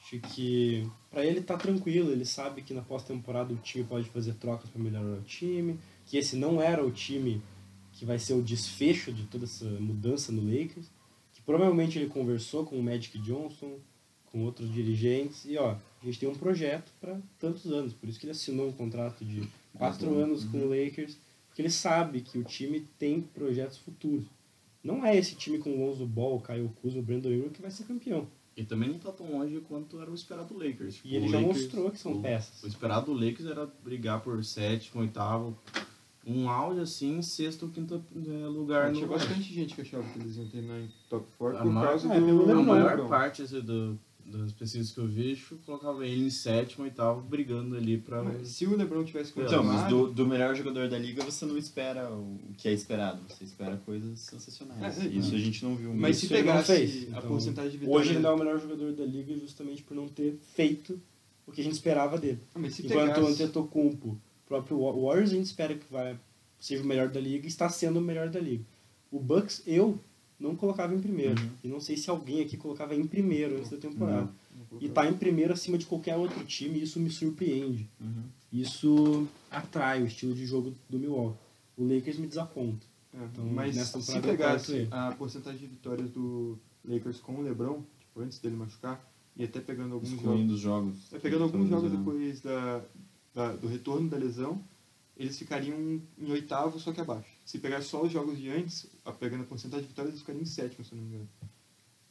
Acho 0.00 0.18
que 0.18 0.90
pra 1.08 1.24
ele 1.24 1.40
tá 1.40 1.56
tranquilo, 1.56 2.10
ele 2.10 2.24
sabe 2.24 2.62
que 2.62 2.74
na 2.74 2.82
pós-temporada 2.82 3.54
o 3.54 3.58
time 3.58 3.84
pode 3.84 4.08
fazer 4.08 4.34
trocas 4.34 4.68
para 4.68 4.82
melhorar 4.82 5.18
o 5.18 5.22
time, 5.22 5.78
que 6.04 6.16
esse 6.16 6.34
não 6.34 6.60
era 6.60 6.84
o 6.84 6.90
time 6.90 7.40
que 8.02 8.06
vai 8.06 8.18
ser 8.18 8.34
o 8.34 8.42
desfecho 8.42 9.12
de 9.12 9.22
toda 9.26 9.44
essa 9.44 9.64
mudança 9.64 10.32
no 10.32 10.42
Lakers, 10.42 10.90
que 11.32 11.40
provavelmente 11.42 12.00
ele 12.00 12.08
conversou 12.08 12.66
com 12.66 12.76
o 12.76 12.82
Magic 12.82 13.16
Johnson, 13.20 13.78
com 14.26 14.42
outros 14.44 14.72
dirigentes, 14.74 15.44
e 15.44 15.56
ó, 15.56 15.76
a 15.76 16.04
gente 16.04 16.18
tem 16.18 16.28
um 16.28 16.34
projeto 16.34 16.90
para 17.00 17.16
tantos 17.38 17.66
anos, 17.70 17.92
por 17.92 18.08
isso 18.08 18.18
que 18.18 18.26
ele 18.26 18.32
assinou 18.32 18.66
um 18.66 18.72
contrato 18.72 19.24
de 19.24 19.48
quatro 19.78 20.08
longo. 20.10 20.20
anos 20.20 20.42
com 20.42 20.58
o 20.58 20.68
Lakers, 20.68 21.16
porque 21.46 21.62
ele 21.62 21.70
sabe 21.70 22.22
que 22.22 22.36
o 22.38 22.42
time 22.42 22.80
tem 22.98 23.20
projetos 23.20 23.78
futuros. 23.78 24.24
Não 24.82 25.06
é 25.06 25.16
esse 25.16 25.36
time 25.36 25.58
com 25.58 25.70
o 25.70 25.86
Lonzo 25.86 26.04
Ball, 26.04 26.40
Kyle 26.40 26.68
Kuzma, 26.82 27.02
Brandon 27.02 27.30
Ingram 27.30 27.50
que 27.50 27.62
vai 27.62 27.70
ser 27.70 27.84
campeão. 27.84 28.26
E 28.56 28.64
também 28.64 28.88
não 28.88 28.98
tá 28.98 29.12
tão 29.12 29.30
longe 29.30 29.60
quanto 29.60 30.00
era 30.00 30.10
o 30.10 30.14
esperado 30.14 30.52
do 30.52 30.58
Lakers. 30.58 30.96
Tipo, 30.96 31.06
E 31.08 31.14
ele 31.14 31.26
o 31.26 31.28
já 31.28 31.38
Lakers- 31.38 31.56
mostrou 31.62 31.90
que 31.92 31.98
são 32.00 32.12
o- 32.14 32.20
peças. 32.20 32.64
O 32.64 32.66
esperado 32.66 33.06
do 33.06 33.12
Lakers 33.12 33.46
era 33.46 33.64
brigar 33.84 34.20
por 34.22 34.44
sétimo, 34.44 35.02
oitavo. 35.02 35.56
Um 36.26 36.48
auge 36.48 36.80
assim, 36.80 37.20
sexto 37.22 37.64
ou 37.64 37.68
quinto 37.70 38.02
é, 38.14 38.46
lugar 38.46 38.92
Tinha 38.92 39.06
no 39.06 39.12
bastante 39.12 39.42
gente 39.52 39.74
que 39.74 39.80
achava 39.80 40.04
que 40.10 40.18
eles 40.20 40.36
iam 40.36 40.46
terminar 40.48 40.78
em 40.80 40.88
top 41.08 41.26
4 41.38 41.58
A 41.58 41.62
por 41.62 41.72
maior- 41.72 41.88
causa 41.88 42.12
é, 42.14 42.20
do 42.20 42.50
A 42.52 42.62
maior 42.62 42.90
LeBron. 42.90 43.08
parte 43.08 43.42
assim, 43.42 43.60
do, 43.60 43.98
das 44.24 44.52
pesquisas 44.52 44.92
que 44.92 44.98
eu 44.98 45.08
vejo 45.08 45.58
colocava 45.66 46.06
ele 46.06 46.24
em 46.26 46.30
sétimo, 46.30 46.84
oitavo, 46.84 47.22
brigando 47.22 47.74
ali 47.76 47.98
pra. 47.98 48.22
Mas 48.22 48.46
Se 48.48 48.64
o 48.66 48.76
LeBron 48.76 49.02
tivesse 49.04 49.32
Então, 49.36 49.64
mas 49.64 49.82
continuado... 49.82 50.06
do, 50.08 50.12
do 50.12 50.26
melhor 50.28 50.54
jogador 50.54 50.88
da 50.88 50.96
liga 50.96 51.24
você 51.24 51.44
não 51.44 51.58
espera 51.58 52.08
o 52.12 52.38
que 52.56 52.68
é 52.68 52.72
esperado, 52.72 53.20
você 53.28 53.42
espera 53.42 53.76
coisas 53.84 54.20
sensacionais. 54.20 55.00
É, 55.00 55.04
é, 55.04 55.08
Isso 55.08 55.34
a 55.34 55.38
gente 55.38 55.64
não 55.64 55.74
viu 55.74 55.92
Mas 55.92 56.18
se 56.18 56.26
não 56.30 56.36
pegasse 56.36 56.72
fez, 56.76 57.04
a 57.12 57.18
então, 57.18 57.22
porcentagem 57.22 57.72
de 57.72 57.78
vitórias... 57.78 58.00
Hoje 58.06 58.10
ele 58.14 58.22
não 58.22 58.30
é 58.30 58.34
o 58.34 58.38
melhor 58.38 58.60
jogador 58.60 58.92
da 58.92 59.04
liga 59.04 59.36
justamente 59.36 59.82
por 59.82 59.94
não 59.96 60.06
ter 60.06 60.38
feito 60.54 61.00
o 61.44 61.50
que 61.50 61.60
a 61.60 61.64
gente 61.64 61.74
esperava 61.74 62.16
dele. 62.16 62.38
Ah, 62.54 62.60
mas 62.60 62.74
se 62.74 62.86
Enquanto 62.86 63.10
o 63.18 63.26
pegasse... 63.26 63.42
Antetokounmpo, 63.42 64.08
o 64.10 64.16
próprio 64.52 64.78
Wa- 64.80 64.92
Warriors, 64.92 65.30
a 65.32 65.34
gente 65.36 65.46
espera 65.46 65.74
que 65.74 65.90
vai, 65.90 66.18
seja 66.58 66.82
o 66.82 66.86
melhor 66.86 67.08
da 67.08 67.20
liga 67.20 67.46
e 67.46 67.48
está 67.48 67.68
sendo 67.70 67.98
o 67.98 68.02
melhor 68.02 68.28
da 68.28 68.38
liga. 68.40 68.64
O 69.10 69.18
Bucks, 69.18 69.62
eu 69.66 69.98
não 70.38 70.54
colocava 70.56 70.94
em 70.94 71.00
primeiro. 71.00 71.40
Uhum. 71.40 71.50
E 71.64 71.68
não 71.68 71.80
sei 71.80 71.96
se 71.96 72.10
alguém 72.10 72.40
aqui 72.42 72.56
colocava 72.56 72.94
em 72.94 73.06
primeiro 73.06 73.56
antes 73.58 73.70
da 73.70 73.76
temporada. 73.78 74.28
Não. 74.70 74.78
E 74.80 74.88
tá 74.88 75.06
em 75.08 75.14
primeiro 75.14 75.52
acima 75.52 75.78
de 75.78 75.86
qualquer 75.86 76.16
outro 76.16 76.44
time, 76.44 76.78
e 76.78 76.82
isso 76.82 76.98
me 77.00 77.08
surpreende. 77.10 77.88
Uhum. 78.00 78.24
Isso 78.52 79.26
atrai 79.50 80.02
o 80.02 80.06
estilo 80.06 80.34
de 80.34 80.44
jogo 80.44 80.74
do 80.88 80.98
Milwaukee. 80.98 81.38
O 81.76 81.84
Lakers 81.86 82.18
me 82.18 82.26
desaponta. 82.26 82.84
É, 83.14 83.24
Então, 83.24 83.44
mas 83.46 83.76
se 83.76 84.20
pegasse 84.20 84.88
a 84.90 85.12
porcentagem 85.12 85.60
de 85.60 85.66
vitórias 85.66 86.10
do 86.10 86.58
Lakers 86.84 87.20
com 87.20 87.36
o 87.36 87.42
LeBron, 87.42 87.82
tipo, 88.00 88.20
antes 88.20 88.38
dele 88.38 88.56
machucar, 88.56 89.02
e 89.36 89.44
até 89.44 89.60
pegando 89.60 89.94
alguns 89.94 90.10
jogos, 90.10 90.24
Excluindo 90.24 90.52
os 90.54 90.60
jogos. 90.60 91.12
é, 91.12 91.18
pegando 91.18 91.44
alguns 91.44 91.68
jogos 91.68 91.90
depois 91.90 92.40
da, 92.42 92.82
da- 93.34 93.54
do 93.56 93.66
retorno 93.68 94.08
da 94.08 94.16
lesão, 94.16 94.62
eles 95.16 95.38
ficariam 95.38 95.76
em 96.18 96.30
oitavo, 96.30 96.78
só 96.78 96.92
que 96.92 97.00
abaixo. 97.00 97.28
Se 97.44 97.58
pegar 97.58 97.82
só 97.82 98.02
os 98.02 98.12
jogos 98.12 98.38
de 98.38 98.48
antes, 98.48 98.86
a- 99.04 99.12
pegando 99.12 99.42
a 99.42 99.46
porcentagem 99.46 99.82
de 99.84 99.88
vitórias, 99.88 100.12
eles 100.12 100.20
ficariam 100.20 100.42
em 100.42 100.46
sétimo, 100.46 100.84
se 100.84 100.94
não 100.94 101.02
me 101.02 101.08
engano. 101.08 101.28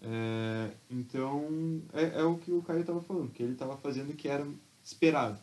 É, 0.04 0.72
então, 0.90 1.82
é, 1.94 2.22
é 2.22 2.24
o 2.24 2.38
que 2.38 2.52
o 2.52 2.62
Caio 2.64 2.82
estava 2.82 3.02
falando, 3.02 3.32
que 3.32 3.44
ele 3.44 3.54
estava 3.54 3.78
fazendo 3.78 4.12
o 4.12 4.16
que 4.16 4.28
era 4.28 4.48
esperado. 4.84 5.40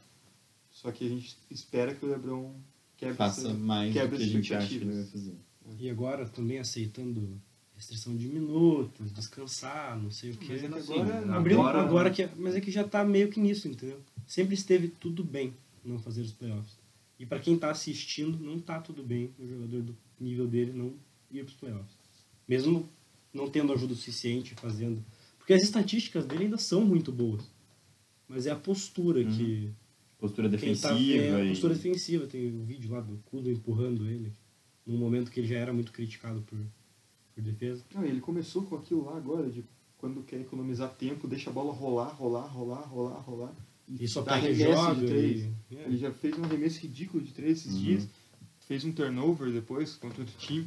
Só 0.71 0.91
que 0.91 1.07
a 1.07 1.09
gente 1.09 1.37
espera 1.51 1.95
que 1.95 2.05
o 2.05 2.09
LeBron 2.09 2.53
quebre 2.97 3.17
Faça 3.17 3.41
essa- 3.49 3.55
mais 3.55 3.93
do 3.93 4.01
quebra 4.01 4.17
que 4.19 4.25
a 4.25 4.27
gente 4.27 4.55
acha 4.55 4.69
que 4.69 4.75
ele 4.77 4.93
vai 4.93 5.05
fazer. 5.05 5.35
E 5.79 5.91
agora 5.91 6.27
também 6.29 6.59
aceitando 6.59 7.41
restrição 7.77 8.17
de 8.17 8.27
minutos, 8.29 9.12
descansar, 9.12 9.97
não 9.97 10.11
sei 10.11 10.31
o 10.33 10.37
Mas 10.37 10.47
quê. 10.47 10.53
é 10.55 10.59
que 10.59 10.67
Assim, 10.75 11.01
agora, 11.01 11.37
Abriu 11.37 11.61
Agora- 11.61 11.81
agora, 11.83 12.11
que 12.11 12.23
é- 12.25 12.33
mas 12.37 12.57
é 12.57 12.61
que 12.61 12.71
já 12.73 12.83
tá 12.83 13.05
meio 13.05 13.31
que 13.31 13.38
nisso, 13.38 13.69
entendeu? 13.69 14.01
Sempre 14.27 14.55
esteve 14.55 14.88
tudo 14.88 15.23
bem 15.23 15.55
não 15.88 15.98
fazer 15.98 16.22
os 16.22 16.33
playoffs. 16.33 16.79
E 17.18 17.27
pra 17.27 17.40
quem 17.40 17.59
tá 17.59 17.70
assistindo, 17.70 18.38
não 18.38 18.61
tá 18.61 18.81
tudo 18.81 19.03
bem 19.03 19.33
o 19.38 19.46
jogador 19.46 19.83
do 19.83 19.96
nível 20.20 20.46
dele 20.46 20.72
não 20.72 20.94
ir 21.31 21.44
pros 21.44 21.57
playoffs. 21.57 21.96
Mesmo 22.46 22.88
não 23.33 23.51
tendo 23.51 23.72
ajuda 23.72 23.94
suficiente 23.94 24.55
fazendo, 24.55 25.05
porque 25.37 25.53
as 25.53 25.62
estatísticas 25.62 26.27
dele 26.27 26.44
ainda 26.44 26.59
são 26.59 26.85
muito 26.85 27.11
boas. 27.11 27.42
Mas 28.29 28.46
é 28.46 28.51
a 28.51 28.57
postura 28.57 29.20
Uhum. 29.20 29.37
que 29.37 29.70
Postura 30.18 30.48
quem 30.48 30.59
defensiva 30.59 30.88
tá 30.88 30.94
vendo, 30.94 31.44
e... 31.44 31.48
postura 31.51 31.74
defensiva, 31.74 32.27
tem 32.27 32.48
o 32.48 32.64
vídeo 32.64 32.90
lá 32.90 33.01
do 33.01 33.16
Kudo 33.27 33.51
empurrando 33.51 34.05
ele, 34.07 34.33
num 34.85 34.98
momento 34.98 35.31
que 35.31 35.38
ele 35.38 35.46
já 35.46 35.59
era 35.59 35.72
muito 35.72 35.92
criticado 35.92 36.42
por 36.42 36.59
por 37.38 37.42
defesa. 37.42 37.85
Não, 37.94 38.05
ele 38.05 38.20
começou 38.20 38.64
com 38.64 38.77
aquilo 38.77 39.05
lá 39.05 39.16
agora, 39.16 39.48
de 39.48 39.64
quando 39.96 40.22
quer 40.22 40.40
economizar 40.40 40.90
tempo, 40.94 41.29
deixa 41.29 41.51
a 41.51 41.53
bola 41.53 41.72
rolar, 41.72 42.09
rolar, 42.09 42.46
rolar, 42.46 42.83
rolar, 42.83 43.20
rolar. 43.20 43.55
E 43.98 44.07
só 44.09 44.22
pega 44.22 44.37
arremesso 44.37 44.72
joga 44.72 44.94
de 45.01 45.07
três. 45.07 45.42
e- 45.70 45.77
é. 45.77 45.85
Ele 45.87 45.96
já 45.98 46.11
fez 46.12 46.38
um 46.38 46.44
arremesso 46.44 46.81
ridículo 46.81 47.22
de 47.24 47.33
três 47.33 47.59
esses 47.59 47.74
Uhum. 47.74 47.81
dias. 47.83 48.09
Fez 48.66 48.85
um 48.85 48.92
turnover 48.92 49.51
depois 49.51 49.94
contra 49.96 50.20
outro 50.20 50.35
time. 50.38 50.66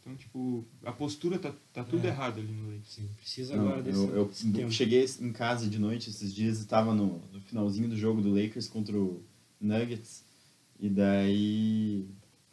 Então, 0.00 0.14
tipo, 0.16 0.64
a 0.84 0.92
postura 0.92 1.38
tá, 1.38 1.52
tá 1.72 1.84
tudo 1.84 2.04
É. 2.06 2.08
errado 2.08 2.38
ali 2.40 2.52
no 2.52 2.66
Lakers. 2.68 2.88
Sim, 2.94 3.08
precisa 3.16 3.56
Não, 3.56 3.66
agora 3.68 3.82
desse, 3.82 3.98
eu, 3.98 4.08
eu 4.14 4.24
desse 4.26 4.72
cheguei 4.72 5.06
em 5.20 5.32
casa 5.32 5.66
de 5.68 5.78
noite 5.78 6.08
esses 6.10 6.34
dias 6.34 6.58
e 6.58 6.62
estava 6.62 6.94
no, 6.94 7.20
no 7.32 7.40
finalzinho 7.42 7.88
do 7.88 7.96
jogo 7.96 8.20
do 8.22 8.30
Lakers 8.34 8.68
contra 8.68 8.96
o 8.98 9.22
Nuggets 9.60 10.24
e 10.80 10.88
daí 10.88 12.06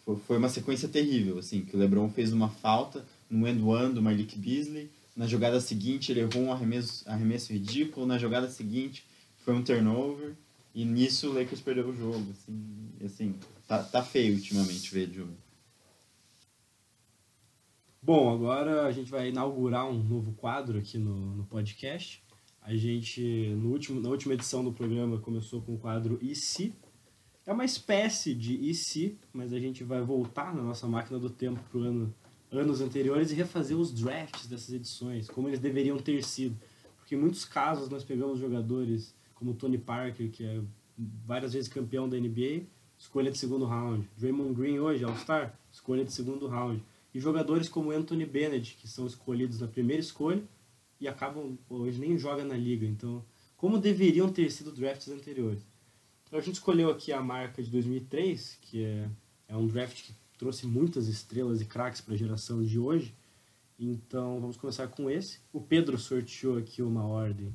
foi, 0.04 0.15
foi 0.17 0.38
uma 0.38 0.49
sequência 0.49 0.88
terrível, 0.88 1.38
assim, 1.38 1.62
que 1.62 1.75
o 1.75 1.80
LeBron 1.80 2.10
fez 2.10 2.32
uma 2.34 2.49
falta 2.49 3.06
no 3.30 3.47
end 3.47 3.62
one 3.62 3.93
do 3.93 4.01
Malik 4.01 4.38
Beasley, 4.38 4.89
na 5.15 5.25
jogada 5.28 5.60
seguinte 5.62 6.12
ele 6.12 6.21
errou 6.21 6.43
um 6.43 6.51
arremesso, 6.54 7.04
arremesso 7.10 7.54
ridículo, 7.54 8.06
na 8.06 8.17
jogada 8.17 8.49
seguinte 8.49 9.06
foi 9.45 9.53
um 9.53 9.63
turnover 9.63 10.34
e 10.73 10.84
nisso 10.84 11.29
o 11.29 11.34
Lakers 11.34 11.62
perdeu 11.62 11.88
o 11.88 11.95
jogo, 11.95 12.31
assim, 12.31 12.89
assim 13.05 13.36
tá, 13.67 13.81
tá 13.84 14.03
feio 14.03 14.34
ultimamente 14.34 14.91
ver 14.91 15.08
de. 15.08 15.23
Bom, 18.01 18.34
agora 18.34 18.86
a 18.86 18.91
gente 18.91 19.10
vai 19.10 19.29
inaugurar 19.29 19.88
um 19.88 20.03
novo 20.03 20.34
quadro 20.34 20.79
aqui 20.79 20.97
no, 20.97 21.36
no 21.36 21.43
podcast. 21.45 22.23
A 22.62 22.75
gente, 22.75 23.21
no 23.55 23.69
último, 23.69 24.01
na 24.01 24.10
última 24.10 24.34
edição 24.34 24.63
do 24.63 24.73
programa, 24.73 25.19
começou 25.19 25.62
com 25.62 25.75
o 25.75 25.77
quadro 25.77 26.17
E 26.21 26.36
se? 26.36 26.73
É 27.45 27.53
uma 27.53 27.63
espécie 27.65 28.34
de 28.34 28.55
E 28.55 28.73
se, 28.73 29.17
mas 29.31 29.53
a 29.53 29.60
gente 29.60 29.84
vai 29.84 30.01
voltar 30.01 30.55
na 30.55 30.63
nossa 30.63 30.88
máquina 30.88 31.19
do 31.19 31.29
tempo 31.29 31.60
para 31.69 31.79
ano, 31.79 32.13
anos 32.51 32.81
anteriores 32.81 33.31
e 33.31 33.36
refazer 33.36 33.77
os 33.77 33.93
drafts 33.93 34.47
dessas 34.47 34.73
edições, 34.73 35.29
como 35.29 35.47
eles 35.47 35.60
deveriam 35.60 35.97
ter 35.97 36.23
sido. 36.23 36.60
Porque 36.97 37.13
em 37.13 37.19
muitos 37.19 37.45
casos 37.45 37.88
nós 37.88 38.03
pegamos 38.03 38.39
jogadores 38.39 39.13
como 39.36 39.54
Tony 39.54 39.78
Parker, 39.78 40.32
que 40.32 40.43
é 40.43 40.62
várias 40.98 41.54
vezes 41.54 41.69
campeão 41.69 42.10
da 42.10 42.17
NBA, 42.17 42.63
escolha 42.98 43.32
de 43.32 43.38
segundo 43.38 43.65
round. 43.65 44.10
Draymond 44.17 44.54
Green 44.54 44.80
hoje, 44.80 45.04
All-Star, 45.04 45.54
escolha 45.71 46.04
de 46.04 46.12
segundo 46.12 46.48
round. 46.48 46.82
E 47.13 47.19
jogadores 47.19 47.69
como 47.69 47.91
Anthony 47.91 48.26
Bennett, 48.26 48.76
que 48.76 48.88
são 48.88 49.06
escolhidos 49.06 49.60
na 49.60 49.67
primeira 49.67 50.02
escolha 50.02 50.43
e 51.00 51.08
acabam, 51.08 51.58
hoje 51.69 52.00
nem 52.00 52.17
joga 52.17 52.43
na 52.43 52.56
liga. 52.56 52.86
Então, 52.86 53.24
como 53.58 53.78
deveriam 53.78 54.32
ter 54.32 54.50
sido 54.52 54.71
drafts 54.71 55.10
anteriores? 55.10 55.62
Então, 56.26 56.39
a 56.39 56.41
gente 56.41 56.56
escolheu 56.56 56.89
aqui 56.89 57.12
a 57.13 57.21
marca 57.21 57.62
de 57.62 57.69
2003, 57.69 58.58
que 58.62 58.84
é, 58.84 59.10
é 59.48 59.56
um 59.56 59.67
draft 59.67 60.04
que 60.04 60.13
trouxe 60.38 60.65
muitas 60.65 61.08
estrelas 61.08 61.62
e 61.62 61.65
craques 61.65 62.02
para 62.02 62.13
a 62.13 62.17
geração 62.17 62.63
de 62.63 62.80
hoje. 62.80 63.13
Então, 63.78 64.39
vamos 64.39 64.58
começar 64.58 64.88
com 64.88 65.10
esse. 65.10 65.39
O 65.52 65.62
Pedro 65.62 65.98
sorteou 65.98 66.58
aqui 66.58 66.82
uma 66.82 67.06
ordem 67.06 67.54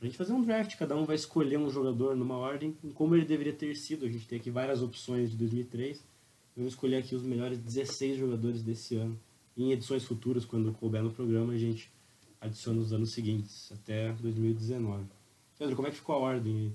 a 0.00 0.04
gente 0.04 0.16
fazer 0.16 0.32
um 0.32 0.42
draft. 0.42 0.76
Cada 0.76 0.96
um 0.96 1.04
vai 1.04 1.16
escolher 1.16 1.58
um 1.58 1.70
jogador 1.70 2.16
numa 2.16 2.36
ordem, 2.36 2.76
em 2.82 2.90
como 2.90 3.14
ele 3.14 3.24
deveria 3.24 3.52
ter 3.52 3.74
sido. 3.76 4.06
A 4.06 4.08
gente 4.08 4.26
tem 4.26 4.38
aqui 4.38 4.50
várias 4.50 4.82
opções 4.82 5.30
de 5.30 5.36
2003. 5.36 6.04
Vamos 6.56 6.72
escolher 6.72 6.96
aqui 6.96 7.14
os 7.14 7.22
melhores 7.22 7.58
16 7.58 8.18
jogadores 8.18 8.62
desse 8.62 8.96
ano. 8.96 9.18
E 9.56 9.64
em 9.64 9.72
edições 9.72 10.04
futuras, 10.04 10.44
quando 10.44 10.72
couber 10.72 11.02
no 11.02 11.10
programa, 11.10 11.52
a 11.52 11.58
gente 11.58 11.90
adiciona 12.40 12.80
os 12.80 12.92
anos 12.92 13.12
seguintes, 13.12 13.72
até 13.72 14.12
2019. 14.12 15.04
Pedro, 15.58 15.74
como 15.74 15.88
é 15.88 15.90
que 15.90 15.96
ficou 15.96 16.14
a 16.14 16.18
ordem 16.18 16.56
aí? 16.56 16.72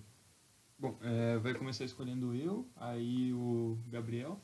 Bom, 0.77 0.97
é, 1.01 1.37
vai 1.37 1.53
começar 1.53 1.85
escolhendo 1.85 2.35
eu, 2.35 2.67
aí 2.75 3.31
o 3.33 3.77
Gabriel, 3.87 4.37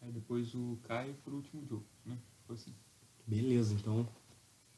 aí 0.00 0.12
depois 0.12 0.54
o 0.54 0.78
Caio 0.84 1.14
por 1.24 1.34
último 1.34 1.64
jogo, 1.66 1.84
né? 2.06 2.16
Ficou 2.40 2.54
assim. 2.54 2.72
Beleza, 3.26 3.74
então 3.74 4.06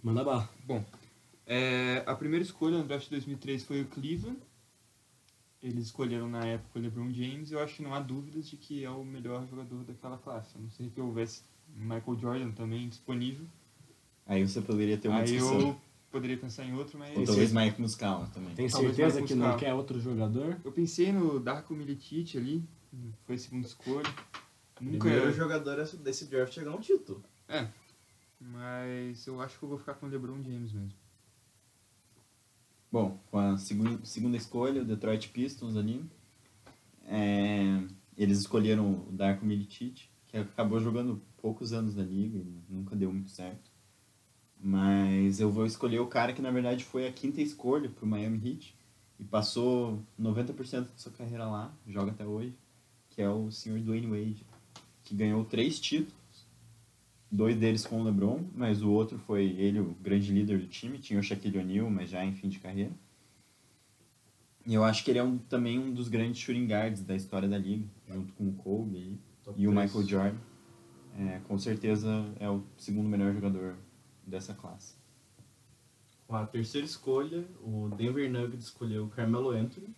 manda 0.02 0.24
bala. 0.24 0.48
Bom, 0.64 0.82
é, 1.46 2.02
a 2.07 2.14
primeira 2.14 2.44
escolha 2.44 2.78
no 2.78 2.85
draft 2.85 3.04
de 3.04 3.11
2003 3.11 3.64
foi 3.64 3.83
o 3.83 3.87
Cleveland. 3.87 4.38
Eles 5.62 5.87
escolheram 5.87 6.28
na 6.28 6.44
época 6.44 6.78
o 6.78 6.83
LeBron 6.83 7.11
James 7.12 7.50
e 7.50 7.54
eu 7.54 7.61
acho 7.61 7.76
que 7.76 7.83
não 7.83 7.94
há 7.94 8.00
dúvidas 8.00 8.48
de 8.48 8.57
que 8.57 8.85
é 8.85 8.90
o 8.90 9.04
melhor 9.04 9.46
jogador 9.46 9.83
daquela 9.85 10.18
classe. 10.18 10.57
A 10.57 10.61
não 10.61 10.70
sei 10.70 10.90
que 10.90 11.00
houvesse 11.00 11.42
Michael 11.74 12.18
Jordan 12.18 12.50
também 12.50 12.88
disponível. 12.88 13.46
Aí 14.26 14.46
você 14.46 14.61
poderia 14.61 14.98
ter 14.98 15.09
uma 15.09 15.20
Aí 15.20 15.24
discussão. 15.24 15.61
eu 15.61 15.80
poderia 16.11 16.37
pensar 16.37 16.64
em 16.64 16.74
outro, 16.74 16.98
mas... 16.98 17.16
Ou 17.16 17.24
talvez 17.24 17.52
Mike 17.52 17.80
Muscala 17.80 18.26
também. 18.28 18.54
Tem 18.54 18.68
Talvez 18.68 18.94
certeza 18.94 19.22
que 19.22 19.35
não 19.35 19.57
quer 19.57 19.74
outro 19.74 19.98
jogador? 20.00 20.59
Eu 20.64 20.72
pensei 20.72 21.12
no 21.12 21.40
Darko 21.40 21.74
Milicic 21.74 22.37
ali, 22.37 22.62
foi 23.26 23.35
a 23.35 23.38
segunda 23.38 23.66
escolha. 23.66 24.09
Nunca... 24.80 25.09
Primeiro 25.09 25.33
jogador 25.33 25.77
desse 25.98 26.27
draft 26.27 26.52
chegar 26.52 26.73
a 26.73 26.77
um 26.77 26.81
título. 26.81 27.23
É, 27.48 27.68
mas 28.40 29.27
eu 29.27 29.40
acho 29.40 29.58
que 29.58 29.64
eu 29.64 29.68
vou 29.68 29.79
ficar 29.79 29.94
com 29.94 30.06
o 30.06 30.08
LeBron 30.08 30.42
James 30.42 30.73
mesmo. 30.73 31.04
Bom, 32.94 33.18
com 33.28 33.38
a 33.40 33.58
segun- 33.58 34.04
segunda 34.04 34.36
escolha, 34.36 34.80
o 34.80 34.84
Detroit 34.84 35.28
Pistons 35.30 35.76
ali, 35.76 36.00
é, 37.08 37.82
eles 38.16 38.38
escolheram 38.38 39.04
o 39.08 39.10
Darko 39.10 39.44
Milicic, 39.44 40.04
que 40.28 40.36
acabou 40.36 40.78
jogando 40.78 41.20
poucos 41.42 41.72
anos 41.72 41.96
na 41.96 42.04
liga 42.04 42.38
e 42.38 42.62
nunca 42.72 42.94
deu 42.94 43.12
muito 43.12 43.30
certo. 43.30 43.68
Mas 44.60 45.40
eu 45.40 45.50
vou 45.50 45.66
escolher 45.66 45.98
o 45.98 46.06
cara 46.06 46.32
que 46.32 46.40
na 46.40 46.52
verdade 46.52 46.84
foi 46.84 47.08
a 47.08 47.12
quinta 47.12 47.42
escolha 47.42 47.90
pro 47.90 48.06
Miami 48.06 48.40
Heat 48.48 48.76
e 49.18 49.24
passou 49.24 50.00
90% 50.16 50.86
de 50.94 51.02
sua 51.02 51.10
carreira 51.10 51.46
lá, 51.46 51.74
joga 51.88 52.12
até 52.12 52.24
hoje, 52.24 52.54
que 53.10 53.20
é 53.20 53.28
o 53.28 53.50
senhor 53.50 53.80
Dwayne 53.80 54.06
Wade, 54.06 54.46
que 55.02 55.16
ganhou 55.16 55.44
três 55.44 55.80
títulos, 55.80 56.14
dois 57.35 57.56
deles 57.56 57.85
com 57.85 58.00
o 58.00 58.04
LeBron, 58.04 58.44
mas 58.54 58.82
o 58.82 58.90
outro 58.90 59.18
foi 59.18 59.44
ele, 59.44 59.80
o 59.80 59.94
grande 60.00 60.32
líder 60.32 60.58
do 60.58 60.68
time, 60.68 60.98
tinha 60.98 61.18
o 61.18 61.22
Shaquille 61.22 61.58
O'Neal, 61.58 61.90
mas 61.90 62.10
já 62.10 62.24
em 62.24 62.32
fim 62.32 62.48
de 62.48 62.60
carreira. 62.60 62.92
E 64.66 64.72
eu 64.72 64.85
acho 64.85 65.04
que 65.04 65.10
ele 65.10 65.18
é 65.18 65.22
um, 65.22 65.37
também 65.37 65.78
um 65.78 65.92
dos 65.92 66.08
grandes 66.08 66.40
shooting 66.40 66.66
guards 66.66 67.02
da 67.02 67.14
história 67.14 67.48
da 67.48 67.58
liga, 67.58 67.87
junto 68.08 68.32
com 68.35 68.48
o 68.48 68.52
Kobe. 68.54 69.18
Top 69.42 69.60
E 69.60 69.68
o. 69.68 69.72
Michael 69.72 70.06
Jordan, 70.06 70.38
é, 71.18 71.40
com 71.40 71.58
certeza, 71.58 72.08
é 72.38 72.48
o 72.48 72.62
segundo 72.78 73.08
melhor 73.08 73.35
jogador 73.35 73.76
dessa 74.26 74.54
classe. 74.54 74.94
Com 76.26 76.37
a 76.37 76.46
terceira 76.46 76.87
escolha, 76.87 77.44
o 77.60 77.90
Denver 77.90 78.30
Nuggets 78.30 78.66
escolheu 78.66 79.04
o 79.04 79.10
Carmelo 79.10 79.50
Anthony. 79.50 79.94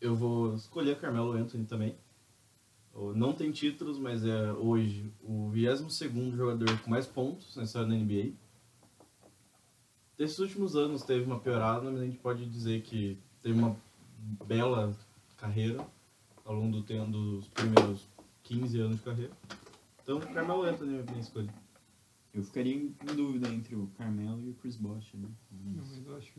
Eu 0.00 0.14
vou 0.14 0.54
escolher 0.54 1.00
Carmelo 1.00 1.32
Anthony 1.32 1.64
também. 1.64 1.96
O- 2.94 3.12
Não 3.14 3.32
tem 3.32 3.50
títulos, 3.50 3.98
mas 3.98 4.24
é 4.24 4.52
hoje 4.52 5.10
o 5.22 5.50
22º 5.50 6.36
jogador 6.36 6.78
com 6.82 6.90
mais 6.90 7.06
pontos 7.06 7.56
na 7.56 7.64
história 7.64 7.88
da 7.88 7.94
NBA. 7.94 8.32
Desses 10.16 10.38
últimos 10.38 10.76
anos 10.76 11.02
teve 11.02 11.24
uma 11.24 11.40
piorada, 11.40 11.90
mas 11.90 12.00
a 12.00 12.04
gente 12.04 12.18
pode 12.18 12.44
dizer 12.46 12.82
que 12.82 13.18
teve 13.40 13.58
uma 13.58 13.76
bela 14.46 14.94
carreira 15.36 15.84
ao 16.44 16.54
longo 16.54 16.72
do 16.78 16.82
tempo 16.82 17.10
dos 17.10 17.48
primeiros 17.48 18.06
15 18.42 18.80
anos 18.80 18.96
de 18.98 19.02
carreira. 19.02 19.32
Então, 20.02 20.20
Carmelo 20.20 20.62
Anthony 20.64 20.96
é 20.96 21.00
a 21.00 21.04
minha 21.04 21.20
escolha. 21.20 21.52
Eu 22.34 22.42
ficaria 22.44 22.74
em 22.74 22.94
em 23.10 23.14
dúvida 23.16 23.48
entre 23.48 23.74
o 23.74 23.86
Carmelo 23.98 24.40
e 24.40 24.50
o 24.50 24.54
Chris 24.54 24.76
Bosh. 24.76 25.12
Né? 25.14 25.28
Não, 25.50 25.84
mas 25.84 26.06
eu 26.06 26.16
acho, 26.16 26.32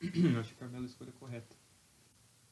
eu 0.00 0.40
acho 0.40 0.50
que 0.50 0.54
o 0.56 0.58
Carmelo 0.58 0.84
é 0.84 0.86
a 0.86 0.90
escolha 0.90 1.12
correta. 1.12 1.56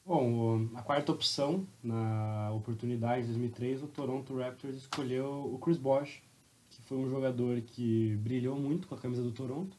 Bom, 0.07 0.69
a 0.75 0.83
quarta 0.83 1.11
opção 1.11 1.65
na 1.81 2.51
oportunidade 2.51 3.21
de 3.21 3.29
2003, 3.29 3.81
o 3.81 3.87
Toronto 3.87 4.37
Raptors 4.37 4.75
escolheu 4.75 5.51
o 5.51 5.57
Chris 5.57 5.79
Bosh, 5.79 6.21
que 6.69 6.79
foi 6.83 6.99
um 6.99 7.09
jogador 7.09 7.59
que 7.61 8.15
brilhou 8.17 8.55
muito 8.55 8.87
com 8.87 8.93
a 8.93 8.99
camisa 8.99 9.23
do 9.23 9.31
Toronto. 9.31 9.75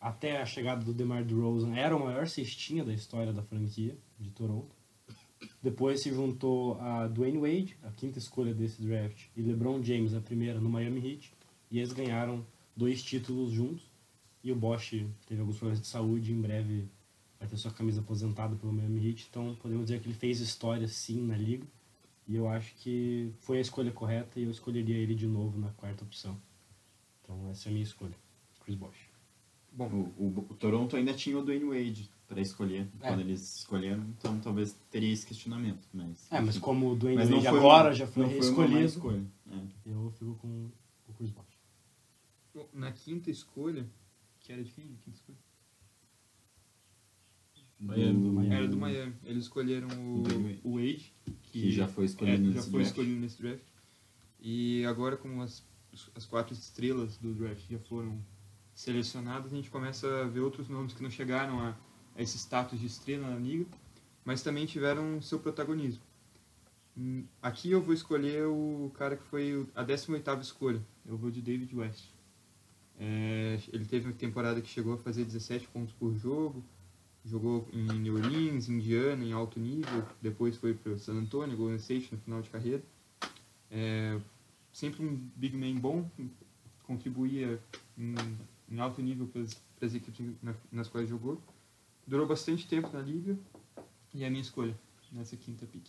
Até 0.00 0.42
a 0.42 0.44
chegada 0.44 0.84
do 0.84 0.92
DeMar 0.92 1.24
DeRozan, 1.24 1.76
era 1.76 1.96
o 1.96 2.04
maior 2.04 2.26
cestinha 2.26 2.84
da 2.84 2.92
história 2.92 3.32
da 3.32 3.40
franquia 3.40 3.96
de 4.18 4.32
Toronto. 4.32 4.74
Depois 5.62 6.02
se 6.02 6.12
juntou 6.12 6.76
a 6.80 7.06
Dwayne 7.06 7.38
Wade, 7.38 7.76
a 7.84 7.92
quinta 7.92 8.18
escolha 8.18 8.52
desse 8.52 8.82
draft, 8.82 9.26
e 9.36 9.42
LeBron 9.42 9.80
James, 9.84 10.14
a 10.14 10.20
primeira, 10.20 10.60
no 10.60 10.68
Miami 10.68 11.12
Heat. 11.12 11.32
E 11.70 11.78
eles 11.78 11.92
ganharam 11.92 12.44
dois 12.76 13.04
títulos 13.04 13.52
juntos. 13.52 13.88
E 14.42 14.50
o 14.50 14.56
Bosch 14.56 15.06
teve 15.28 15.40
alguns 15.40 15.58
problemas 15.58 15.80
de 15.80 15.86
saúde 15.86 16.32
em 16.32 16.40
breve 16.40 16.88
vai 17.38 17.48
ter 17.48 17.56
sua 17.56 17.70
camisa 17.70 18.00
aposentada 18.00 18.56
pelo 18.56 18.72
Miami 18.72 19.08
Heat. 19.08 19.26
Então 19.30 19.54
podemos 19.62 19.86
dizer 19.86 20.00
que 20.00 20.06
ele 20.08 20.14
fez 20.14 20.40
história 20.40 20.86
sim 20.88 21.20
na 21.26 21.36
liga. 21.36 21.66
E 22.26 22.36
eu 22.36 22.46
acho 22.48 22.74
que 22.76 23.32
foi 23.40 23.58
a 23.58 23.60
escolha 23.62 23.90
correta 23.90 24.38
e 24.38 24.42
eu 24.44 24.50
escolheria 24.50 24.96
ele 24.96 25.14
de 25.14 25.26
novo 25.26 25.58
na 25.58 25.70
quarta 25.70 26.04
opção. 26.04 26.36
Então 27.22 27.48
essa 27.50 27.68
é 27.68 27.70
a 27.70 27.72
minha 27.72 27.84
escolha, 27.84 28.14
Chris 28.60 28.76
Bosh. 28.76 29.08
Bom, 29.72 29.86
O, 30.18 30.22
o, 30.24 30.46
o 30.50 30.54
Toronto 30.54 30.96
ainda 30.96 31.14
tinha 31.14 31.38
o 31.38 31.42
Dwayne 31.44 31.64
Wade 31.64 32.10
para 32.26 32.40
escolher, 32.40 32.86
É. 33.00 33.08
quando 33.08 33.20
eles 33.20 33.56
escolheram, 33.58 34.04
então 34.18 34.38
talvez 34.40 34.76
teria 34.90 35.10
esse 35.12 35.24
questionamento. 35.26 35.86
Mas, 35.94 36.26
É, 36.30 36.40
mas 36.40 36.58
como 36.58 36.90
o 36.92 36.96
Dwayne 36.96 37.18
Mas 37.18 37.30
não 37.30 37.38
Wade 37.38 37.48
foi 37.48 37.58
agora 37.58 37.88
uma- 37.88 37.94
já 37.94 38.06
foi 38.06 38.22
não 38.22 38.30
foi 38.30 38.38
uma 38.40 38.44
má 38.44 38.50
escolhido, 38.50 38.84
escolha. 38.84 39.24
É. 39.50 39.90
eu 39.90 40.10
fico 40.18 40.34
com 40.34 40.68
o 41.08 41.12
Chris 41.14 41.30
Bosh. 41.30 41.46
na 42.74 42.92
quinta 42.92 43.30
escolha, 43.30 43.86
que 44.40 44.52
era 44.52 44.62
de 44.62 44.70
quem? 44.72 44.84
Quinta 45.04 45.16
escolha? 45.16 45.38
Miami. 47.80 48.20
Do- 48.22 48.32
Miami. 48.32 48.54
Era 48.54 48.68
do 48.68 48.76
Miami. 48.76 49.14
Eles 49.24 49.44
escolheram 49.44 49.88
o, 49.88 50.20
O 50.20 50.22
Wade. 50.24 50.60
Wade, 50.64 51.12
Que 51.42 51.70
já 51.70 51.86
foi 51.88 52.04
escolhido 52.06 52.42
é, 52.42 52.46
já 52.50 52.54
nesse 52.56 52.70
foi 52.70 52.80
draft. 52.80 52.90
escolhido 52.90 53.20
nesse 53.20 53.42
draft. 53.42 53.62
E 54.40 54.84
agora, 54.84 55.16
como 55.16 55.42
as, 55.42 55.62
as 56.14 56.24
quatro 56.26 56.52
estrelas 56.54 57.16
do 57.18 57.32
draft 57.34 57.62
já 57.70 57.78
foram 57.78 58.18
selecionadas, 58.74 59.52
a 59.52 59.56
gente 59.56 59.70
começa 59.70 60.06
a 60.22 60.28
ver 60.28 60.40
outros 60.40 60.68
nomes 60.68 60.92
que 60.92 61.02
não 61.02 61.10
chegaram 61.10 61.60
a, 61.60 61.76
a 62.16 62.22
esse 62.22 62.36
status 62.38 62.78
de 62.78 62.86
estrela 62.86 63.28
na 63.28 63.36
liga, 63.36 63.66
mas 64.24 64.42
também 64.42 64.66
tiveram 64.66 65.20
seu 65.22 65.38
protagonismo. 65.40 66.02
Hum, 66.96 67.24
Aqui 67.42 67.70
eu 67.70 67.80
vou 67.82 67.94
escolher 67.94 68.46
o 68.46 68.90
cara 68.94 69.16
que 69.16 69.24
foi 69.24 69.66
a 69.74 69.84
18ª 69.84 70.40
escolha. 70.40 70.80
Eu 71.06 71.16
vou 71.16 71.30
de 71.30 71.40
David 71.40 71.74
West. 71.74 72.04
É, 73.00 73.58
ele 73.72 73.84
teve 73.84 74.06
uma 74.06 74.12
temporada 74.14 74.60
que 74.60 74.68
chegou 74.68 74.94
a 74.94 74.98
fazer 74.98 75.24
17 75.24 75.68
pontos 75.68 75.94
por 75.94 76.14
jogo, 76.16 76.64
jogou 77.28 77.68
em 77.72 77.84
New 77.98 78.14
Orleans, 78.16 78.68
Indiana, 78.68 79.24
em 79.24 79.32
alto 79.32 79.58
nível, 79.60 80.04
depois 80.20 80.56
foi 80.56 80.74
para 80.74 80.96
San 80.98 81.14
Antonio, 81.14 81.56
Golden 81.56 81.76
State 81.76 82.08
no 82.12 82.18
final 82.20 82.40
de 82.42 82.48
carreira. 82.50 82.82
É, 83.70 84.18
sempre 84.72 85.04
um 85.04 85.16
big 85.36 85.56
man 85.56 85.78
bom, 85.78 86.10
contribuía 86.84 87.62
em, 87.96 88.14
em 88.70 88.80
alto 88.80 89.02
nível 89.02 89.26
para 89.26 89.42
as 89.86 89.94
equipes 89.94 90.34
na- 90.42 90.54
nas 90.72 90.88
quais 90.88 91.08
jogou. 91.08 91.40
Durou 92.06 92.26
bastante 92.26 92.66
tempo 92.66 92.88
na 92.92 93.00
liga 93.00 93.38
e 94.14 94.24
é 94.24 94.26
a 94.26 94.30
minha 94.30 94.40
escolha 94.42 94.74
nessa 95.12 95.36
quinta 95.36 95.66
pick. 95.66 95.86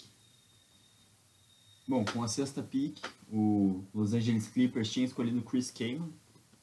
Bom, 1.88 2.06
com 2.06 2.22
a 2.22 2.28
sexta 2.28 2.62
pick, 2.62 3.00
o 3.32 3.84
Los 3.94 4.14
Angeles 4.14 4.48
Clippers 4.48 4.92
tinha 4.92 5.06
escolhido 5.06 5.42
Chris 5.42 5.72
Kaman, 5.72 6.10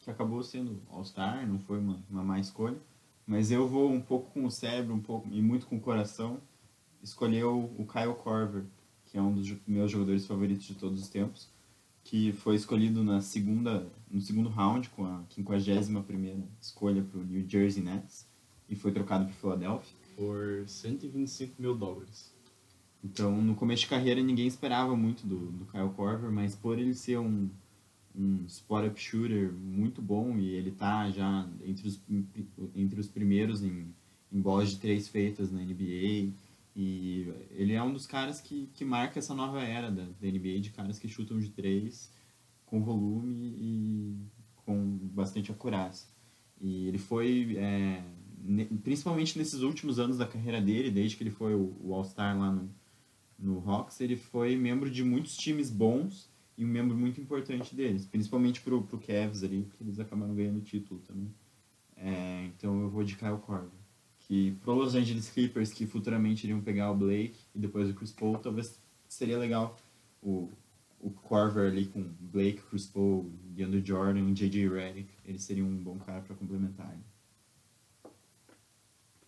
que 0.01 0.11
acabou 0.11 0.43
sendo 0.43 0.81
All-Star, 0.91 1.47
não 1.49 1.59
foi 1.59 1.79
uma, 1.79 1.99
uma 2.09 2.23
má 2.23 2.39
escolha. 2.39 2.79
Mas 3.27 3.51
eu 3.51 3.67
vou 3.67 3.91
um 3.91 4.01
pouco 4.01 4.31
com 4.31 4.45
o 4.45 4.51
cérebro 4.51 4.95
um 4.95 5.01
pouco, 5.01 5.29
e 5.33 5.43
muito 5.43 5.67
com 5.67 5.77
o 5.77 5.81
coração 5.81 6.41
escolher 7.03 7.45
o, 7.45 7.65
o 7.79 7.87
Kyle 7.87 8.15
Korver, 8.15 8.65
que 9.07 9.19
é 9.19 9.23
um 9.23 9.33
dos 9.33 9.57
meus 9.67 9.91
jogadores 9.91 10.27
favoritos 10.27 10.67
de 10.67 10.75
todos 10.75 11.01
os 11.01 11.09
tempos, 11.09 11.49
que 12.05 12.33
foi 12.33 12.55
escolhido 12.55 13.03
na 13.03 13.21
segunda, 13.21 13.91
no 14.09 14.21
segundo 14.21 14.49
round, 14.49 14.89
com 14.91 15.05
a 15.05 15.25
51ª 15.37 16.45
escolha 16.61 17.03
para 17.03 17.19
o 17.19 17.25
New 17.25 17.45
Jersey 17.49 17.83
Nets, 17.83 18.27
e 18.69 18.77
foi 18.77 18.93
trocado 18.93 19.25
para 19.25 19.35
Philadelphia. 19.35 19.97
Por 20.17 20.65
125 20.69 21.61
mil 21.61 21.77
dólares. 21.77 22.33
Então, 23.03 23.41
no 23.41 23.55
começo 23.55 23.83
de 23.83 23.89
carreira, 23.89 24.23
ninguém 24.23 24.47
esperava 24.47 24.97
muito 24.97 25.27
do, 25.27 25.53
do 25.53 25.65
Kyle 25.67 25.91
Korver, 25.91 26.31
mas 26.31 26.55
por 26.55 26.79
ele 26.79 26.95
ser 26.95 27.19
um, 27.19 27.49
um 28.17 28.47
spot-up 28.47 28.99
shooter 28.99 29.53
muito 29.53 30.01
bom 30.01 30.39
e 30.39 30.51
ele 30.51 30.71
tá 30.71 31.11
já 31.11 31.47
entre 31.65 31.87
os, 31.87 32.01
entre 32.75 32.99
os 32.99 33.09
primeiros 33.09 33.63
em, 33.63 33.95
em 34.33 34.41
bolas 34.41 34.71
de 34.71 34.79
três 34.79 35.07
feitas 35.07 35.53
na 35.53 35.61
NBA, 35.61 36.33
e 36.75 37.33
ele 37.53 37.73
é 37.73 37.83
um 37.83 37.93
dos 37.93 38.07
caras 38.07 38.41
que, 38.41 38.69
que 38.75 38.85
marca 38.85 39.19
essa 39.19 39.35
nova 39.35 39.63
era 39.63 39.91
da, 39.91 40.05
da 40.05 40.27
NBA, 40.29 40.61
de 40.61 40.71
caras 40.71 40.99
que 40.99 41.09
chutam 41.09 41.39
de 41.39 41.51
três 41.51 42.11
com 42.67 42.83
volume 42.83 43.55
e 43.59 44.17
com 44.57 44.99
bastante 45.15 45.51
acurácia. 45.51 46.09
E 46.61 46.87
ele 46.87 46.99
foi, 46.99 47.57
é, 47.57 48.03
principalmente 48.83 49.39
nesses 49.39 49.61
últimos 49.61 49.99
anos 49.99 50.19
da 50.19 50.27
carreira 50.27 50.61
dele, 50.61 50.91
desde 50.91 51.17
que 51.17 51.23
ele 51.23 51.31
foi 51.31 51.55
o, 51.55 51.75
o 51.83 51.95
All-Star 51.95 52.39
lá 52.39 52.51
no, 52.51 52.69
no 53.39 53.71
Hawks, 53.71 54.01
ele 54.01 54.17
foi 54.17 54.57
membro 54.57 54.91
de 54.91 55.05
muitos 55.05 55.37
times 55.37 55.71
bons 55.71 56.29
e 56.57 56.65
um 56.65 56.69
membro 56.69 56.97
muito 56.97 57.21
importante 57.21 57.75
deles, 57.75 58.07
principalmente 58.07 58.61
pro, 58.61 58.83
pro 58.83 58.99
Cavs 58.99 59.43
ali, 59.43 59.65
porque 59.65 59.85
eles 59.85 60.01
acabaram 60.01 60.35
ganhando 60.35 60.59
o 60.59 60.63
título 60.63 61.01
também. 61.01 61.33
É, 61.97 62.45
então 62.47 62.81
eu 62.81 62.89
vou 62.89 63.05
de 63.05 63.17
Kyle 63.17 63.39
Korver. 63.39 63.71
Que 64.21 64.53
pro 64.63 64.75
Los 64.75 64.95
Angeles 64.95 65.29
Clippers, 65.31 65.73
que 65.73 65.87
futuramente 65.87 66.45
iriam 66.45 66.61
pegar 66.61 66.91
o 66.91 66.97
Blake 66.97 67.39
e 67.55 67.59
depois 67.59 67.89
o 67.89 67.95
Chris 67.95 68.11
Paul, 68.11 68.39
talvez 68.39 68.81
seria 69.07 69.39
legal 69.39 69.79
o, 70.23 70.51
o 70.99 71.11
Korver 71.11 71.71
ali 71.71 71.87
com 71.87 72.03
Blake, 72.03 72.63
Chris 72.63 72.87
Paul, 72.87 73.31
DeAndre 73.45 73.85
Jordan 73.85 74.33
J.J. 74.33 74.69
Redick. 74.69 75.09
Ele 75.25 75.39
seria 75.39 75.65
um 75.65 75.77
bom 75.77 75.99
cara 75.99 76.23
para 76.23 76.35
complementar. 76.35 76.97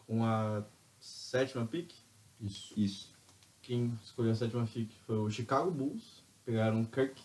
Com 0.06 0.24
a 0.24 0.64
sétima 0.98 1.66
pick, 1.66 1.92
Isso. 2.40 2.72
Isso. 2.76 3.14
quem 3.62 3.96
escolheu 4.02 4.32
a 4.32 4.34
sétima 4.34 4.66
pick 4.66 4.90
foi 5.06 5.18
o 5.18 5.30
Chicago 5.30 5.70
Bulls. 5.70 6.17
Pegaram 6.48 6.82
Kirk. 6.86 7.22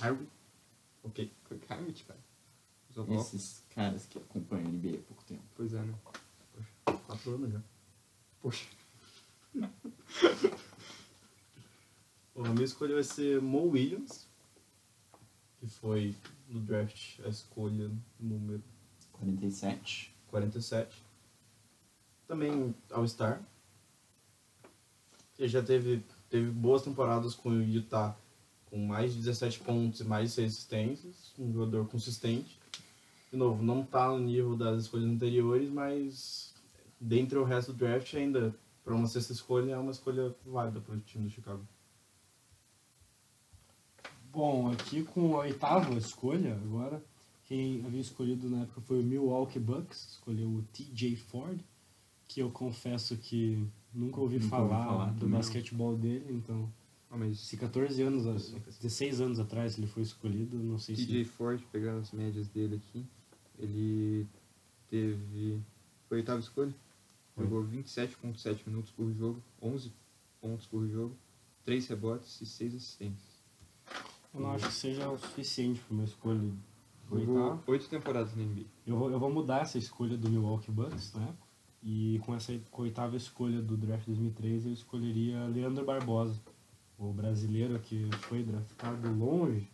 Harry. 0.00 0.28
Ok. 1.04 1.32
Kirk 1.48 1.72
Heinrich, 1.72 2.02
cara. 2.02 2.18
Os 2.90 2.98
avós. 2.98 3.32
Esses 3.32 3.62
caras 3.70 4.04
que 4.06 4.18
acompanham 4.18 4.66
a 4.66 4.70
NBA 4.70 4.98
há 4.98 5.02
pouco 5.02 5.22
tempo. 5.22 5.44
Pois 5.54 5.72
é, 5.72 5.80
né? 5.80 5.94
Quatro 6.84 7.36
anos 7.36 7.52
já. 7.52 7.62
Poxa. 8.40 8.66
Bom, 12.34 12.44
a 12.44 12.48
minha 12.48 12.64
escolha 12.64 12.94
vai 12.94 13.04
ser 13.04 13.40
Mo 13.40 13.68
Williams, 13.68 14.26
que 15.60 15.68
foi 15.68 16.16
no 16.48 16.58
draft 16.58 17.20
a 17.20 17.28
escolha 17.28 17.88
número 18.18 18.60
47. 19.12 20.12
47. 20.26 21.00
Também 22.26 22.74
All-Star. 22.90 23.40
Ele 25.38 25.48
já 25.48 25.62
teve, 25.62 26.04
teve 26.34 26.50
boas 26.50 26.82
temporadas 26.82 27.32
com 27.32 27.50
o 27.50 27.62
Utah, 27.62 28.16
com 28.66 28.76
mais 28.76 29.12
de 29.12 29.18
17 29.18 29.60
pontos 29.60 30.00
e 30.00 30.04
mais 30.04 30.30
de 30.30 30.34
6 30.34 30.52
assistências. 30.52 31.32
Um 31.38 31.52
jogador 31.52 31.86
consistente. 31.86 32.58
De 33.30 33.38
novo, 33.38 33.62
não 33.62 33.82
está 33.82 34.08
no 34.08 34.18
nível 34.18 34.56
das 34.56 34.82
escolhas 34.82 35.06
anteriores, 35.06 35.70
mas 35.70 36.52
dentre 37.00 37.38
o 37.38 37.44
resto 37.44 37.72
do 37.72 37.78
draft 37.78 38.12
ainda, 38.14 38.52
para 38.82 38.96
uma 38.96 39.06
sexta 39.06 39.32
escolha, 39.32 39.74
é 39.74 39.78
uma 39.78 39.92
escolha 39.92 40.34
válida 40.44 40.80
para 40.80 40.96
o 40.96 41.00
time 41.02 41.26
do 41.26 41.30
Chicago. 41.30 41.64
Bom, 44.32 44.72
aqui 44.72 45.04
com 45.04 45.36
a 45.36 45.42
oitava 45.42 45.94
escolha, 45.94 46.54
agora, 46.64 47.00
quem 47.44 47.86
havia 47.86 48.00
escolhido 48.00 48.50
na 48.50 48.62
época 48.62 48.80
foi 48.80 48.98
o 48.98 49.04
Milwaukee 49.04 49.60
Bucks, 49.60 50.14
escolheu 50.14 50.48
o 50.48 50.62
TJ 50.72 51.14
Ford, 51.14 51.60
que 52.26 52.40
eu 52.40 52.50
confesso 52.50 53.16
que 53.16 53.64
nunca 53.94 54.20
ouvi 54.20 54.38
Nunca 54.38 54.48
falar, 54.48 54.78
ouvi 54.78 54.88
falar 54.88 55.12
do 55.12 55.28
basquetebol 55.28 55.96
dele, 55.96 56.26
então 56.30 56.70
Ah, 57.10 57.16
mas 57.16 57.38
Se 57.38 57.56
14 57.56 58.02
anos, 58.02 58.24
16 58.80 59.20
anos 59.20 59.38
atrás 59.38 59.78
ele 59.78 59.86
foi 59.86 60.02
escolhido, 60.02 60.58
não 60.58 60.78
sei 60.78 60.96
se... 60.96 61.06
TJ 61.06 61.24
Ford, 61.24 61.62
pegando 61.70 62.00
as 62.00 62.12
médias 62.12 62.48
dele 62.48 62.76
aqui, 62.76 63.04
ele 63.58 64.26
teve. 64.88 65.60
Foi 66.08 66.18
a 66.18 66.20
oitava 66.20 66.40
escolha. 66.40 66.74
Foi. 67.34 67.44
Jogou 67.44 67.64
27,7 67.64 68.60
minutos 68.66 68.90
por 68.90 69.12
jogo, 69.12 69.42
11 69.62 69.92
pontos 70.40 70.66
por 70.66 70.86
jogo, 70.86 71.16
3 71.64 71.86
rebotes 71.88 72.40
e 72.40 72.46
6 72.46 72.74
assistências. 72.74 73.34
Eu 74.32 74.40
não 74.40 74.50
acho 74.52 74.66
que 74.66 74.72
seja 74.72 75.08
o 75.08 75.18
suficiente 75.18 75.80
para 75.80 75.94
uma 75.94 76.04
escolha 76.04 76.40
Jogou. 77.08 77.60
8 77.66 77.88
temporadas 77.88 78.34
na 78.34 78.42
NBA. 78.42 78.64
Eu 78.86 78.96
vou, 78.96 79.10
eu 79.10 79.18
vou 79.18 79.30
mudar 79.32 79.62
essa 79.62 79.78
escolha 79.78 80.16
do 80.16 80.28
Milwaukee 80.28 80.70
Bucks, 80.70 81.12
né? 81.14 81.34
E 81.84 82.18
com 82.24 82.34
essa 82.34 82.58
oitava 82.72 83.14
escolha 83.14 83.60
do 83.60 83.76
draft 83.76 84.06
2003, 84.06 84.64
eu 84.64 84.72
escolheria 84.72 85.44
Leandro 85.44 85.84
Barbosa, 85.84 86.40
o 86.98 87.12
brasileiro 87.12 87.78
que 87.78 88.08
foi 88.22 88.42
draftado 88.42 89.12
longe 89.12 89.68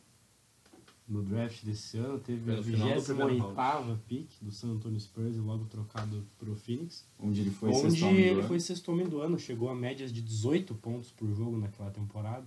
no 1.07 1.23
draft 1.23 1.65
desse 1.65 1.99
ano. 1.99 2.19
Teve 2.19 2.51
a 2.51 2.55
Pelo 2.55 2.65
final 2.65 2.95
do 2.97 3.05
primeiro 3.05 3.35
28ª 3.37 3.99
pick 4.09 4.29
do 4.41 4.51
San 4.51 4.71
Antonio 4.71 4.99
Spurs 4.99 5.37
e 5.37 5.39
logo 5.39 5.67
trocado 5.67 6.27
pro 6.37 6.57
Phoenix. 6.57 7.07
Onde 7.19 7.43
ele 7.43 7.51
foi 7.51 7.71
onde 7.71 7.81
sexto 7.81 8.07
homem 8.07 8.17
do 8.17 8.21
ele 8.21 8.41
ano. 8.41 8.49
foi 8.49 8.61
sexto 8.61 8.93
homem 8.93 9.09
do 9.09 9.21
ano, 9.21 9.39
chegou 9.39 9.69
a 9.69 9.75
médias 9.75 10.13
de 10.13 10.21
18 10.21 10.75
pontos 10.75 11.13
por 11.13 11.33
jogo 11.33 11.57
naquela 11.59 11.91
temporada. 11.91 12.47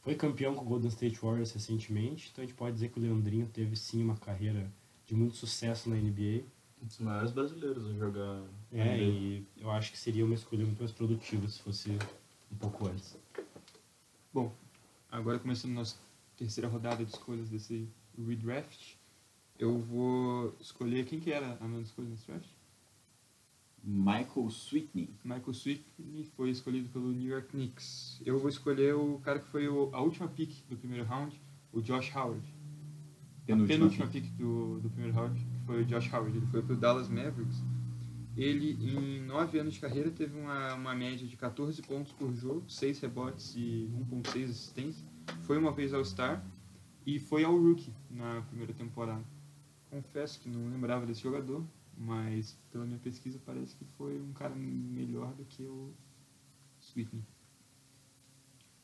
Foi 0.00 0.16
campeão 0.16 0.56
com 0.56 0.64
o 0.64 0.68
Golden 0.68 0.88
State 0.88 1.20
Warriors 1.20 1.52
recentemente, 1.52 2.30
então 2.32 2.42
a 2.42 2.46
gente 2.46 2.56
pode 2.56 2.74
dizer 2.74 2.88
que 2.88 2.98
o 2.98 3.02
Leandrinho 3.02 3.46
teve 3.46 3.76
sim 3.76 4.02
uma 4.02 4.16
carreira 4.16 4.68
de 5.06 5.14
muito 5.14 5.36
sucesso 5.36 5.88
na 5.88 5.94
NBA. 5.94 6.42
Um 6.82 6.86
dos 6.86 6.98
maiores 6.98 7.30
brasileiros 7.30 7.86
a 7.86 7.92
jogar. 7.92 8.42
É, 8.72 8.98
e 9.02 9.46
eu 9.58 9.70
acho 9.70 9.92
que 9.92 9.98
seria 9.98 10.24
uma 10.24 10.34
escolha 10.34 10.64
muito 10.64 10.80
mais 10.80 10.90
produtiva 10.92 11.46
se 11.48 11.60
fosse 11.62 11.90
um 12.50 12.56
pouco 12.56 12.88
antes. 12.88 13.16
Bom, 14.32 14.52
agora 15.10 15.38
começando 15.38 15.72
nossa 15.72 15.96
terceira 16.36 16.68
rodada 16.68 17.04
de 17.04 17.10
escolhas 17.12 17.48
desse 17.48 17.88
redraft, 18.18 18.96
eu 19.58 19.78
vou 19.78 20.56
escolher 20.60 21.06
quem 21.06 21.20
que 21.20 21.30
era 21.32 21.56
a 21.60 21.68
minha 21.68 21.82
escolha 21.82 22.08
nesse 22.08 22.26
draft? 22.26 22.48
Michael 23.84 24.48
Sweetney. 24.48 25.10
Michael 25.24 25.52
Sweetney 25.52 26.24
foi 26.36 26.50
escolhido 26.50 26.88
pelo 26.88 27.12
New 27.12 27.30
York 27.30 27.48
Knicks. 27.48 28.20
Eu 28.24 28.38
vou 28.38 28.48
escolher 28.48 28.94
o 28.94 29.18
cara 29.20 29.38
que 29.40 29.48
foi 29.48 29.68
o- 29.68 29.90
a 29.92 30.00
última 30.00 30.28
pick 30.28 30.64
do 30.68 30.76
primeiro 30.76 31.04
round, 31.04 31.40
o 31.72 31.80
Josh 31.80 32.14
Howard. 32.14 32.42
Penúltima 33.52 33.86
a 33.86 33.88
penúltima 33.88 34.06
pick. 34.06 34.36
do, 34.36 34.80
do 34.80 34.90
primeiro 34.90 35.16
round 35.16 35.38
que 35.38 35.66
foi 35.66 35.82
o 35.82 35.84
Josh 35.84 36.12
Howard. 36.12 36.36
Ele 36.36 36.46
foi 36.46 36.62
pro 36.62 36.76
Dallas 36.76 37.08
Mavericks. 37.08 37.62
Ele, 38.36 38.72
em 38.80 39.20
nove 39.20 39.58
anos 39.58 39.74
de 39.74 39.80
carreira, 39.80 40.10
teve 40.10 40.38
uma, 40.38 40.74
uma 40.74 40.94
média 40.94 41.26
de 41.26 41.36
14 41.36 41.82
pontos 41.82 42.12
por 42.12 42.34
jogo, 42.34 42.64
6 42.66 43.00
rebotes 43.00 43.54
e 43.54 43.90
1.6 44.10 44.44
assistência. 44.44 45.06
Foi 45.42 45.58
uma 45.58 45.70
vez 45.70 45.92
All-Star 45.92 46.42
e 47.06 47.18
foi 47.18 47.44
ao 47.44 47.56
Rookie 47.56 47.92
na 48.10 48.40
primeira 48.48 48.72
temporada. 48.72 49.22
Confesso 49.90 50.40
que 50.40 50.48
não 50.48 50.70
lembrava 50.70 51.04
desse 51.04 51.20
jogador, 51.20 51.62
mas 51.98 52.56
pela 52.70 52.86
minha 52.86 52.98
pesquisa 52.98 53.38
parece 53.44 53.76
que 53.76 53.84
foi 53.98 54.18
um 54.18 54.32
cara 54.32 54.54
melhor 54.54 55.34
do 55.34 55.44
que 55.44 55.64
o 55.64 55.92
Sweetney. 56.80 57.22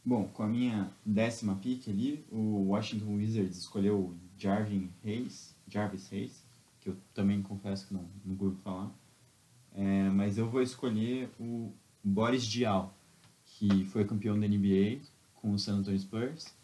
Bom, 0.04 0.28
com 0.28 0.42
a 0.42 0.46
minha 0.46 0.90
décima 1.04 1.56
pick 1.56 1.88
ali, 1.88 2.24
o 2.30 2.68
Washington 2.68 3.16
Wizards 3.16 3.58
escolheu 3.58 4.14
Jarvin 4.38 4.90
Hayes, 5.04 5.54
Jarvis 5.68 6.12
Hayes, 6.12 6.44
que 6.80 6.88
eu 6.90 6.96
também 7.12 7.42
confesso 7.42 7.86
que 7.86 7.94
não, 7.94 8.04
não 8.24 8.36
ouvi 8.38 8.56
falar. 8.62 8.90
É, 9.74 10.08
mas 10.10 10.38
eu 10.38 10.48
vou 10.48 10.62
escolher 10.62 11.28
o 11.38 11.72
Boris 12.02 12.46
Diaw, 12.46 12.92
que 13.44 13.84
foi 13.86 14.04
campeão 14.04 14.38
da 14.38 14.46
NBA 14.46 15.00
com 15.34 15.52
o 15.52 15.58
San 15.58 15.78
Antonio 15.78 15.98
Spurs. 15.98 16.54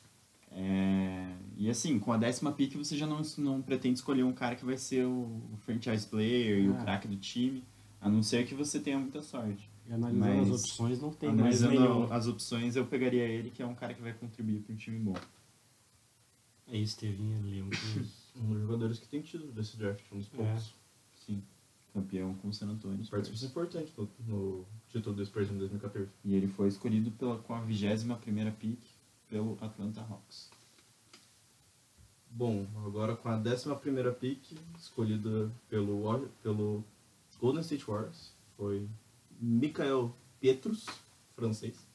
É, 0.50 1.34
e 1.56 1.68
assim, 1.68 1.98
com 1.98 2.12
a 2.12 2.16
décima 2.16 2.52
pick 2.52 2.74
você 2.76 2.96
já 2.96 3.06
não, 3.06 3.20
não 3.38 3.60
pretende 3.60 3.98
escolher 3.98 4.22
um 4.22 4.32
cara 4.32 4.54
que 4.54 4.64
vai 4.64 4.78
ser 4.78 5.04
o, 5.04 5.10
o 5.52 5.56
franchise 5.58 6.06
player 6.06 6.60
e 6.64 6.68
o 6.68 6.74
Ah. 6.74 6.82
craque 6.82 7.08
do 7.08 7.16
time, 7.16 7.64
a 8.00 8.08
não 8.08 8.22
ser 8.22 8.46
que 8.46 8.54
você 8.54 8.78
tenha 8.78 8.98
muita 8.98 9.20
sorte. 9.20 9.68
E 9.88 9.92
analisando 9.92 10.30
as 10.30 10.48
Mas, 10.48 10.60
opções, 10.64 11.00
não 11.02 11.10
tem 11.12 11.28
mais 11.28 11.62
Analisando 11.62 11.72
nenhum. 11.98 12.12
as 12.12 12.26
opções, 12.28 12.76
eu 12.76 12.86
pegaria 12.86 13.24
ele, 13.24 13.50
que 13.50 13.62
é 13.62 13.66
um 13.66 13.74
cara 13.74 13.92
que 13.94 14.00
vai 14.00 14.12
contribuir 14.14 14.60
para 14.60 14.72
um 14.72 14.76
time 14.76 14.98
bom. 14.98 15.14
É 16.68 16.76
isso, 16.78 16.94
Estevinha, 16.94 17.38
lembro. 17.42 17.78
Um 18.36 18.52
dos 18.52 18.62
jogadores 18.62 18.98
que 18.98 19.06
tem 19.06 19.22
tido 19.22 19.52
desse 19.52 19.76
draft, 19.76 20.02
um 20.10 20.18
dos 20.18 20.26
poucos. 20.26 20.74
Sim. 21.24 21.40
Campeão 21.92 22.34
com 22.34 22.48
o 22.48 22.52
San 22.52 22.66
Antonio. 22.66 23.08
Participação 23.08 23.48
importante 23.48 23.94
no, 23.96 24.08
no 24.26 24.66
título 24.88 25.14
do 25.14 25.24
Spurs 25.24 25.52
em 25.52 25.56
2014. 25.56 26.10
E 26.24 26.34
ele 26.34 26.48
foi 26.48 26.66
escolhido 26.66 27.12
pela, 27.12 27.38
com 27.38 27.54
a 27.54 27.60
21 27.60 28.16
primeira 28.16 28.50
pick 28.50 28.80
pelo 29.28 29.56
Atlanta 29.60 30.00
Hawks. 30.00 30.50
Bom, 32.28 32.66
agora 32.84 33.14
com 33.14 33.28
a 33.28 33.36
11 33.36 33.70
pick, 34.18 34.58
escolhida 34.76 35.52
pelo, 35.68 36.28
pelo 36.42 36.84
Golden 37.38 37.60
State 37.60 37.84
Warriors, 37.84 38.32
foi 38.56 38.88
Mikael 39.40 40.12
Pietrus, 40.40 40.86
francês. 41.36 41.86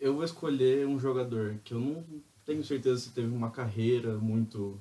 Eu 0.00 0.14
vou 0.14 0.24
escolher 0.24 0.86
um 0.86 0.98
jogador 0.98 1.58
que 1.64 1.74
eu 1.74 1.80
não 1.80 2.04
tenho 2.46 2.64
certeza 2.64 3.00
se 3.00 3.10
teve 3.10 3.28
uma 3.34 3.50
carreira 3.50 4.16
muito 4.18 4.80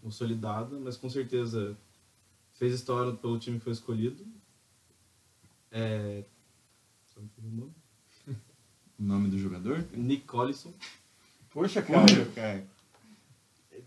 consolidada, 0.00 0.78
mas 0.78 0.96
com 0.96 1.08
certeza 1.08 1.76
fez 2.54 2.72
história 2.74 3.12
pelo 3.12 3.38
time 3.38 3.58
que 3.58 3.64
foi 3.64 3.72
escolhido. 3.72 4.24
É. 5.70 6.24
só 7.14 7.20
me 7.20 7.28
fugiu 7.28 7.50
o 7.50 7.54
nome. 7.56 7.72
O 8.98 9.02
nome 9.02 9.28
do 9.30 9.38
jogador? 9.38 9.84
Nick 9.94 10.24
Collison. 10.26 10.72
Poxa, 11.50 11.82
cara. 11.82 12.64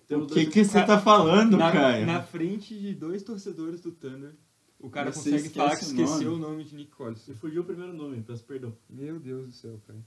Temos 0.08 0.26
O 0.26 0.28
que, 0.28 0.42
dois- 0.44 0.50
que 0.54 0.64
você 0.66 0.84
tá 0.86 1.00
falando, 1.00 1.58
na, 1.58 1.72
Caio? 1.72 2.06
na 2.06 2.22
frente 2.22 2.78
de 2.78 2.94
dois 2.94 3.24
torcedores 3.24 3.82
do 3.82 3.92
Thunder, 3.92 4.34
o 4.80 4.90
cara 4.90 5.12
Você 5.12 5.32
consegue 5.32 5.50
falar 5.54 5.76
que 5.78 5.84
esqueceu 5.86 6.32
nome. 6.32 6.46
o 6.46 6.50
nome 6.50 6.64
de 6.64 6.76
Nick 6.76 6.92
Collins. 6.92 7.28
Me 7.28 7.34
fugiu 7.36 7.62
o 7.62 7.66
primeiro 7.66 7.94
nome, 7.94 8.22
peço 8.22 8.44
perdão. 8.44 8.76
Meu 8.90 9.20
Deus 9.20 9.48
do 9.48 9.52
céu, 9.54 9.80
cara. 9.88 10.00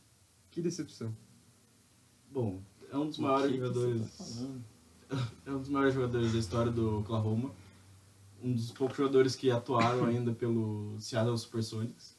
Que 0.58 0.62
decepção. 0.62 1.14
Bom, 2.32 2.60
é 2.90 2.98
um 2.98 3.06
dos 3.06 3.16
O 3.18 3.22
maiores 3.22 3.46
que 3.46 3.52
que 3.52 3.58
jogadores. 3.58 4.58
tá? 5.08 5.16
É 5.46 5.50
um 5.52 5.60
dos 5.60 5.68
maiores 5.68 5.94
jogadores 5.94 6.32
da 6.32 6.38
história 6.40 6.72
do 6.72 6.98
Oklahoma. 6.98 7.52
Um 8.42 8.52
dos 8.52 8.72
poucos 8.72 8.96
jogadores 8.96 9.36
que 9.36 9.52
atuaram 9.52 10.04
ainda 10.06 10.32
pelo 10.32 10.96
Seattle 10.98 11.38
Supersonics. 11.38 12.16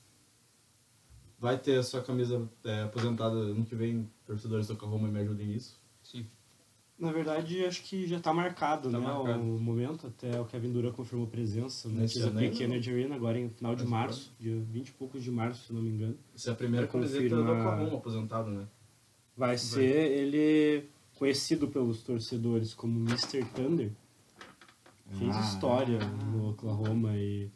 Vai 1.37 1.57
ter 1.57 1.79
a 1.79 1.83
sua 1.83 2.01
camisa 2.01 2.49
é, 2.63 2.83
aposentada 2.83 3.35
ano 3.35 3.65
que 3.65 3.75
vem. 3.75 4.09
Torcedores 4.25 4.67
do 4.67 4.73
Oklahoma 4.73 5.09
me 5.09 5.19
ajudem 5.19 5.47
nisso. 5.47 5.77
Na 6.99 7.11
verdade, 7.13 7.63
acho 7.65 7.81
que 7.83 8.05
já 8.05 8.17
está 8.17 8.33
marcado, 8.33 8.91
Tá 8.91 8.99
né? 8.99 9.05
marcado. 9.05 9.39
O 9.41 9.59
momento, 9.59 10.07
até 10.07 10.39
o 10.39 10.43
Kevin 10.45 10.71
Durant 10.73 10.93
confirmou 10.93 11.27
presença 11.27 11.87
no 11.87 12.01
ainda, 12.01 12.63
Energy 12.63 12.91
Arena, 12.91 13.15
agora 13.15 13.39
em 13.39 13.49
final 13.49 13.73
de 13.73 13.83
Mas 13.83 13.89
março, 13.91 14.33
dia 14.37 14.59
20 14.59 14.89
e 14.89 14.91
poucos 14.91 15.23
de 15.23 15.31
março, 15.31 15.67
se 15.67 15.73
não 15.73 15.81
me 15.81 15.89
engano. 15.91 16.17
Essa 16.35 16.49
é 16.49 16.53
a 16.53 16.55
primeira 16.55 16.85
Vai 16.87 16.91
camiseta 16.91 17.35
do 17.35 17.41
Oklahoma 17.41 17.97
aposentada, 17.97 18.49
né? 18.51 18.67
Vai 19.37 19.57
ser 19.57 20.11
ele 20.11 20.89
conhecido 21.17 21.69
pelos 21.69 22.03
torcedores 22.03 22.73
como 22.73 22.99
Mr. 22.99 23.45
Thunder. 23.55 23.91
Fez 25.17 25.35
Ah. 25.35 25.39
história 25.41 25.99
no 26.33 26.49
Oklahoma 26.49 27.15
e 27.15 27.49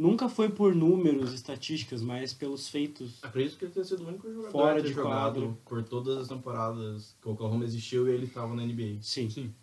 nunca 0.00 0.30
foi 0.30 0.48
por 0.48 0.74
números, 0.74 1.34
estatísticas, 1.34 2.00
mas 2.00 2.32
pelos 2.32 2.68
feitos. 2.68 3.22
Acredito 3.22 3.58
que 3.58 3.66
ele 3.66 3.72
tenha 3.72 3.84
sido 3.84 4.02
o 4.02 4.08
único 4.08 4.32
jogador 4.32 4.50
Fora 4.50 4.82
de 4.82 4.92
jogado 4.92 5.40
quadro. 5.40 5.58
por 5.66 5.84
todas 5.84 6.16
as 6.16 6.28
temporadas 6.28 7.14
que 7.20 7.28
o 7.28 7.32
Oklahoma 7.32 7.64
existiu 7.64 8.08
e 8.08 8.12
ele 8.12 8.24
estava 8.24 8.54
na 8.54 8.64
NBA. 8.64 8.98
Sim. 9.02 9.28
Sim. 9.28 9.54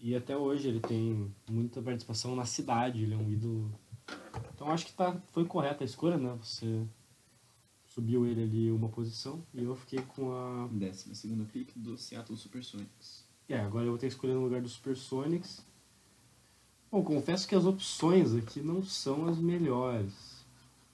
E 0.00 0.14
até 0.16 0.36
hoje 0.36 0.68
ele 0.68 0.80
tem 0.80 1.32
muita 1.48 1.80
participação 1.80 2.34
na 2.34 2.44
cidade, 2.44 3.02
ele 3.02 3.14
é 3.14 3.16
um 3.16 3.30
ídolo. 3.30 3.72
Então 4.52 4.70
acho 4.70 4.86
que 4.86 4.92
tá, 4.92 5.16
foi 5.32 5.44
correta 5.44 5.84
a 5.84 5.86
escolha, 5.86 6.18
né? 6.18 6.36
Você 6.42 6.84
subiu 7.86 8.26
ele 8.26 8.42
ali 8.42 8.70
uma 8.72 8.88
posição 8.88 9.42
e 9.54 9.62
eu 9.62 9.74
fiquei 9.76 10.00
com 10.00 10.32
a. 10.32 10.68
Décima 10.70 11.14
segunda 11.14 11.44
pick 11.44 11.70
do 11.76 11.96
Seattle 11.96 12.36
Supersonics. 12.36 13.24
É, 13.48 13.60
agora 13.60 13.84
eu 13.84 13.90
vou 13.90 13.98
ter 13.98 14.08
que 14.08 14.12
escolher 14.12 14.34
no 14.34 14.42
lugar 14.42 14.60
do 14.60 14.68
Supersonics. 14.68 15.64
Bom, 16.96 17.04
confesso 17.04 17.46
que 17.46 17.54
as 17.54 17.66
opções 17.66 18.34
aqui 18.34 18.62
não 18.62 18.82
são 18.82 19.28
as 19.28 19.36
melhores. 19.36 20.14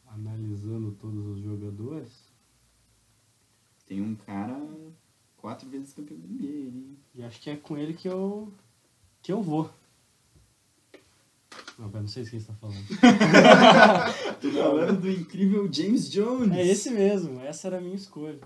Analisando 0.08 0.90
todos 1.00 1.24
os 1.28 1.40
jogadores. 1.40 2.08
Tem 3.86 4.02
um 4.02 4.16
cara 4.16 4.60
quatro 5.36 5.68
vezes 5.68 5.92
campeão 5.92 6.18
da 6.18 6.26
NBA. 6.26 6.44
Ele... 6.44 6.98
E 7.14 7.22
acho 7.22 7.40
que 7.40 7.50
é 7.50 7.56
com 7.56 7.78
ele 7.78 7.94
que 7.94 8.08
eu. 8.08 8.52
que 9.22 9.30
eu 9.30 9.40
vou. 9.40 9.70
Não, 11.78 11.88
pera, 11.88 12.02
não 12.02 12.08
sei 12.08 12.24
de 12.24 12.30
quem 12.30 12.40
você 12.40 12.48
tá 12.48 12.54
falando. 12.54 12.84
Tô 14.42 14.50
falando 14.50 15.02
do 15.02 15.08
incrível 15.08 15.72
James 15.72 16.10
Jones. 16.10 16.52
É 16.52 16.66
esse 16.66 16.90
mesmo, 16.90 17.40
essa 17.42 17.68
era 17.68 17.78
a 17.78 17.80
minha 17.80 17.94
escolha. 17.94 18.40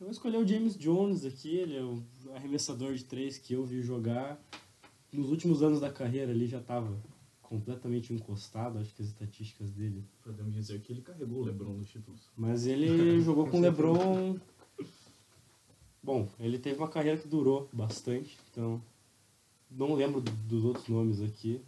Eu 0.00 0.06
vou 0.06 0.10
escolher 0.10 0.38
o 0.38 0.48
James 0.48 0.78
Jones 0.78 1.26
aqui, 1.26 1.56
ele 1.56 1.76
é 1.76 1.82
o 1.82 2.02
arremessador 2.34 2.94
de 2.94 3.04
três 3.04 3.36
que 3.36 3.52
eu 3.52 3.66
vi 3.66 3.82
jogar. 3.82 4.40
Nos 5.14 5.30
últimos 5.30 5.62
anos 5.62 5.80
da 5.80 5.90
carreira 5.90 6.32
ele 6.32 6.46
já 6.46 6.58
estava 6.58 6.94
completamente 7.42 8.12
encostado, 8.12 8.78
acho 8.78 8.92
que 8.94 9.02
as 9.02 9.08
estatísticas 9.08 9.70
dele. 9.70 10.04
Podemos 10.22 10.52
dizer 10.54 10.80
que 10.80 10.92
ele 10.92 11.02
carregou 11.02 11.42
o 11.42 11.44
LeBron 11.44 11.74
nos 11.74 11.88
títulos. 11.88 12.20
Mas 12.36 12.66
ele 12.66 13.20
jogou 13.20 13.46
com 13.46 13.58
o 13.58 13.60
LeBron. 13.60 14.36
Bom, 16.02 16.28
ele 16.38 16.58
teve 16.58 16.78
uma 16.78 16.88
carreira 16.88 17.16
que 17.18 17.28
durou 17.28 17.68
bastante, 17.72 18.36
então 18.50 18.82
não 19.70 19.94
lembro 19.94 20.20
do- 20.20 20.30
dos 20.32 20.64
outros 20.64 20.88
nomes 20.88 21.22
aqui. 21.22 21.62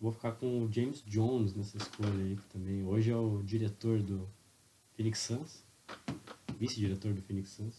Vou 0.00 0.12
ficar 0.12 0.32
com 0.32 0.64
o 0.64 0.72
James 0.72 1.02
Jones 1.06 1.54
nessa 1.54 1.76
escolha 1.76 2.10
aí, 2.24 2.36
que 2.36 2.46
também 2.52 2.84
hoje 2.86 3.10
é 3.10 3.16
o 3.16 3.42
diretor 3.42 4.02
do 4.02 4.28
Phoenix 4.96 5.18
Suns, 5.20 5.64
vice-diretor 6.58 7.12
do 7.14 7.22
Phoenix 7.22 7.50
Suns. 7.50 7.74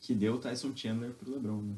Que 0.00 0.14
deu 0.14 0.34
o 0.34 0.38
Tyson 0.38 0.74
Chandler 0.74 1.12
pro 1.12 1.30
LeBron, 1.30 1.62
né? 1.62 1.76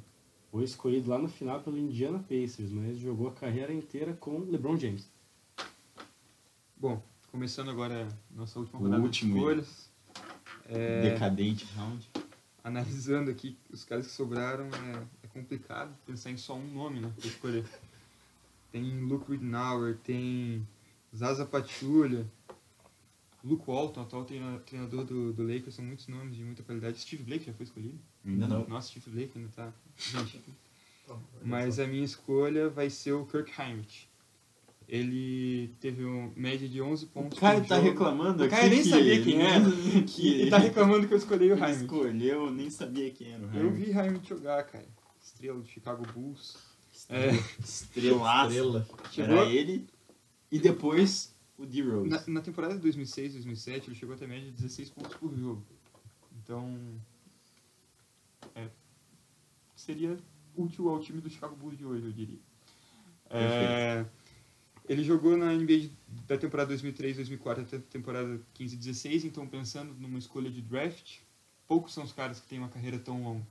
Foi 0.50 0.64
escolhido 0.64 1.08
lá 1.10 1.18
no 1.18 1.28
final 1.28 1.60
pelo 1.62 1.78
Indiana 1.78 2.18
Pacers, 2.18 2.72
mas 2.72 2.98
jogou 2.98 3.28
a 3.28 3.32
carreira 3.32 3.72
inteira 3.72 4.12
com 4.14 4.38
LeBron 4.40 4.76
James. 4.76 5.08
Bom, 6.76 7.02
começando 7.30 7.70
agora 7.70 8.08
nossa 8.30 8.58
última 8.58 8.80
O 8.80 8.82
rodada 8.84 9.02
último, 9.02 9.32
de 9.32 9.38
escolhas. 9.38 9.90
É, 10.68 11.02
Decadente 11.02 11.64
round. 11.76 12.08
analisando 12.64 13.30
aqui 13.30 13.56
os 13.70 13.84
caras 13.84 14.06
que 14.06 14.12
sobraram, 14.12 14.66
é, 14.66 15.06
é 15.24 15.26
complicado 15.28 15.94
pensar 16.06 16.30
em 16.30 16.36
só 16.36 16.54
um 16.56 16.66
nome, 16.72 17.00
né? 17.00 17.12
Pra 17.16 17.26
escolher. 17.28 17.64
Tem 18.72 19.00
Luke 19.00 19.32
Ridnour, 19.32 19.96
tem 20.04 20.64
Zaza 21.12 21.44
Pachulia, 21.44 22.24
Luke 23.42 23.64
Walton, 23.66 24.00
atual 24.02 24.24
treina- 24.24 24.60
treinador 24.60 25.04
do, 25.04 25.32
do 25.32 25.42
Lakers, 25.42 25.74
são 25.74 25.84
muitos 25.84 26.06
nomes 26.06 26.36
de 26.36 26.44
muita 26.44 26.62
qualidade. 26.62 27.00
Steve 27.00 27.24
Blake 27.24 27.46
já 27.46 27.52
foi 27.52 27.64
escolhido? 27.64 27.98
Ainda 28.24 28.46
não. 28.48 28.66
Nossa, 28.68 28.88
Steve 28.88 29.10
Blake 29.10 29.32
ainda 29.38 29.50
tá. 29.54 29.72
Gente, 29.96 30.40
mas 31.42 31.78
a 31.78 31.86
minha 31.86 32.04
escolha 32.04 32.68
vai 32.68 32.88
ser 32.90 33.12
o 33.12 33.24
Kirk 33.26 33.50
Heinrich. 33.60 34.08
Ele 34.88 35.72
teve 35.80 36.04
uma 36.04 36.32
média 36.34 36.68
de 36.68 36.82
11 36.82 37.06
pontos 37.06 37.38
O 37.38 37.40
cara 37.40 37.60
por 37.60 37.68
tá 37.68 37.76
jogo. 37.76 37.88
reclamando 37.90 38.42
O 38.42 38.46
aqui 38.46 38.56
cara 38.56 38.68
nem 38.68 38.82
que, 38.82 38.88
sabia 38.88 39.22
quem 39.22 39.40
era. 39.40 39.64
que 40.06 40.42
E 40.42 40.50
tá 40.50 40.58
reclamando 40.58 41.06
que 41.06 41.14
eu 41.14 41.18
escolhi 41.18 41.48
o 41.48 41.52
ele 41.52 41.60
Heinrich. 41.62 41.82
escolheu, 41.84 42.50
nem 42.50 42.70
sabia 42.70 43.10
quem 43.12 43.32
era 43.32 43.42
o 43.46 43.56
Eu 43.56 43.66
Heinrich. 43.68 43.84
vi 43.92 43.96
Heinrich 43.98 44.28
jogar, 44.28 44.64
cara. 44.64 44.86
Estrela 45.22 45.60
do 45.60 45.66
Chicago 45.68 46.02
Bulls. 46.12 46.56
É, 47.08 47.30
Estrelaço. 47.60 48.50
Estrela. 48.50 48.88
chegou, 49.12 49.36
Era 49.38 49.48
ele 49.48 49.86
e 50.50 50.58
depois 50.58 51.34
o 51.56 51.64
D-Rose. 51.64 52.08
na, 52.08 52.22
na 52.26 52.40
temporada 52.40 52.74
de 52.74 52.80
2006, 52.80 53.34
2007, 53.34 53.88
ele 53.88 53.94
chegou 53.96 54.14
até 54.16 54.24
a 54.24 54.28
média 54.28 54.46
de 54.46 54.52
16 54.52 54.90
pontos 54.90 55.14
por 55.16 55.32
jogo. 55.36 55.64
Então, 56.42 56.76
é, 56.78 57.09
seria 59.80 60.16
útil 60.56 60.88
ao 60.88 61.00
time 61.00 61.20
do 61.20 61.30
Chicago 61.30 61.56
Bulls 61.56 61.76
de 61.76 61.84
hoje, 61.84 62.06
eu 62.06 62.12
diria. 62.12 62.38
É, 63.30 64.04
ele 64.88 65.04
jogou 65.04 65.36
na 65.36 65.52
NBA 65.52 65.90
da 66.26 66.36
temporada 66.36 66.68
2003, 66.68 67.16
2004 67.16 67.62
até 67.62 67.76
a 67.76 67.80
temporada 67.80 68.40
15, 68.54 68.76
16, 68.76 69.24
então 69.24 69.46
pensando 69.46 69.94
numa 69.94 70.18
escolha 70.18 70.50
de 70.50 70.60
draft, 70.60 71.18
poucos 71.68 71.94
são 71.94 72.02
os 72.02 72.12
caras 72.12 72.40
que 72.40 72.48
têm 72.48 72.58
uma 72.58 72.68
carreira 72.68 72.98
tão 72.98 73.22
longa. 73.22 73.46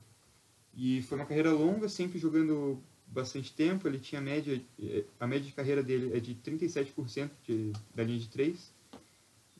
E 0.74 1.02
foi 1.02 1.18
uma 1.18 1.26
carreira 1.26 1.50
longa, 1.50 1.88
sempre 1.88 2.18
jogando 2.18 2.82
bastante 3.06 3.52
tempo, 3.52 3.88
ele 3.88 3.98
tinha 3.98 4.20
média, 4.20 4.62
a 5.18 5.26
média 5.26 5.46
de 5.46 5.52
carreira 5.52 5.82
dele 5.82 6.16
é 6.16 6.20
de 6.20 6.34
37% 6.34 7.30
de, 7.44 7.72
da 7.94 8.04
linha 8.04 8.18
de 8.18 8.28
3. 8.28 8.72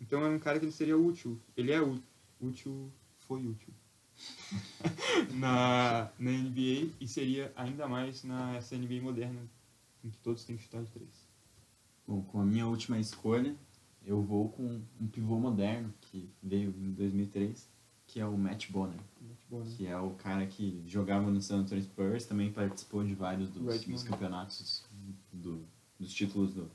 Então 0.01 0.25
é 0.25 0.29
um 0.29 0.39
cara 0.39 0.59
que 0.59 0.65
ele 0.65 0.73
seria 0.73 0.97
útil. 0.97 1.39
Ele 1.57 1.73
é 1.73 1.81
útil, 2.41 2.91
foi 3.27 3.47
útil. 3.47 3.73
na, 5.35 6.11
na 6.19 6.31
NBA 6.31 6.91
e 7.01 7.07
seria 7.09 7.53
ainda 7.57 7.87
mais 7.89 8.23
nessa 8.25 8.77
NBA 8.77 9.01
moderna, 9.03 9.41
em 10.05 10.11
que 10.11 10.19
todos 10.19 10.45
têm 10.45 10.57
que 10.57 10.63
chutar 10.63 10.83
de 10.83 10.91
3. 10.91 11.09
Bom, 12.07 12.23
com 12.23 12.41
a 12.41 12.45
minha 12.45 12.67
última 12.67 12.99
escolha, 12.99 13.55
eu 14.05 14.21
vou 14.23 14.49
com 14.49 14.81
um 15.01 15.07
pivô 15.07 15.39
moderno 15.39 15.93
que 16.01 16.29
veio 16.43 16.71
em 16.71 16.93
2003, 16.93 17.69
que 18.07 18.19
é 18.19 18.27
o 18.27 18.37
Matt 18.37 18.71
Bonner, 18.71 18.99
bom, 19.49 19.61
né? 19.63 19.73
que 19.77 19.87
é 19.87 19.97
o 19.97 20.11
cara 20.15 20.45
que 20.47 20.83
jogava 20.87 21.31
no 21.31 21.41
San 21.41 21.59
Antonio 21.61 21.85
Spurs, 21.85 22.25
também 22.25 22.53
participou 22.53 23.05
de 23.05 23.15
vários 23.15 23.49
dos, 23.51 23.63
Right 23.63 23.89
dos 23.89 24.03
Bonner. 24.03 24.13
campeonatos, 24.13 24.85
do- 25.33 25.65
dos 25.99 26.13
títulos 26.13 26.53
do, 26.53 26.69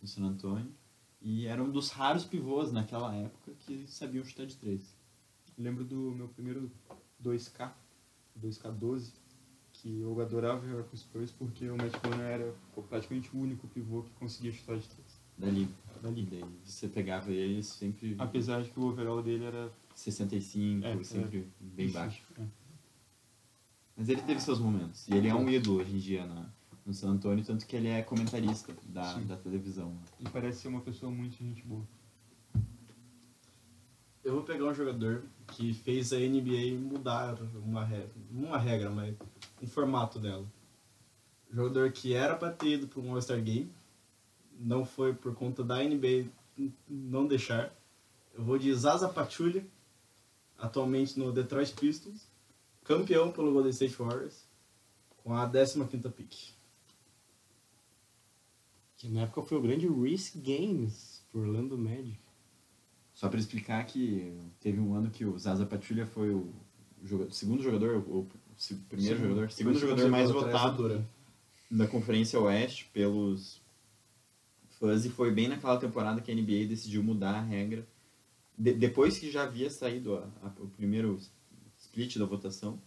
do 0.00 0.06
San 0.06 0.22
Antonio, 0.24 0.72
e 1.20 1.46
era 1.46 1.62
um 1.62 1.70
dos 1.70 1.90
raros 1.90 2.24
pivôs 2.24 2.72
naquela 2.72 3.14
época 3.14 3.52
que 3.66 3.84
sabiam 3.88 4.24
chutar 4.24 4.46
de 4.46 4.56
três. 4.56 4.96
Lembro 5.58 5.84
do 5.84 6.12
meu 6.14 6.28
primeiro 6.28 6.70
2K, 7.22 7.72
2K12, 8.40 9.12
que 9.72 10.00
eu 10.00 10.20
adorava 10.20 10.66
jogar 10.66 10.84
com 10.84 10.94
os 10.94 11.00
Spurs 11.00 11.32
porque 11.32 11.68
o 11.68 11.76
Matt 11.76 11.92
Bonner 12.00 12.26
era 12.26 12.54
praticamente 12.88 13.34
o 13.34 13.40
único 13.40 13.66
pivô 13.66 14.02
que 14.02 14.10
conseguia 14.12 14.52
chutar 14.52 14.78
de 14.78 14.88
3. 14.88 15.20
Da 15.36 15.46
liga. 15.48 15.72
Da 16.00 16.10
liga. 16.10 16.36
Daí 16.36 16.44
você 16.64 16.88
pegava 16.88 17.30
ele 17.30 17.62
sempre 17.62 18.14
Apesar 18.18 18.62
de 18.62 18.70
que 18.70 18.78
o 18.78 18.84
overall 18.84 19.22
dele 19.22 19.44
era 19.44 19.72
65, 19.94 20.86
É, 20.86 21.02
sempre 21.02 21.48
bem 21.60 21.90
baixo. 21.90 22.22
É. 22.38 22.46
Mas 23.96 24.08
ele 24.08 24.22
teve 24.22 24.40
seus 24.40 24.60
momentos. 24.60 25.08
E 25.08 25.14
ele 25.14 25.26
é 25.26 25.34
um 25.34 25.48
ídolo 25.48 25.80
hoje 25.80 25.96
em 25.96 25.98
dia 25.98 26.24
na, 26.24 26.48
no 26.86 26.94
San 26.94 27.10
Antonio, 27.10 27.44
tanto 27.44 27.66
que 27.66 27.74
ele 27.74 27.88
é 27.88 28.00
comentarista 28.02 28.72
da, 28.86 29.14
Sim. 29.14 29.26
da 29.26 29.36
televisão. 29.36 29.96
E 30.20 30.28
parece 30.28 30.60
ser 30.60 30.68
uma 30.68 30.80
pessoa 30.80 31.10
muito 31.10 31.36
gente 31.36 31.62
boa. 31.62 31.84
Eu 34.28 34.34
vou 34.34 34.42
pegar 34.42 34.66
um 34.66 34.74
jogador 34.74 35.22
que 35.54 35.72
fez 35.72 36.12
a 36.12 36.18
NBA 36.18 36.78
mudar 36.78 37.38
uma 37.64 37.82
regra, 37.82 38.12
uma 38.30 38.58
regra, 38.58 38.90
mas 38.90 39.16
um 39.62 39.66
formato 39.66 40.18
dela. 40.18 40.44
Jogador 41.50 41.90
que 41.92 42.12
era 42.12 42.36
pra 42.36 42.52
ter 42.52 42.74
ido 42.74 42.86
para 42.86 43.00
um 43.00 43.14
All-Star 43.14 43.42
Game, 43.42 43.72
não 44.60 44.84
foi 44.84 45.14
por 45.14 45.34
conta 45.34 45.64
da 45.64 45.82
NBA 45.82 46.26
não 46.86 47.26
deixar. 47.26 47.74
Eu 48.34 48.44
vou 48.44 48.58
de 48.58 48.70
Zaza 48.74 49.08
Pachulia, 49.08 49.66
atualmente 50.58 51.18
no 51.18 51.32
Detroit 51.32 51.72
Pistons, 51.72 52.28
campeão 52.84 53.32
pelo 53.32 53.50
Golden 53.50 53.70
State 53.70 53.94
Warriors, 53.94 54.44
com 55.24 55.34
a 55.34 55.48
15ª 55.48 56.12
pick. 56.12 56.52
Que 58.98 59.08
na 59.08 59.22
época 59.22 59.40
foi 59.40 59.56
o 59.56 59.62
grande 59.62 59.88
Risk 59.88 60.36
Games 60.36 61.24
por 61.32 61.46
Orlando 61.46 61.78
Magic. 61.78 62.27
Só 63.18 63.28
para 63.28 63.40
explicar 63.40 63.84
que 63.84 64.32
teve 64.60 64.78
um 64.78 64.94
ano 64.94 65.10
que 65.10 65.24
o 65.24 65.36
Zaza 65.36 65.66
Pachulia 65.66 66.06
foi 66.06 66.32
o 66.32 66.54
joga- 67.02 67.28
segundo 67.32 67.60
jogador, 67.60 67.96
ou 68.08 68.28
primeiro 68.88 69.16
Segundo. 69.16 69.28
jogador, 69.30 69.50
segundo 69.50 69.76
jogador 69.80 70.08
mais 70.08 70.30
votado 70.30 70.76
Duran. 70.76 71.04
da 71.68 71.88
Conferência 71.88 72.38
Oeste 72.38 72.88
pelos 72.92 73.60
fãs 74.78 75.04
e 75.04 75.10
foi 75.10 75.32
bem 75.32 75.48
naquela 75.48 75.76
temporada 75.78 76.20
que 76.20 76.30
a 76.30 76.34
NBA 76.34 76.68
decidiu 76.68 77.02
mudar 77.02 77.34
a 77.34 77.40
regra. 77.42 77.84
De- 78.56 78.74
depois 78.74 79.18
que 79.18 79.32
já 79.32 79.42
havia 79.42 79.68
saído 79.68 80.14
a- 80.14 80.28
a- 80.40 80.52
o 80.62 80.68
primeiro 80.68 81.18
split 81.76 82.18
da 82.18 82.24
votação, 82.24 82.80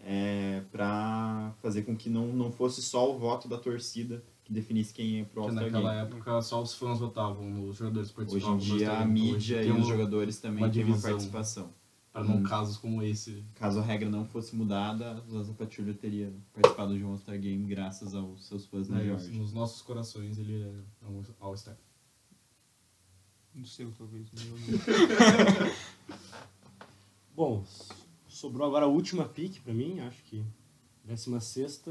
é, 0.00 0.64
para 0.72 1.54
fazer 1.62 1.82
com 1.82 1.96
que 1.96 2.10
não, 2.10 2.26
não 2.32 2.50
fosse 2.50 2.82
só 2.82 3.08
o 3.08 3.16
voto 3.20 3.46
da 3.46 3.56
torcida 3.56 4.20
que 4.44 4.52
definisse 4.52 4.92
quem 4.92 5.06
ia 5.18 5.24
pro 5.24 5.42
All-Star 5.42 5.64
naquela 5.64 5.94
Game. 5.94 6.06
época 6.14 6.42
só 6.42 6.62
os 6.62 6.74
fãs 6.74 6.98
votavam, 6.98 7.68
os 7.68 7.76
jogadores 7.76 8.08
Hoje 8.08 8.16
participavam. 8.16 8.56
em 8.56 8.58
do 8.58 8.64
dia 8.78 8.90
a. 8.92 8.98
Hoje 9.02 9.08
mídia 9.10 9.62
e 9.62 9.70
os 9.72 9.86
jogadores 9.86 10.38
também 10.40 10.70
têm 10.70 10.84
uma 10.84 10.98
participação. 11.00 11.72
Para 12.12 12.24
não 12.24 12.38
Hum. 12.38 12.42
casos 12.42 12.76
como 12.76 13.00
esse. 13.04 13.44
Caso 13.54 13.78
a 13.78 13.82
regra 13.82 14.08
não 14.10 14.24
fosse 14.26 14.56
mudada, 14.56 15.22
o 15.28 15.30
Zaza 15.30 15.52
Pachulia 15.52 15.94
teria 15.94 16.32
participado 16.52 16.96
de 16.98 17.04
um 17.04 17.10
All-Star 17.10 17.38
Game 17.38 17.64
graças 17.68 18.14
aos 18.16 18.46
seus 18.48 18.66
fãs 18.66 18.88
na 18.88 19.00
Georgia. 19.00 19.30
nos 19.38 19.52
nossos 19.52 19.80
corações 19.82 20.36
ele 20.36 20.60
é 20.60 21.06
um 21.06 21.22
All-Star. 21.38 21.76
No 23.54 23.64
seu, 23.66 23.92
talvez. 23.92 24.28
Meu, 24.32 24.56
não. 24.58 25.70
Bom, 27.34 27.64
sobrou 28.28 28.66
agora 28.66 28.84
a 28.86 28.88
última 28.88 29.24
pick 29.24 29.60
pra 29.62 29.72
mim, 29.72 30.00
acho 30.00 30.22
que 30.24 30.44
16 31.04 31.76
que 31.78 31.90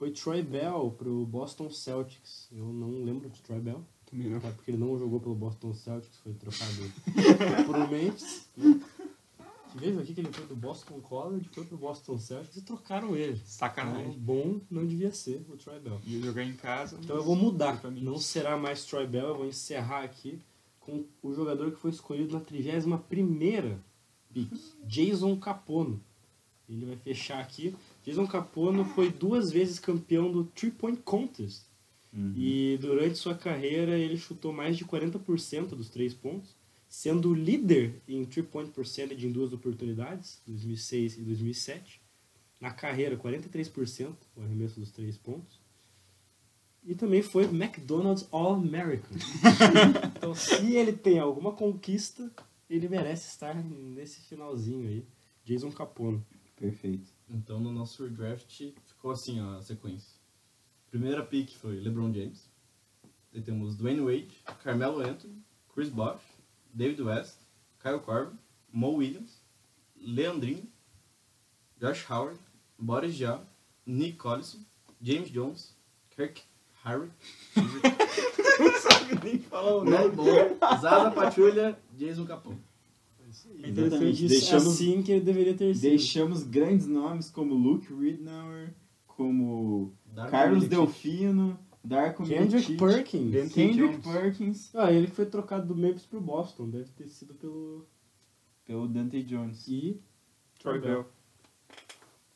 foi 0.00 0.10
Troy 0.12 0.40
Bell 0.42 0.94
pro 0.96 1.26
Boston 1.26 1.68
Celtics. 1.70 2.48
Eu 2.50 2.64
não 2.72 3.04
lembro 3.04 3.28
de 3.28 3.38
Troy 3.42 3.60
Bell, 3.60 3.84
Também 4.10 4.30
não. 4.30 4.38
até 4.38 4.50
porque 4.50 4.70
ele 4.70 4.78
não 4.78 4.98
jogou 4.98 5.20
pelo 5.20 5.34
Boston 5.34 5.74
Celtics, 5.74 6.16
foi 6.24 6.32
trocado 6.32 6.72
por 7.66 7.76
um 7.76 7.86
Memphis. 7.86 8.48
né? 8.56 8.80
Que 9.78 9.98
aqui 10.00 10.14
que 10.14 10.20
ele 10.22 10.32
foi 10.32 10.46
do 10.46 10.56
Boston 10.56 11.00
College, 11.02 11.50
foi 11.52 11.66
pro 11.66 11.76
Boston 11.76 12.18
Celtics 12.18 12.56
e 12.56 12.62
trocaram 12.62 13.14
ele. 13.14 13.34
Então, 13.34 13.44
Sacanagem. 13.46 14.18
bom 14.18 14.58
não 14.70 14.86
devia 14.86 15.12
ser 15.12 15.44
o 15.50 15.56
Troy 15.58 15.78
Bell. 15.78 16.00
Ia 16.06 16.22
jogar 16.22 16.44
em 16.44 16.54
casa. 16.54 16.98
Então 16.98 17.16
eu 17.16 17.22
vou 17.22 17.36
mudar. 17.36 17.80
Não 18.00 18.18
será 18.18 18.56
mais 18.56 18.86
Troy 18.86 19.06
Bell, 19.06 19.28
eu 19.28 19.36
vou 19.36 19.46
encerrar 19.46 20.02
aqui 20.02 20.40
com 20.80 21.04
o 21.22 21.34
jogador 21.34 21.70
que 21.72 21.76
foi 21.78 21.90
escolhido 21.90 22.32
na 22.32 22.40
31ª 22.40 23.76
pick, 24.32 24.50
Jason 24.86 25.36
Capono. 25.38 26.00
Ele 26.68 26.86
vai 26.86 26.96
fechar 26.96 27.38
aqui. 27.40 27.76
Jason 28.04 28.26
Capono 28.26 28.84
foi 28.84 29.10
duas 29.10 29.50
vezes 29.50 29.78
campeão 29.78 30.30
do 30.30 30.44
Three 30.44 30.70
Point 30.70 31.02
Contest. 31.02 31.70
Uhum. 32.12 32.32
E 32.36 32.78
durante 32.80 33.16
sua 33.16 33.34
carreira 33.34 33.96
ele 33.96 34.16
chutou 34.16 34.52
mais 34.52 34.76
de 34.76 34.84
40% 34.84 35.68
dos 35.68 35.88
três 35.88 36.12
pontos, 36.12 36.56
sendo 36.88 37.32
líder 37.32 38.02
em 38.08 38.24
three 38.24 38.42
point 38.42 38.70
percentage 38.72 39.24
em 39.24 39.30
duas 39.30 39.52
oportunidades, 39.52 40.42
2006 40.46 41.18
e 41.18 41.22
2007. 41.22 42.00
Na 42.60 42.72
carreira, 42.72 43.16
43% 43.16 44.12
o 44.36 44.42
arremesso 44.42 44.80
dos 44.80 44.90
três 44.90 45.16
pontos. 45.16 45.60
E 46.84 46.94
também 46.94 47.22
foi 47.22 47.44
McDonald's 47.44 48.26
All-American. 48.30 49.16
então, 50.16 50.34
se 50.34 50.74
ele 50.74 50.92
tem 50.92 51.18
alguma 51.18 51.52
conquista, 51.52 52.30
ele 52.68 52.88
merece 52.88 53.28
estar 53.28 53.54
nesse 53.54 54.20
finalzinho 54.22 54.88
aí. 54.88 55.06
Jason 55.44 55.70
Capone. 55.70 56.22
Perfeito. 56.56 57.08
Então 57.30 57.60
no 57.60 57.72
nosso 57.72 58.08
draft 58.10 58.72
ficou 58.86 59.12
assim 59.12 59.40
ó, 59.40 59.56
a 59.56 59.62
sequência. 59.62 60.18
Primeira 60.90 61.24
pick 61.24 61.56
foi 61.56 61.78
LeBron 61.80 62.12
James. 62.12 62.50
Daí 63.32 63.40
temos 63.40 63.76
Dwayne 63.76 64.00
Wade, 64.00 64.34
Carmelo 64.64 65.00
Anthony, 65.00 65.40
Chris 65.72 65.88
Bosh, 65.88 66.20
David 66.74 67.00
West, 67.02 67.38
Kyle 67.80 68.00
Korver, 68.00 68.32
Mo 68.72 68.96
Williams, 68.96 69.40
Leandrinho, 69.96 70.66
Josh 71.80 72.04
Howard, 72.10 72.38
Boris 72.76 73.14
Diaw, 73.16 73.46
Nick 73.86 74.16
Collison, 74.16 74.64
James 75.00 75.30
Jones, 75.30 75.76
Kirk 76.10 76.42
Harry, 76.82 77.10
Não 78.58 78.72
sabe 78.78 79.18
nem 79.24 79.38
falar 79.38 79.76
o 79.76 79.84
nome. 79.84 80.14
Zaza 80.80 81.10
Patrulha, 81.10 81.78
Jason 81.96 82.26
Capone. 82.26 82.62
Interessante. 83.58 84.10
Isso 84.10 84.28
Deixamos- 84.28 84.66
é 84.66 84.68
assim 84.68 85.02
que 85.02 85.12
ele 85.12 85.20
deveria 85.24 85.54
ter 85.54 85.74
sido. 85.74 85.82
Deixamos 85.90 86.42
grandes 86.42 86.86
nomes 86.86 87.30
como 87.30 87.54
Luke 87.54 87.92
Ridnour, 87.92 88.68
como 89.06 89.92
Darko 90.06 90.30
Carlos 90.30 90.62
Milicic. 90.64 90.76
Delfino, 90.76 91.58
Darko 91.84 92.24
Kendrick 92.24 92.76
Perkins. 92.76 93.30
Ben- 93.30 93.48
Kendrick 93.48 93.98
Jones. 93.98 94.06
Perkins, 94.20 94.70
Ah, 94.74 94.92
ele 94.92 95.06
que 95.06 95.14
foi 95.16 95.26
trocado 95.26 95.66
do 95.66 95.76
Memphis 95.76 96.06
pro 96.06 96.20
Boston. 96.20 96.68
Deve 96.68 96.90
ter 96.90 97.08
sido 97.08 97.34
pelo... 97.34 97.86
pelo 98.64 98.88
Dante 98.88 99.22
Jones. 99.22 99.66
E... 99.68 100.00
Troy 100.58 100.78
Bell. 100.78 101.06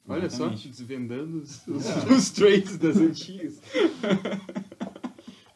Olha 0.07 0.29
só, 0.29 0.37
Exatamente. 0.47 0.69
desvendando 0.69 1.39
os, 1.39 1.67
os, 1.67 1.87
os 2.11 2.31
trades 2.31 2.77
das 2.79 2.97
antigas. 2.97 3.61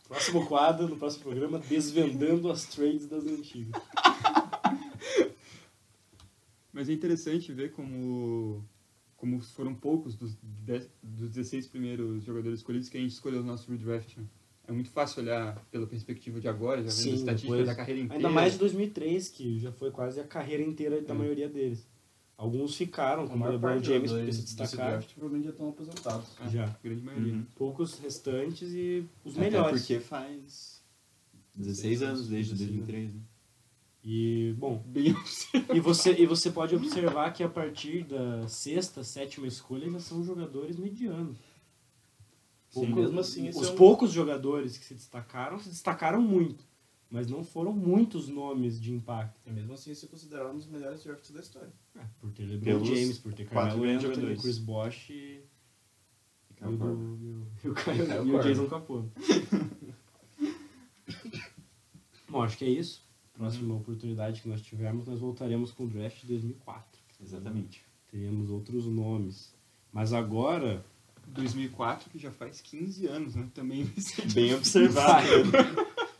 Próximo 0.09 0.47
quadro, 0.47 0.89
no 0.89 0.97
próximo 0.97 1.25
programa, 1.25 1.59
desvendando 1.59 2.51
as 2.51 2.65
trades 2.65 3.07
das 3.07 3.25
antigas. 3.27 3.81
Mas 6.79 6.89
é 6.89 6.93
interessante 6.93 7.53
ver 7.53 7.73
como, 7.73 8.65
como 9.17 9.41
foram 9.41 9.75
poucos 9.75 10.15
dos, 10.15 10.39
dez- 10.65 10.89
dos 11.03 11.29
16 11.31 11.67
primeiros 11.67 12.23
jogadores 12.23 12.61
escolhidos 12.61 12.89
que 12.89 12.97
a 12.97 13.01
gente 13.01 13.11
escolheu 13.11 13.41
no 13.41 13.47
nosso 13.49 13.69
redraft. 13.69 14.17
né? 14.17 14.23
É 14.69 14.71
muito 14.71 14.89
fácil 14.89 15.23
olhar 15.25 15.57
pela 15.73 15.89
perspectiva 15.89 16.41
de 16.41 16.47
agora, 16.47 16.81
já 16.85 16.89
vendo 16.91 17.11
a 17.11 17.15
estatística 17.17 17.51
depois- 17.53 17.67
da 17.67 17.75
carreira 17.75 18.01
inteira. 18.01 18.15
Ainda 18.15 18.29
mais 18.29 18.53
de 18.53 18.61
2003, 18.61 19.29
que 19.29 19.59
já 19.59 19.73
foi 19.73 19.91
quase 19.91 20.21
a 20.21 20.25
carreira 20.25 20.63
inteira 20.63 21.03
da 21.03 21.15
É. 21.15 21.19
maioria 21.19 21.49
deles. 21.49 21.85
Alguns 22.37 22.77
ficaram, 22.77 23.27
como 23.27 23.45
o 23.45 23.49
LeBron 23.51 23.83
James, 23.83 24.09
jogadores 24.11 24.37
se 24.37 24.43
desse 24.43 24.55
destacaram. 24.57 24.91
draft 24.99 25.15
provavelmente 25.15 25.45
já 25.47 25.51
estão 25.51 25.69
aposentados. 25.71 26.29
Ah, 26.39 26.49
Já. 26.49 26.65
a 26.67 26.77
grande 26.81 27.03
maioria. 27.03 27.33
Uhum. 27.33 27.45
Poucos 27.57 27.99
restantes 27.99 28.71
e 28.73 29.05
os 29.25 29.33
Até 29.33 29.41
melhores. 29.51 29.81
porque 29.81 29.99
faz 29.99 30.81
16 31.57 32.03
anos 32.03 32.29
desde 32.29 32.53
16 32.53 32.71
2003, 32.71 33.15
né? 33.15 33.21
E, 34.11 34.55
bom, 34.57 34.83
Bem 34.87 35.15
e 35.75 35.81
você, 35.81 36.15
e 36.19 36.25
você 36.25 36.51
pode 36.51 36.75
observar 36.75 37.31
que 37.35 37.43
a 37.43 37.49
partir 37.49 38.05
da 38.05 38.49
sexta, 38.49 39.05
sétima 39.05 39.47
escolha 39.47 39.91
já 39.91 40.01
são 40.01 40.25
jogadores 40.25 40.79
medianos. 40.79 41.37
Sim, 42.71 42.87
Poucos- 42.87 42.97
mesmo 43.05 43.21
assim, 43.21 43.49
esse 43.49 43.59
os 43.59 43.69
é 43.69 43.73
um- 43.73 43.77
poucos 43.77 44.11
jogadores 44.11 44.79
que 44.79 44.85
se 44.87 44.95
destacaram, 44.95 45.59
se 45.59 45.69
destacaram 45.69 46.23
muito. 46.23 46.65
Mas 47.11 47.27
não 47.27 47.45
foram 47.45 47.71
muitos 47.73 48.29
nomes 48.29 48.81
de 48.81 48.95
impacto. 48.95 49.39
E 49.47 49.51
mesmo 49.53 49.75
assim, 49.75 49.91
esse 49.91 50.07
é 50.07 50.09
considerado 50.09 50.53
um 50.53 50.57
dos 50.57 50.67
melhores 50.67 51.05
drafts 51.05 51.31
da 51.31 51.41
história. 51.41 51.73
É, 51.97 52.01
por 52.19 52.33
ter 52.33 52.45
LeBron 52.45 52.65
Pelos 52.65 52.89
James, 52.89 53.19
por 53.19 53.35
ter 53.35 53.45
Carmelo 53.47 53.85
Anthony, 53.85 54.01
jogadores. 54.01 54.41
Chris 54.43 54.59
Bosh 54.59 55.11
e, 55.11 55.43
e 56.61 56.65
o, 56.65 56.71
e 56.71 56.75
o- 56.75 57.47
e 57.65 57.69
o 57.69 57.75
Caio- 57.75 58.27
e 58.27 58.33
o. 58.33 58.41
Jason 58.41 58.67
Capone. 58.69 59.11
Bom, 62.29 62.43
acho 62.43 62.59
que 62.59 62.65
é 62.65 62.69
isso. 62.71 63.07
Próxima 63.39 63.75
oportunidade 63.77 64.41
que 64.43 64.49
nós 64.49 64.61
tivermos, 64.61 65.07
nós 65.07 65.21
voltaremos 65.21 65.71
com 65.71 65.85
o 65.85 65.89
draft 65.89 66.21
de 66.23 66.27
2004. 66.27 66.85
Exatamente. 67.23 67.83
Teremos 68.11 68.51
outros 68.51 68.85
nomes. 68.87 69.55
Mas 69.93 70.13
agora, 70.13 70.85
2004, 71.29 72.11
que 72.11 72.19
já 72.19 72.31
faz 72.33 72.61
15 72.61 73.07
anos, 73.07 73.35
né? 73.37 73.47
Também 73.55 73.85
vai 73.85 74.03
ser 74.03 74.33
Bem 74.33 74.55
observado. 74.55 75.27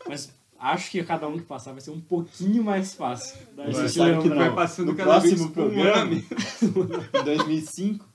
mas 0.07 0.33
acho 0.57 0.91
que 0.91 1.03
cada 1.03 1.27
um 1.27 1.37
que 1.37 1.43
passar 1.45 1.73
vai 1.73 1.81
ser 1.81 1.91
um 1.91 1.99
pouquinho 2.01 2.63
mais 2.63 2.93
fácil. 2.93 3.37
Daí 3.55 3.73
Vai, 3.73 3.89
sabe 3.89 4.21
que 4.21 4.29
vai 4.29 4.55
passando 4.55 4.91
no 4.91 4.95
cada 4.97 5.19
próximo 5.19 5.45
um 5.45 5.51
programa- 5.51 6.13
em 6.15 7.23
2005, 7.25 8.05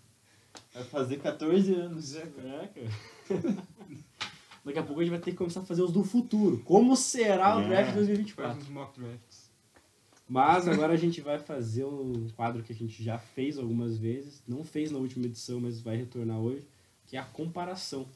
vai 0.72 0.84
fazer 0.84 1.18
14 1.18 1.74
anos. 1.74 2.16
É, 2.16 2.26
cara. 2.26 2.90
Daqui 4.64 4.78
a 4.78 4.82
pouco 4.82 5.00
a 5.00 5.04
gente 5.04 5.10
vai 5.12 5.20
ter 5.20 5.32
que 5.32 5.36
começar 5.36 5.60
a 5.60 5.64
fazer 5.64 5.82
os 5.82 5.92
do 5.92 6.02
futuro. 6.02 6.58
Como 6.64 6.96
será 6.96 7.56
o 7.56 7.60
É. 7.60 7.68
draft 7.68 7.88
de 7.88 7.94
Faz 7.94 8.06
2024? 8.06 8.62
uns 8.62 8.68
mock 8.68 8.98
drafts. 8.98 9.50
Mas 10.26 10.66
agora 10.66 10.94
a 10.94 10.96
gente 10.96 11.20
vai 11.20 11.38
fazer 11.38 11.84
um 11.84 12.28
quadro 12.30 12.62
que 12.62 12.72
a 12.72 12.74
gente 12.74 13.02
já 13.04 13.18
fez 13.18 13.58
algumas 13.58 13.98
vezes. 13.98 14.42
Não 14.48 14.64
fez 14.64 14.90
na 14.90 14.98
última 14.98 15.26
edição, 15.26 15.60
mas 15.60 15.80
vai 15.82 15.96
retornar 15.96 16.38
hoje. 16.38 16.66
Que 17.06 17.16
é 17.16 17.20
a 17.20 17.24
comparação. 17.24 18.06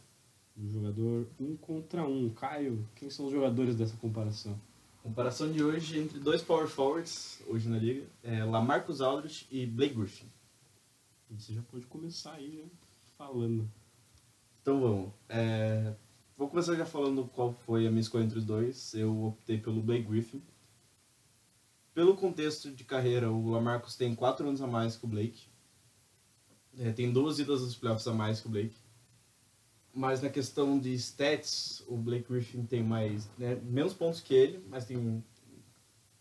Do 0.57 0.69
jogador 0.71 1.29
um 1.39 1.55
contra 1.55 2.05
um. 2.09 2.31
Caio, 2.31 2.89
quem 2.97 3.11
são 3.11 3.27
os 3.27 3.33
jogadores 3.33 3.77
dessa 3.77 3.97
comparação? 3.99 4.59
Comparação 5.03 5.53
de 5.53 5.63
hoje 5.63 5.99
entre 5.99 6.19
dois 6.19 6.43
power 6.43 6.67
forwards, 6.67 7.41
hoje 7.47 7.69
na 7.69 7.79
liga, 7.79 8.05
é 8.23 8.43
Lamarcus 8.43 9.01
Aldridge 9.01 9.47
e 9.51 9.65
Blake 9.67 9.95
Griffin. 9.95 10.27
Você 11.31 11.53
já 11.53 11.63
pode 11.63 11.87
começar 11.87 12.33
aí, 12.33 12.59
já 12.59 12.65
falando. 13.17 13.71
Então 14.63 14.81
vamos. 14.81 15.11
É, 15.29 15.95
Vou 16.39 16.49
começar 16.49 16.77
já 16.77 16.87
falando 16.87 17.25
qual 17.25 17.53
foi 17.53 17.85
a 17.85 17.91
minha 17.91 18.01
escolha 18.01 18.23
entre 18.23 18.39
os 18.39 18.45
dois. 18.45 18.95
Eu 18.95 19.25
optei 19.25 19.59
pelo 19.59 19.83
Blake 19.83 20.05
Griffin. 20.05 20.41
Pelo 21.93 22.17
contexto 22.17 22.71
de 22.71 22.85
carreira, 22.85 23.29
o 23.29 23.51
Lamarcus 23.51 23.97
tem 23.97 24.15
4 24.15 24.47
anos 24.47 24.63
a 24.63 24.67
mais 24.69 24.97
que 24.97 25.05
o 25.05 25.09
Blake. 25.09 25.49
É, 26.79 26.93
tem 26.93 27.13
duas 27.13 27.41
idas 27.41 27.61
aos 27.61 27.75
playoffs 27.75 28.07
a 28.07 28.15
mais 28.15 28.41
que 28.41 28.47
o 28.47 28.51
Blake. 28.51 28.77
Mas 29.93 30.23
na 30.23 30.31
questão 30.31 30.79
de 30.79 30.95
stats, 30.95 31.83
o 31.89 31.97
Blake 31.97 32.31
Griffin 32.31 32.65
tem 32.65 32.85
mais 32.85 33.29
né, 33.37 33.57
menos 33.65 33.93
pontos 33.93 34.21
que 34.21 34.33
ele, 34.33 34.65
mas 34.69 34.85
tem 34.85 35.25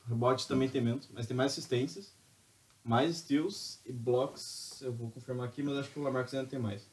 rebote 0.07 0.47
também 0.47 0.67
tem 0.67 0.81
menos, 0.81 1.07
mas 1.13 1.27
tem 1.27 1.37
mais 1.37 1.51
assistências, 1.51 2.11
mais 2.83 3.17
steals 3.17 3.79
e 3.85 3.93
blocks. 3.93 4.81
Eu 4.81 4.93
vou 4.93 5.11
confirmar 5.11 5.47
aqui, 5.47 5.61
mas 5.61 5.77
acho 5.77 5.91
que 5.91 5.99
o 5.99 6.01
Lamarcus 6.01 6.33
ainda 6.33 6.49
tem 6.49 6.57
mais. 6.57 6.89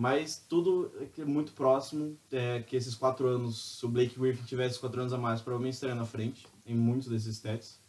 Mas 0.00 0.38
tudo 0.48 0.92
é 1.00 1.22
é 1.22 1.24
muito 1.24 1.50
próximo, 1.52 2.16
é, 2.30 2.62
que 2.62 2.76
esses 2.76 2.94
quatro 2.94 3.26
anos, 3.26 3.78
se 3.78 3.84
o 3.84 3.88
Blake 3.88 4.16
Griffin 4.16 4.44
tivesse 4.44 4.78
quatro 4.78 5.00
anos 5.00 5.12
a 5.12 5.18
mais, 5.18 5.40
provavelmente 5.40 5.74
estaria 5.74 5.96
na 5.96 6.04
frente 6.06 6.46
em 6.64 6.76
muitos 6.76 7.08
desses 7.08 7.34
stats. 7.34 7.80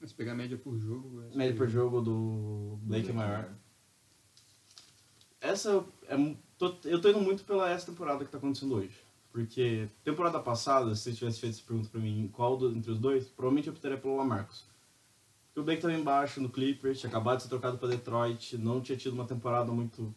Mas 0.00 0.12
pegar 0.12 0.32
a 0.32 0.34
média 0.36 0.56
por 0.56 0.78
jogo. 0.78 1.08
Média 1.34 1.56
por 1.56 1.68
jogo 1.68 2.00
do 2.00 2.78
Blake 2.82 3.10
é 3.10 3.12
maior. 3.12 3.50
Essa 5.40 5.84
é, 6.06 6.16
tô- 6.56 6.76
eu 6.84 7.00
tô 7.00 7.08
indo 7.08 7.20
muito 7.20 7.42
pela 7.44 7.68
essa 7.68 7.86
temporada 7.86 8.24
que 8.24 8.30
tá 8.30 8.38
acontecendo 8.38 8.76
hoje. 8.76 8.94
Porque 9.32 9.88
temporada 10.04 10.38
passada, 10.38 10.94
se 10.94 11.02
você 11.02 11.12
tivesse 11.12 11.40
feito 11.40 11.54
essa 11.56 11.66
pergunta 11.66 11.88
pra 11.90 12.00
mim, 12.00 12.30
qual 12.32 12.56
do- 12.56 12.70
entre 12.70 12.92
os 12.92 13.00
dois, 13.00 13.24
provavelmente 13.26 13.66
eu 13.66 13.72
optaria 13.74 13.98
pelo 13.98 14.16
Lamarcus. 14.16 14.64
Porque 15.48 15.60
o 15.60 15.64
Blake 15.64 15.82
tava 15.82 15.92
embaixo 15.94 16.40
no 16.40 16.48
Clippers, 16.48 17.00
tinha 17.00 17.10
acabado 17.10 17.38
de 17.38 17.42
ser 17.42 17.48
trocado 17.48 17.78
pra 17.78 17.88
Detroit, 17.88 18.56
não 18.56 18.80
tinha 18.80 18.96
tido 18.96 19.12
uma 19.12 19.26
temporada 19.26 19.72
muito 19.72 20.14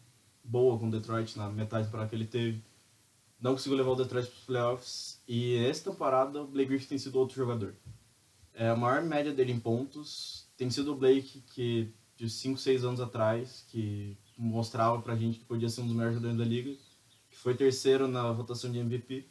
boa 0.48 0.78
com 0.78 0.88
Detroit 0.88 1.36
na 1.36 1.48
metade 1.48 1.84
temporada 1.84 2.08
que 2.08 2.16
ele 2.16 2.26
teve. 2.26 2.62
Não 3.40 3.52
conseguiu 3.52 3.76
levar 3.76 3.90
o 3.90 3.96
Detroit 3.96 4.26
pros 4.26 4.44
playoffs. 4.44 5.22
E 5.28 5.56
essa 5.56 5.90
temporada, 5.90 6.42
o 6.42 6.46
Blake 6.46 6.70
Griffin 6.70 6.88
tem 6.88 6.98
sido 6.98 7.18
outro 7.18 7.36
jogador. 7.36 7.74
É, 8.54 8.68
a 8.70 8.76
maior 8.76 9.02
média 9.02 9.32
dele 9.32 9.52
em 9.52 9.60
pontos 9.60 10.48
tem 10.56 10.68
sido 10.70 10.92
o 10.92 10.96
Blake, 10.96 11.42
que 11.54 11.92
de 12.16 12.28
5, 12.28 12.58
6 12.58 12.84
anos 12.84 13.00
atrás, 13.00 13.64
que 13.68 14.16
mostrava 14.36 15.00
pra 15.00 15.14
gente 15.14 15.38
que 15.38 15.44
podia 15.44 15.68
ser 15.68 15.82
um 15.82 15.86
dos 15.86 15.94
melhores 15.94 16.16
jogadores 16.16 16.38
da 16.38 16.44
liga, 16.44 16.76
que 17.30 17.36
foi 17.36 17.54
terceiro 17.54 18.08
na 18.08 18.32
votação 18.32 18.72
de 18.72 18.78
MVP. 18.78 19.24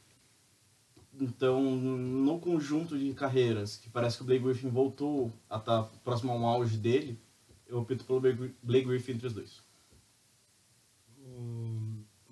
Então, 1.20 1.60
no 1.62 2.40
conjunto 2.40 2.98
de 2.98 3.14
carreiras, 3.14 3.76
que 3.76 3.90
parece 3.90 4.18
que 4.18 4.24
o 4.24 4.26
Blake 4.26 4.44
Griffin 4.44 4.70
voltou 4.70 5.34
a 5.50 5.58
estar 5.58 5.84
próximo 6.06 6.32
ao 6.32 6.46
auge 6.46 6.78
dele, 6.78 7.20
eu 7.68 7.80
opto 7.80 8.06
pelo 8.06 8.22
Blake 8.22 8.88
Griffin 8.88 9.14
entre 9.14 9.28
os 9.28 9.34
dois. 9.34 9.67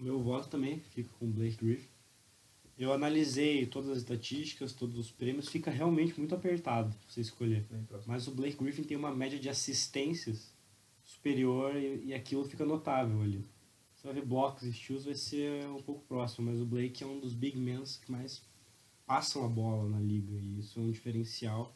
Meu 0.05 0.21
voto 0.21 0.47
também 0.49 0.79
fica 0.91 1.09
com 1.17 1.25
o 1.25 1.29
Blake 1.29 1.57
Griffin. 1.57 1.89
Eu 2.77 2.93
analisei 2.93 3.65
todas 3.65 3.89
as 3.89 3.97
estatísticas, 3.97 4.71
todos 4.71 4.99
os 4.99 5.09
prêmios, 5.09 5.49
fica 5.49 5.71
realmente 5.71 6.15
muito 6.19 6.35
apertado 6.35 6.95
você 7.09 7.21
escolher. 7.21 7.65
Mas 8.05 8.27
o 8.27 8.31
Blake 8.35 8.55
Griffin 8.55 8.83
tem 8.83 8.95
uma 8.95 9.11
média 9.15 9.39
de 9.39 9.49
assistências 9.49 10.53
superior 11.03 11.75
e, 11.75 12.05
e 12.05 12.13
aquilo 12.13 12.45
fica 12.45 12.63
notável 12.63 13.19
ali. 13.19 13.43
Você 13.95 14.05
vai 14.05 14.13
ver 14.13 14.25
blocos 14.27 14.61
e 14.61 14.71
steals, 14.71 15.05
vai 15.05 15.15
ser 15.15 15.65
um 15.69 15.81
pouco 15.81 16.05
próximo, 16.05 16.51
mas 16.51 16.61
o 16.61 16.67
Blake 16.67 17.03
é 17.03 17.07
um 17.07 17.19
dos 17.19 17.33
big 17.33 17.57
men 17.57 17.81
que 17.83 18.11
mais 18.11 18.43
passam 19.07 19.43
a 19.43 19.47
bola 19.47 19.89
na 19.89 19.99
liga 19.99 20.37
e 20.39 20.59
isso 20.59 20.79
é 20.79 20.83
um 20.83 20.91
diferencial 20.91 21.75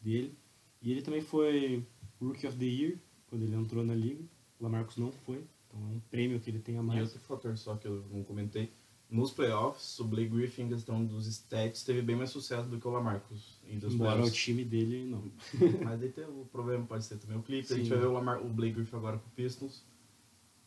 dele. 0.00 0.36
E 0.82 0.90
ele 0.90 1.02
também 1.02 1.20
foi 1.20 1.86
Rookie 2.20 2.48
of 2.48 2.56
the 2.56 2.64
Year 2.64 2.98
quando 3.28 3.44
ele 3.44 3.54
entrou 3.54 3.84
na 3.84 3.94
liga. 3.94 4.24
O 4.58 4.64
Lamarcus 4.64 4.96
não 4.96 5.12
foi, 5.12 5.44
então 5.68 5.80
é 5.80 5.84
um 5.96 6.00
prêmio 6.10 6.40
que 6.40 6.50
ele 6.50 6.58
tem 6.58 6.78
a 6.78 6.80
E 6.80 6.84
mais. 6.84 7.02
outro 7.02 7.20
fator 7.20 7.56
só 7.56 7.76
que 7.76 7.86
eu 7.86 8.04
não 8.10 8.24
comentei, 8.24 8.72
nos 9.10 9.30
playoffs, 9.30 9.98
o 10.00 10.04
Blake 10.04 10.28
Griffin, 10.28 10.64
em 10.64 10.68
questão 10.68 11.04
dos 11.04 11.26
stats, 11.26 11.82
teve 11.82 12.02
bem 12.02 12.14
mais 12.14 12.30
sucesso 12.30 12.68
do 12.68 12.78
que 12.78 12.86
o 12.86 12.90
Lamarcus 12.90 13.58
Embora 13.66 14.22
o 14.22 14.30
time 14.30 14.64
dele 14.64 15.06
não. 15.06 15.22
Mas 15.82 15.98
daí 15.98 16.10
tem, 16.10 16.24
o 16.24 16.46
problema 16.52 16.84
pode 16.84 17.04
ser 17.04 17.16
também 17.16 17.38
o 17.38 17.42
Clippers. 17.42 17.72
A 17.72 17.76
gente 17.76 17.88
vai 17.88 17.98
ver 17.98 18.06
o, 18.06 18.12
Lamar, 18.12 18.44
o 18.44 18.48
Blake 18.50 18.74
Griffin 18.74 18.96
agora 18.96 19.16
com 19.16 19.26
o 19.26 19.30
Pistons. 19.30 19.82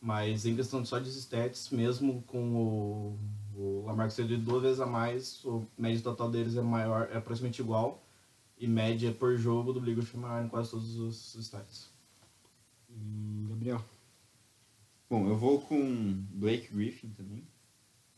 Mas 0.00 0.44
em 0.44 0.56
questão 0.56 0.84
só 0.84 0.98
de 0.98 1.08
stats, 1.10 1.70
mesmo 1.70 2.22
com 2.22 2.56
o, 2.56 3.18
o 3.54 3.84
Lamarcus 3.86 4.16
sendo 4.16 4.36
duas 4.38 4.62
vezes 4.62 4.80
a 4.80 4.86
mais, 4.86 5.44
o 5.44 5.64
média 5.78 6.02
total 6.02 6.28
deles 6.28 6.56
é 6.56 6.62
maior, 6.62 7.08
é 7.12 7.20
praticamente 7.20 7.62
igual. 7.62 8.04
E 8.58 8.66
média 8.66 9.12
por 9.12 9.36
jogo 9.36 9.72
do 9.72 9.80
Blake 9.80 10.00
Griffin 10.00 10.16
é 10.16 10.20
maior 10.20 10.44
em 10.44 10.48
quase 10.48 10.70
todos 10.70 10.96
os 10.98 11.36
stats. 11.36 11.90
Hum, 12.90 13.46
Gabriel. 13.48 13.84
Bom, 15.12 15.28
eu 15.28 15.36
vou 15.36 15.60
com 15.60 16.24
Blake 16.30 16.74
Griffin 16.74 17.10
também. 17.10 17.46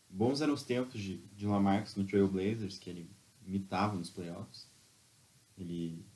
Bons 0.08 0.40
eram 0.40 0.54
os 0.54 0.62
tempos 0.62 1.00
de, 1.00 1.16
de 1.34 1.44
Lamarcus 1.44 1.96
no 1.96 2.04
Trail 2.04 2.28
Blazers, 2.28 2.78
que 2.78 2.88
ele 2.88 3.10
imitava 3.44 3.96
nos 3.96 4.10
playoffs. 4.10 4.70
Ele 5.58 6.06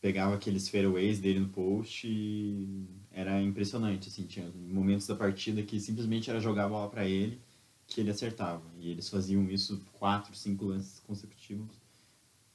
pegava 0.00 0.34
aqueles 0.34 0.68
fairways 0.68 1.20
dele 1.20 1.38
no 1.38 1.50
post 1.50 2.08
e 2.08 2.84
era 3.12 3.40
impressionante, 3.40 4.08
assim, 4.08 4.26
tinha 4.26 4.50
momentos 4.50 5.06
da 5.06 5.14
partida 5.14 5.62
que 5.62 5.78
simplesmente 5.78 6.28
era 6.28 6.40
jogar 6.40 6.64
a 6.64 6.68
bola 6.68 6.90
para 6.90 7.08
ele 7.08 7.40
que 7.86 8.00
ele 8.00 8.10
acertava. 8.10 8.68
E 8.76 8.90
eles 8.90 9.08
faziam 9.08 9.48
isso 9.48 9.80
quatro, 9.92 10.34
cinco 10.34 10.64
lances 10.64 10.98
consecutivos 10.98 11.80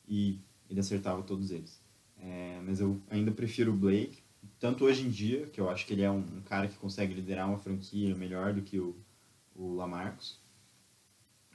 e 0.05 0.37
ele 0.69 0.81
acertava 0.81 1.23
todos 1.23 1.49
eles. 1.49 1.81
É, 2.19 2.59
mas 2.65 2.81
eu 2.81 3.01
ainda 3.09 3.31
prefiro 3.31 3.71
o 3.71 3.77
Blake, 3.77 4.24
tanto 4.59 4.85
hoje 4.85 5.03
em 5.03 5.09
dia, 5.09 5.47
que 5.47 5.59
eu 5.59 5.69
acho 5.69 5.85
que 5.85 5.93
ele 5.93 6.01
é 6.01 6.11
um, 6.11 6.41
cara 6.41 6.67
que 6.67 6.75
consegue 6.77 7.13
liderar 7.13 7.47
uma 7.47 7.57
franquia 7.57 8.15
melhor 8.15 8.53
do 8.53 8.61
que 8.61 8.79
o, 8.79 8.95
o 9.55 9.75
Lamarcus, 9.75 10.39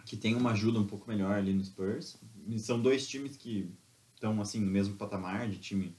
que 0.05 0.17
tem 0.17 0.35
uma 0.35 0.53
ajuda 0.53 0.79
um 0.79 0.87
pouco 0.87 1.09
melhor 1.09 1.33
ali 1.33 1.53
no 1.53 1.65
Spurs. 1.65 2.17
E 2.47 2.59
são 2.59 2.81
dois 2.81 3.07
times 3.07 3.37
que 3.37 3.71
estão 4.15 4.41
assim 4.41 4.61
no 4.61 4.71
mesmo 4.71 4.97
patamar 4.97 5.49
de 5.49 5.59
time 5.59 5.97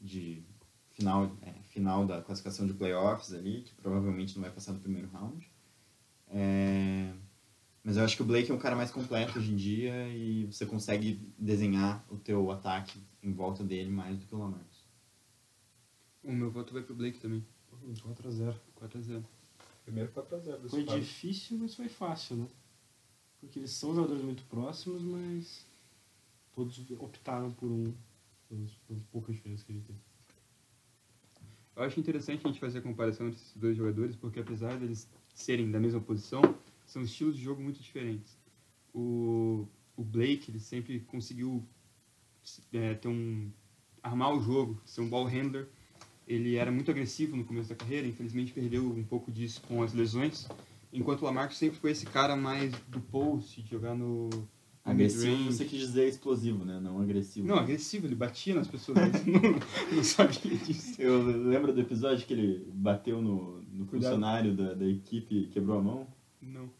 de 0.00 0.42
final, 0.92 1.36
é, 1.42 1.52
final 1.70 2.06
da 2.06 2.20
classificação 2.20 2.66
de 2.66 2.74
playoffs 2.74 3.32
ali, 3.32 3.62
que 3.62 3.74
provavelmente 3.74 4.34
não 4.36 4.42
vai 4.42 4.50
passar 4.50 4.72
no 4.72 4.80
primeiro 4.80 5.08
round. 5.08 5.50
É, 6.28 7.12
mas 7.82 7.96
eu 7.96 8.04
acho 8.04 8.16
que 8.16 8.22
o 8.22 8.26
Blake 8.26 8.50
é 8.50 8.54
um 8.54 8.58
cara 8.58 8.76
mais 8.76 8.90
completo 8.90 9.38
hoje 9.38 9.52
em 9.52 9.56
dia 9.56 10.08
e 10.08 10.44
você 10.46 10.66
consegue 10.66 11.32
desenhar 11.38 12.04
o 12.10 12.16
teu 12.16 12.50
ataque 12.50 13.00
em 13.22 13.32
volta 13.32 13.64
dele 13.64 13.90
mais 13.90 14.18
do 14.18 14.26
que 14.26 14.34
o 14.34 14.38
Lamarcus. 14.38 14.77
O 16.28 16.32
meu 16.32 16.50
voto 16.50 16.74
vai 16.74 16.82
pro 16.82 16.94
Blake 16.94 17.18
também. 17.18 17.42
4x0. 17.86 18.54
4x0. 18.78 19.24
Primeiro 19.82 20.12
4x0 20.12 20.58
desse 20.58 20.68
Foi 20.68 20.84
quadro. 20.84 21.00
difícil, 21.02 21.56
mas 21.56 21.74
foi 21.74 21.88
fácil, 21.88 22.36
né? 22.36 22.48
Porque 23.40 23.58
eles 23.58 23.70
são 23.70 23.94
jogadores 23.94 24.22
muito 24.22 24.42
próximos, 24.44 25.02
mas 25.02 25.64
todos 26.52 26.78
optaram 26.98 27.50
por 27.52 27.70
um, 27.70 27.94
pelos, 28.46 28.74
pelas 28.86 29.02
poucas 29.04 29.36
diferenças 29.36 29.64
que 29.64 29.72
ele 29.72 29.80
tem. 29.80 29.96
Eu 31.74 31.84
acho 31.84 31.98
interessante 31.98 32.44
a 32.44 32.48
gente 32.48 32.60
fazer 32.60 32.80
a 32.80 32.82
comparação 32.82 33.28
entre 33.28 33.40
esses 33.40 33.56
dois 33.56 33.74
jogadores, 33.74 34.14
porque 34.14 34.40
apesar 34.40 34.76
deles 34.78 35.08
serem 35.32 35.70
da 35.70 35.80
mesma 35.80 36.00
posição, 36.00 36.42
são 36.84 37.00
estilos 37.00 37.36
de 37.36 37.42
jogo 37.42 37.62
muito 37.62 37.80
diferentes. 37.80 38.36
O, 38.92 39.66
o 39.96 40.04
Blake, 40.04 40.50
ele 40.50 40.60
sempre 40.60 41.00
conseguiu 41.00 41.64
é, 42.74 42.92
ter 42.94 43.08
um 43.08 43.50
armar 44.02 44.34
o 44.34 44.40
jogo, 44.42 44.78
ser 44.84 45.00
um 45.00 45.08
ball 45.08 45.24
handler. 45.24 45.68
Ele 46.28 46.56
era 46.56 46.70
muito 46.70 46.90
agressivo 46.90 47.36
no 47.36 47.44
começo 47.44 47.70
da 47.70 47.74
carreira, 47.74 48.06
infelizmente 48.06 48.52
perdeu 48.52 48.84
um 48.84 49.02
pouco 49.02 49.32
disso 49.32 49.62
com 49.66 49.82
as 49.82 49.92
lesões. 49.92 50.46
Enquanto 50.92 51.22
o 51.22 51.24
Lamarcus 51.24 51.56
sempre 51.58 51.78
foi 51.78 51.90
esse 51.90 52.06
cara 52.06 52.36
mais 52.36 52.72
do 52.86 53.00
post, 53.00 53.62
de 53.62 53.70
jogar 53.70 53.94
no, 53.94 54.28
Agressivo 54.88 55.52
você 55.52 55.64
quis 55.66 55.80
dizer 55.80 56.08
explosivo, 56.08 56.64
né? 56.64 56.80
Não 56.80 57.00
agressivo. 57.00 57.46
Não, 57.46 57.56
agressivo, 57.56 58.06
ele 58.06 58.14
batia 58.14 58.54
nas 58.54 58.66
pessoas, 58.66 58.98
não, 59.26 59.92
não 59.94 60.02
sabia 60.02 60.56
disso. 60.56 61.00
Eu 61.00 61.22
lembro 61.22 61.74
do 61.74 61.80
episódio 61.80 62.26
que 62.26 62.32
ele 62.32 62.66
bateu 62.72 63.20
no, 63.20 63.60
no 63.70 63.84
Cuidado. 63.84 64.12
funcionário 64.12 64.54
da, 64.54 64.72
da 64.72 64.86
equipe 64.86 65.34
e 65.34 65.46
quebrou 65.48 65.78
a 65.78 65.82
mão. 65.82 66.06
Não. 66.40 66.70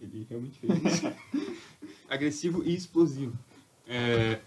Ele 0.00 0.26
realmente 0.28 0.58
fez 0.58 0.72
isso. 0.84 1.12
Agressivo 2.10 2.64
e 2.64 2.74
explosivo. 2.74 3.38
É, 3.86 4.40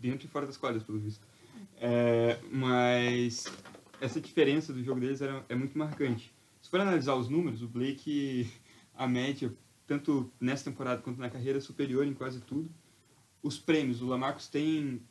dentro 0.00 0.26
e 0.26 0.30
fora 0.30 0.46
das 0.46 0.56
quadras, 0.56 0.82
pelo 0.82 0.98
visto. 0.98 1.26
É, 1.86 2.38
mas 2.50 3.44
essa 4.00 4.18
diferença 4.18 4.72
do 4.72 4.82
jogo 4.82 5.00
deles 5.00 5.20
era, 5.20 5.44
é 5.50 5.54
muito 5.54 5.76
marcante. 5.76 6.34
Se 6.62 6.70
for 6.70 6.80
analisar 6.80 7.14
os 7.14 7.28
números, 7.28 7.60
o 7.60 7.68
Blake, 7.68 8.50
a 8.94 9.06
média, 9.06 9.54
tanto 9.86 10.32
nessa 10.40 10.64
temporada 10.64 11.02
quanto 11.02 11.20
na 11.20 11.28
carreira, 11.28 11.58
é 11.58 11.60
superior 11.60 12.06
em 12.06 12.14
quase 12.14 12.40
tudo. 12.40 12.70
Os 13.42 13.58
prêmios, 13.58 14.00
o 14.00 14.06
Lamarcus 14.06 14.48
tem 14.48 15.02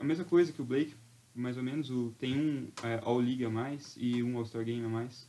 a 0.00 0.02
mesma 0.02 0.24
coisa 0.24 0.52
que 0.52 0.60
o 0.60 0.64
Blake, 0.64 0.96
mais 1.32 1.56
ou 1.56 1.62
menos. 1.62 1.92
O, 1.92 2.12
tem 2.18 2.36
um 2.36 2.72
é, 2.82 3.00
All-League 3.04 3.44
a 3.44 3.50
mais 3.50 3.94
e 3.96 4.20
um 4.20 4.36
All-Star 4.36 4.64
Game 4.64 4.84
a 4.84 4.88
mais. 4.88 5.28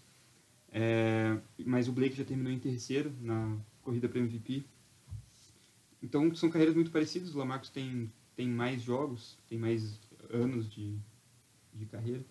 É, 0.72 1.38
mas 1.64 1.88
o 1.88 1.92
Blake 1.92 2.16
já 2.16 2.26
terminou 2.26 2.52
em 2.52 2.58
terceiro 2.58 3.14
na 3.22 3.56
corrida 3.84 4.10
para 4.10 4.20
MVP. 4.20 4.64
Então 6.02 6.34
são 6.34 6.50
carreiras 6.50 6.74
muito 6.74 6.90
parecidas. 6.90 7.36
O 7.36 7.38
Lamarcus 7.38 7.70
tem, 7.70 8.12
tem 8.36 8.48
mais 8.48 8.82
jogos, 8.82 9.38
tem 9.48 9.60
mais 9.60 10.00
anos 10.32 10.70
de, 10.70 10.98
de 11.74 11.86
carreira. 11.86 12.24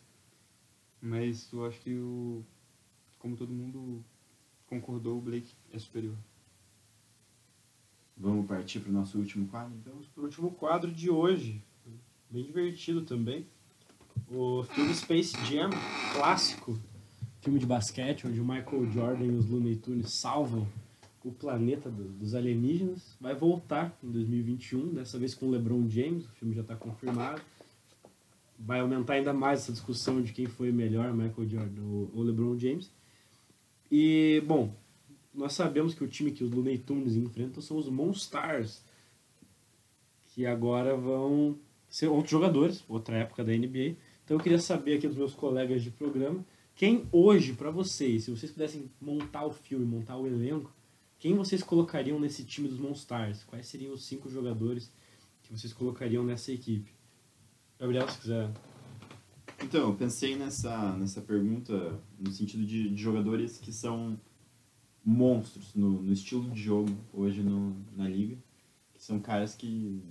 Mas 1.01 1.51
eu 1.53 1.65
acho 1.65 1.81
que, 1.81 1.95
o, 1.95 2.45
como 3.19 3.37
todo 3.37 3.53
mundo 3.53 4.05
concordou, 4.67 5.19
o 5.19 5.21
Blake 5.21 5.53
é 5.73 5.79
superior. 5.79 6.17
Vamos 8.17 8.47
partir 8.47 8.81
para 8.81 8.91
o 8.91 8.93
nosso 8.93 9.19
último 9.19 9.49
quadro, 9.49 9.75
então? 9.79 9.93
Vamos 9.95 10.09
para 10.09 10.21
o 10.21 10.25
último 10.25 10.51
quadro 10.51 10.93
de 10.93 11.09
hoje. 11.11 11.63
Bem 12.31 12.45
divertido 12.45 13.03
também. 13.03 13.47
O 14.31 14.63
filme 14.65 14.95
Space 14.95 15.35
Jam, 15.47 15.71
clássico. 16.13 16.79
Filme 17.41 17.59
de 17.59 17.65
basquete, 17.65 18.27
onde 18.27 18.39
o 18.39 18.45
Michael 18.45 18.91
Jordan 18.93 19.25
e 19.25 19.31
os 19.31 19.47
Looney 19.49 19.75
Tunes 19.77 20.13
salvam 20.13 20.69
o 21.25 21.33
planeta 21.33 21.91
do- 21.91 22.05
dos 22.11 22.35
alienígenas. 22.35 23.17
Vai 23.19 23.35
voltar 23.35 23.97
em 24.05 24.11
2021, 24.11 24.93
dessa 24.93 25.19
vez 25.19 25.35
com 25.35 25.47
o 25.47 25.51
LeBron 25.51 25.89
James. 25.89 26.27
O 26.27 26.33
filme 26.33 26.55
já 26.55 26.61
está 26.61 26.77
confirmado. 26.77 27.41
Vai 28.63 28.81
aumentar 28.81 29.15
ainda 29.15 29.33
mais 29.33 29.61
essa 29.61 29.73
discussão 29.73 30.21
de 30.21 30.33
quem 30.33 30.47
foi 30.47 30.71
melhor, 30.71 31.13
Michael 31.15 31.49
Jordan 31.49 31.83
ou 31.83 32.23
LeBron 32.23 32.59
James. 32.59 32.93
E, 33.91 34.43
bom, 34.47 34.75
nós 35.33 35.55
sabemos 35.55 35.95
que 35.95 36.05
o 36.05 36.09
time 36.09 36.31
que 36.31 36.45
os 36.45 36.51
Looney 36.51 36.79
Tunes 36.79 37.17
enfrentam 37.17 37.63
são 37.63 37.79
os 37.79 37.89
Monstars, 37.89 38.85
que 40.29 40.45
agora 40.45 40.97
vão 40.97 41.59
ser 41.89 42.09
outros 42.09 42.31
jogadores, 42.31 42.85
outra 42.87 43.17
época 43.17 43.43
da 43.43 43.53
NBA. 43.53 43.97
Então 44.25 44.37
eu 44.37 44.41
queria 44.41 44.59
saber 44.59 44.99
aqui 44.99 45.09
dos 45.09 45.17
meus 45.17 45.35
colegas 45.35 45.83
de 45.83 45.91
programa, 45.91 46.45
quem 46.75 47.07
hoje, 47.13 47.53
para 47.53 47.71
vocês, 47.71 48.25
se 48.25 48.31
vocês 48.31 48.53
pudessem 48.53 48.91
montar 49.01 49.45
o 49.45 49.53
filme, 49.53 49.85
montar 49.85 50.17
o 50.17 50.27
elenco, 50.27 50.73
quem 51.19 51.35
vocês 51.35 51.63
colocariam 51.63 52.19
nesse 52.19 52.45
time 52.45 52.69
dos 52.69 52.79
Monstars? 52.79 53.45
Quais 53.45 53.67
seriam 53.67 53.93
os 53.93 54.05
cinco 54.05 54.31
jogadores 54.31 54.91
que 55.43 55.53
vocês 55.53 55.73
colocariam 55.73 56.25
nessa 56.25 56.51
equipe? 56.53 56.91
Gabriel, 57.81 58.09
se 58.09 58.19
quiser. 58.19 58.51
Então, 59.63 59.89
eu 59.89 59.95
pensei 59.95 60.37
nessa, 60.37 60.97
nessa 60.97 61.21
pergunta 61.21 61.99
no 62.19 62.31
sentido 62.31 62.65
de, 62.65 62.91
de 62.91 63.03
jogadores 63.03 63.59
que 63.59 63.73
são 63.73 64.19
monstros 65.05 65.75
no, 65.75 66.03
no 66.03 66.13
estilo 66.13 66.51
de 66.51 66.61
jogo 66.63 66.91
hoje 67.13 67.43
no, 67.43 67.75
na 67.97 68.07
liga, 68.09 68.37
que 68.95 69.03
são 69.03 69.19
caras 69.19 69.55
que 69.55 70.03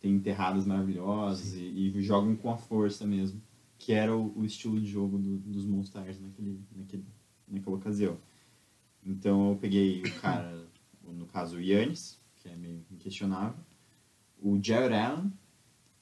têm 0.00 0.12
enterradas 0.12 0.66
maravilhosas 0.66 1.54
e, 1.54 1.92
e 1.96 2.02
jogam 2.02 2.36
com 2.36 2.50
a 2.50 2.58
força 2.58 3.06
mesmo, 3.06 3.40
que 3.78 3.92
era 3.92 4.14
o, 4.14 4.32
o 4.38 4.44
estilo 4.44 4.78
de 4.80 4.86
jogo 4.86 5.18
do- 5.18 5.38
dos 5.38 5.64
Monstars 5.64 6.20
naquele, 6.20 6.60
naquele, 6.74 7.04
naquela 7.48 7.76
ocasião. 7.76 8.18
Então 9.04 9.50
eu 9.50 9.56
peguei 9.56 10.02
o 10.02 10.20
cara, 10.20 10.66
no 11.02 11.26
caso 11.26 11.56
o 11.56 11.60
Yannis, 11.60 12.18
que 12.36 12.48
é 12.48 12.56
meio 12.56 12.84
inquestionável, 12.90 13.58
o 14.38 14.58
Jared 14.62 14.94
Allen, 14.94 15.32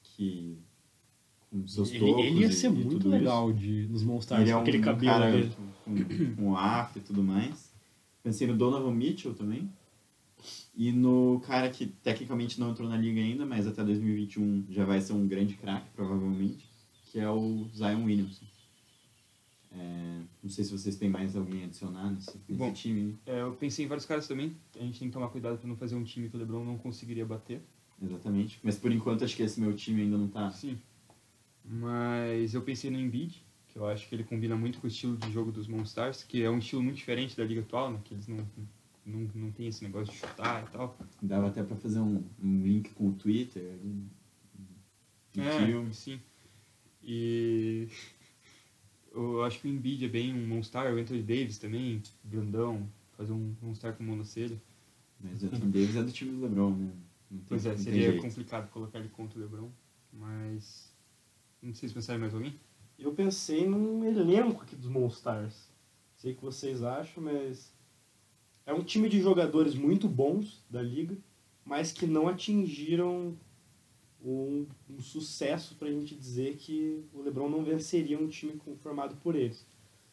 que 0.03 0.57
com 1.61 1.67
seus 1.67 1.91
Ele, 1.91 1.99
tocos 1.99 2.25
ele 2.25 2.39
ia 2.41 2.51
ser 2.51 2.67
e 2.67 2.69
muito 2.69 2.89
tudo 2.91 2.99
isso. 3.01 3.09
legal 3.09 3.53
de, 3.53 3.87
nos 3.87 4.03
Monstars, 4.03 4.41
Ele 4.41 4.49
é 4.51 4.53
com 4.53 4.59
um 4.59 4.61
aquele 4.61 4.79
cabelo 4.79 5.11
cara 5.13 5.31
dele. 5.31 5.51
com, 5.83 6.35
com 6.35 6.57
afro 6.57 6.99
e 6.99 7.03
tudo 7.03 7.23
mais. 7.23 7.71
Pensei 8.23 8.47
no 8.47 8.55
Donovan 8.55 8.93
Mitchell 8.93 9.33
também. 9.33 9.69
E 10.75 10.91
no 10.91 11.41
cara 11.45 11.69
que 11.69 11.85
tecnicamente 11.87 12.59
não 12.59 12.71
entrou 12.71 12.87
na 12.89 12.97
liga 12.97 13.19
ainda, 13.21 13.45
mas 13.45 13.65
até 13.65 13.83
2021 13.83 14.65
já 14.69 14.83
vai 14.85 14.99
ser 15.01 15.13
um 15.13 15.27
grande 15.27 15.53
craque, 15.55 15.87
provavelmente, 15.95 16.67
que 17.11 17.19
é 17.19 17.29
o 17.29 17.65
Zion 17.73 18.03
Williamson. 18.03 18.45
É, 19.71 20.19
não 20.43 20.49
sei 20.49 20.63
se 20.63 20.71
vocês 20.71 20.95
têm 20.95 21.09
mais 21.09 21.35
alguém 21.35 21.63
a 21.63 21.65
adicionar 21.65 22.09
nesse, 22.11 22.31
nesse 22.47 22.53
Bom. 22.59 22.71
time. 22.73 23.17
É, 23.25 23.41
eu 23.41 23.53
pensei 23.53 23.85
em 23.85 23.87
vários 23.87 24.05
caras 24.05 24.27
também. 24.27 24.55
A 24.79 24.83
gente 24.83 24.99
tem 24.99 25.07
que 25.07 25.13
tomar 25.13 25.29
cuidado 25.29 25.57
para 25.57 25.67
não 25.67 25.75
fazer 25.75 25.95
um 25.95 26.03
time 26.03 26.29
que 26.29 26.35
o 26.35 26.39
LeBron 26.39 26.63
não 26.63 26.77
conseguiria 26.77 27.25
bater. 27.25 27.61
Exatamente. 28.01 28.59
Mas 28.63 28.77
por 28.77 28.91
enquanto 28.91 29.23
acho 29.23 29.35
que 29.35 29.43
esse 29.43 29.59
meu 29.59 29.73
time 29.73 30.01
ainda 30.01 30.17
não 30.17 30.27
tá. 30.27 30.51
Mas 31.67 32.53
eu 32.53 32.61
pensei 32.61 32.91
no 32.91 32.99
Embiid, 32.99 33.43
que 33.67 33.77
eu 33.77 33.87
acho 33.87 34.07
que 34.07 34.15
ele 34.15 34.23
combina 34.23 34.55
muito 34.55 34.79
com 34.79 34.85
o 34.85 34.89
estilo 34.89 35.17
de 35.17 35.31
jogo 35.31 35.51
dos 35.51 35.67
Monstars, 35.67 36.23
que 36.23 36.43
é 36.43 36.49
um 36.49 36.59
estilo 36.59 36.83
muito 36.83 36.97
diferente 36.97 37.35
da 37.35 37.43
liga 37.43 37.61
atual, 37.61 37.91
né? 37.91 37.99
Que 38.03 38.13
eles 38.13 38.27
não, 38.27 38.37
não, 39.05 39.19
não 39.33 39.51
tem 39.51 39.67
esse 39.67 39.83
negócio 39.83 40.13
de 40.13 40.19
chutar 40.19 40.63
e 40.63 40.71
tal. 40.71 40.97
Dava 41.21 41.47
até 41.47 41.63
pra 41.63 41.75
fazer 41.75 41.99
um, 41.99 42.23
um 42.41 42.63
link 42.63 42.89
com 42.93 43.09
o 43.09 43.13
Twitter 43.13 43.63
ali. 43.63 44.03
É, 45.37 45.65
filme. 45.65 45.93
sim. 45.93 46.19
E 47.03 47.87
eu 49.13 49.43
acho 49.43 49.59
que 49.59 49.67
o 49.67 49.71
Embiid 49.71 50.05
é 50.05 50.09
bem 50.09 50.33
um 50.33 50.47
Monstar, 50.47 50.93
o 50.93 50.97
Anthony 50.97 51.23
Davis 51.23 51.57
também, 51.57 52.01
grandão, 52.23 52.87
fazer 53.17 53.33
um 53.33 53.55
Monstar 53.61 53.93
com 53.93 54.23
selha. 54.23 54.61
Mas 55.19 55.41
o 55.43 55.47
Anthony 55.47 55.71
Davis 55.71 55.95
é 55.95 56.03
do 56.03 56.11
time 56.11 56.31
do 56.31 56.41
LeBron, 56.43 56.75
né? 56.75 56.91
Tem, 57.29 57.41
Pois 57.47 57.65
é, 57.65 57.75
seria 57.75 58.21
complicado 58.21 58.69
colocar 58.69 58.99
ele 58.99 59.09
contra 59.09 59.39
o 59.39 59.41
LeBron, 59.41 59.69
mas 60.13 60.84
não 61.61 61.73
sei 61.73 61.89
se 61.89 61.95
pensaram 61.95 62.19
mais 62.19 62.33
alguém. 62.33 62.59
Eu 62.97 63.13
pensei 63.13 63.67
num 63.67 64.03
elenco 64.03 64.63
aqui 64.63 64.75
dos 64.75 64.87
Monstars. 64.87 65.69
Sei 66.15 66.31
o 66.31 66.35
que 66.35 66.41
vocês 66.41 66.81
acham, 66.81 67.23
mas 67.23 67.73
é 68.65 68.73
um 68.73 68.83
time 68.83 69.09
de 69.09 69.21
jogadores 69.21 69.75
muito 69.75 70.07
bons 70.07 70.63
da 70.69 70.81
liga, 70.81 71.17
mas 71.63 71.91
que 71.91 72.07
não 72.07 72.27
atingiram 72.27 73.37
um, 74.23 74.65
um 74.89 75.01
sucesso 75.01 75.75
pra 75.75 75.91
gente 75.91 76.15
dizer 76.15 76.55
que 76.55 77.03
o 77.13 77.21
LeBron 77.21 77.49
não 77.49 77.63
venceria 77.63 78.17
um 78.17 78.27
time 78.27 78.59
formado 78.81 79.15
por 79.17 79.35
eles. 79.35 79.65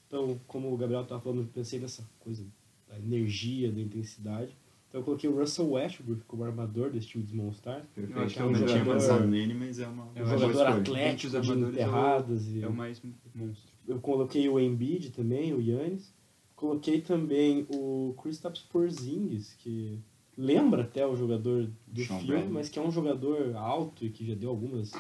Então, 0.07 0.39
como 0.47 0.73
o 0.73 0.77
Gabriel 0.77 1.03
estava 1.03 1.23
falando, 1.23 1.43
eu 1.43 1.47
pensei 1.47 1.79
nessa 1.79 2.07
coisa 2.21 2.47
da 2.87 2.99
energia, 2.99 3.73
da 3.73 3.81
intensidade. 3.81 4.55
Então 4.93 5.01
eu 5.01 5.05
coloquei 5.07 5.31
o 5.31 5.39
Russell 5.39 5.71
Westbrook 5.71 6.23
como 6.27 6.45
armador 6.45 6.91
desse 6.91 7.07
time 7.07 7.25
dos 7.25 7.33
Monstars. 7.33 7.83
Perfeito. 7.95 8.19
Eu 8.19 8.25
acho 8.27 8.35
que 8.35 8.41
é 8.43 8.45
um 8.45 8.51
não 8.51 8.55
tinha 8.59 8.69
jogador- 8.69 8.93
pensado 8.93 9.27
nele, 9.27 9.55
mas 9.55 9.79
é 9.79 9.87
uma, 9.89 10.07
É 10.15 10.23
Um 10.23 10.27
jogador 10.39 10.67
atlético, 10.67 11.21
de 11.21 11.27
os 11.29 11.35
armadores, 11.35 11.75
enterradas. 11.75 12.49
E... 12.49 12.63
É 12.63 12.69
o 12.69 12.73
mais 12.75 13.03
monstro. 13.35 13.73
Eu 13.89 13.99
coloquei 14.01 14.47
o 14.51 14.61
Embiid 14.61 15.11
também, 15.13 15.55
o 15.55 15.63
Yannis. 15.63 16.13
Coloquei 16.55 17.01
também 17.01 17.67
o 17.71 18.15
Kristaps 18.23 18.61
Porzingis, 18.61 19.55
que 19.59 19.99
lembra 20.37 20.83
até 20.83 21.07
o 21.07 21.17
jogador 21.17 21.71
do 21.87 22.05
Sean 22.05 22.17
filme, 22.19 22.27
Bradley. 22.27 22.53
mas 22.53 22.69
que 22.69 22.79
é 22.79 22.83
um 22.83 22.91
jogador 22.91 23.57
alto 23.57 24.05
e 24.05 24.11
que 24.11 24.27
já 24.27 24.35
deu 24.35 24.51
algumas 24.51 24.93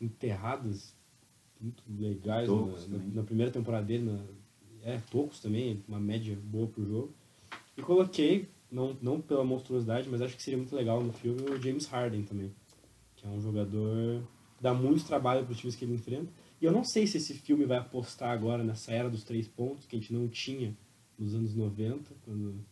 enterradas 0.00 0.94
muito 1.60 1.82
legais 1.98 2.48
na, 2.48 2.54
na- 2.98 3.04
na 3.14 3.22
primeira 3.22 3.50
temporada 3.50 3.86
dele. 3.86 4.04
Na, 4.04 4.20
é, 4.84 5.00
tocos 5.10 5.40
também, 5.40 5.82
uma 5.88 6.00
média 6.00 6.36
boa 6.44 6.66
pro 6.66 6.84
jogo. 6.84 7.10
E 7.76 7.82
coloquei, 7.82 8.48
não, 8.72 8.96
não 9.02 9.20
pela 9.20 9.44
monstruosidade, 9.44 10.08
mas 10.08 10.22
acho 10.22 10.34
que 10.34 10.42
seria 10.42 10.56
muito 10.56 10.74
legal 10.74 11.02
no 11.02 11.12
filme, 11.12 11.42
o 11.42 11.60
James 11.60 11.86
Harden 11.86 12.22
também. 12.22 12.50
Que 13.16 13.26
é 13.26 13.28
um 13.28 13.40
jogador 13.40 14.22
que 14.56 14.62
dá 14.62 14.72
muito 14.72 15.04
trabalho 15.04 15.44
para 15.44 15.52
os 15.52 15.58
times 15.58 15.76
que 15.76 15.84
ele 15.84 15.94
enfrenta. 15.94 16.32
E 16.60 16.64
eu 16.64 16.72
não 16.72 16.82
sei 16.82 17.06
se 17.06 17.18
esse 17.18 17.34
filme 17.34 17.66
vai 17.66 17.78
apostar 17.78 18.30
agora 18.30 18.64
nessa 18.64 18.92
era 18.92 19.10
dos 19.10 19.22
três 19.22 19.46
pontos, 19.46 19.84
que 19.84 19.94
a 19.94 19.98
gente 19.98 20.12
não 20.12 20.26
tinha 20.26 20.76
nos 21.18 21.34
anos 21.34 21.54
90, 21.54 22.14
quando 22.24 22.64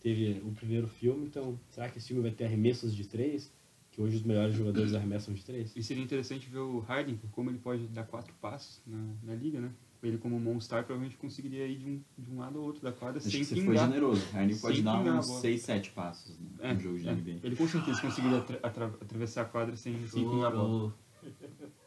teve 0.00 0.40
o 0.44 0.50
primeiro 0.52 0.88
filme. 0.88 1.26
Então, 1.26 1.58
será 1.70 1.88
que 1.88 1.98
esse 1.98 2.08
filme 2.08 2.22
vai 2.22 2.32
ter 2.32 2.44
arremessos 2.44 2.94
de 2.94 3.06
três? 3.06 3.52
Que 3.92 4.02
hoje 4.02 4.16
os 4.16 4.22
melhores 4.22 4.54
jogadores 4.54 4.92
arremessam 4.92 5.32
de 5.32 5.44
três? 5.44 5.72
E 5.76 5.82
seria 5.82 6.02
interessante 6.02 6.48
ver 6.48 6.58
o 6.58 6.80
Harden, 6.80 7.18
como 7.30 7.48
ele 7.48 7.58
pode 7.58 7.86
dar 7.86 8.04
quatro 8.04 8.34
passos 8.40 8.82
na, 8.84 9.14
na 9.22 9.34
liga, 9.34 9.60
né? 9.60 9.72
Ele 10.08 10.18
como 10.18 10.38
Monstar 10.38 10.84
provavelmente 10.84 11.16
conseguiria 11.16 11.66
ir 11.66 11.78
de 11.78 11.86
um, 11.88 12.00
de 12.18 12.30
um 12.30 12.38
lado 12.38 12.58
ao 12.58 12.64
outro 12.64 12.82
da 12.82 12.92
quadra 12.92 13.18
Acho 13.18 13.30
sem 13.30 13.40
que 13.40 13.46
você 13.46 13.54
foi 13.56 13.64
pingar. 13.64 13.86
generoso. 13.88 14.22
O 14.30 14.32
Harden 14.34 14.58
pode 14.58 14.82
dar 14.82 15.00
uns 15.00 15.26
bola. 15.26 15.40
6, 15.40 15.62
7 15.62 15.90
passos 15.92 16.38
né, 16.38 16.46
É, 16.60 16.74
no 16.74 16.80
jogo 16.80 16.98
de 16.98 17.08
é. 17.08 17.12
NBA. 17.14 17.40
Ele 17.42 17.56
com 17.56 17.66
certeza 17.68 18.00
conseguiria 18.00 18.38
atra- 18.38 18.60
atra- 18.62 18.86
atravessar 19.00 19.42
a 19.42 19.44
quadra 19.46 19.76
sem, 19.76 19.94
sem 20.06 20.28
pingar 20.28 20.52
a 20.52 20.56
bola. 20.56 20.94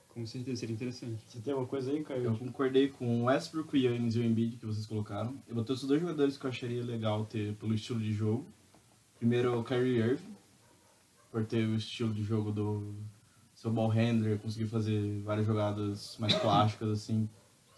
Com 0.09 0.25
certeza 0.25 0.59
seria 0.61 0.73
interessante. 0.73 1.21
Você 1.27 1.39
tem 1.41 1.53
alguma 1.53 1.69
coisa 1.69 1.91
aí, 1.91 2.03
Caio? 2.03 2.23
Eu 2.23 2.37
concordei 2.37 2.87
com 2.87 3.21
o 3.21 3.25
Westbrook, 3.25 3.75
o 3.75 3.77
Yannis 3.79 4.15
e 4.15 4.19
o 4.19 4.23
Embiid 4.23 4.57
que 4.57 4.65
vocês 4.65 4.87
colocaram. 4.87 5.37
Eu 5.47 5.53
botei 5.53 5.75
os 5.75 5.83
dois 5.83 6.01
jogadores 6.01 6.37
que 6.37 6.45
eu 6.45 6.49
acharia 6.49 6.83
legal 6.83 7.23
ter 7.25 7.53
pelo 7.55 7.73
estilo 7.75 7.99
de 7.99 8.11
jogo. 8.13 8.47
Primeiro 9.19 9.59
o 9.59 9.63
Kyrie 9.63 9.97
Irving, 9.99 10.35
por 11.31 11.45
ter 11.45 11.67
o 11.67 11.75
estilo 11.75 12.11
de 12.13 12.23
jogo 12.23 12.51
do 12.51 12.95
seu 13.53 13.71
ball 13.71 13.89
handler, 13.89 14.39
conseguir 14.39 14.67
fazer 14.67 15.21
várias 15.21 15.45
jogadas 15.45 16.17
mais 16.19 16.33
plásticas, 16.41 16.89
assim. 16.89 17.29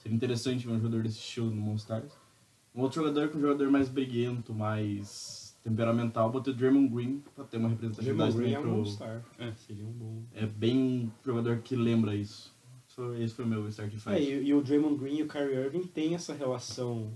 Seria 0.09 0.15
interessante 0.15 0.65
ver 0.65 0.73
um 0.73 0.77
jogador 0.77 1.03
desse 1.03 1.19
estilo 1.19 1.51
no 1.51 1.55
Monstars. 1.61 2.11
Um 2.73 2.81
outro 2.81 3.01
jogador 3.01 3.29
que 3.29 3.35
é 3.35 3.37
um 3.37 3.41
jogador 3.41 3.69
mais 3.69 3.87
briguento, 3.89 4.53
mais 4.53 5.55
temperamental, 5.63 6.31
botei 6.31 6.51
o 6.53 6.55
Draymond 6.55 6.87
Green 6.89 7.23
pra 7.35 7.43
ter 7.43 7.57
uma 7.57 7.69
representatividade 7.69 8.35
Draymond 8.35 8.37
Green 8.37 8.53
é 8.53 8.59
também 8.59 8.91
um 8.91 8.95
pro... 8.95 9.43
É. 9.45 9.53
Seria 9.53 9.85
um 9.85 9.91
bom... 9.91 10.23
É 10.33 10.45
bem 10.47 10.77
um 10.77 11.11
jogador 11.23 11.59
que 11.59 11.75
lembra 11.75 12.15
isso. 12.15 12.55
Isso- 12.87 13.13
Esse 13.15 13.33
foi 13.35 13.45
o 13.45 13.47
meu 13.47 13.67
Start 13.69 13.93
É, 13.93 13.97
Five. 13.97 14.17
e, 14.19 14.47
e 14.47 14.53
o 14.53 14.61
Draymond 14.63 14.97
Green 14.97 15.17
e 15.17 15.23
o 15.23 15.27
Kyrie 15.27 15.55
Irving 15.55 15.83
têm 15.83 16.15
essa 16.15 16.33
relação 16.33 17.11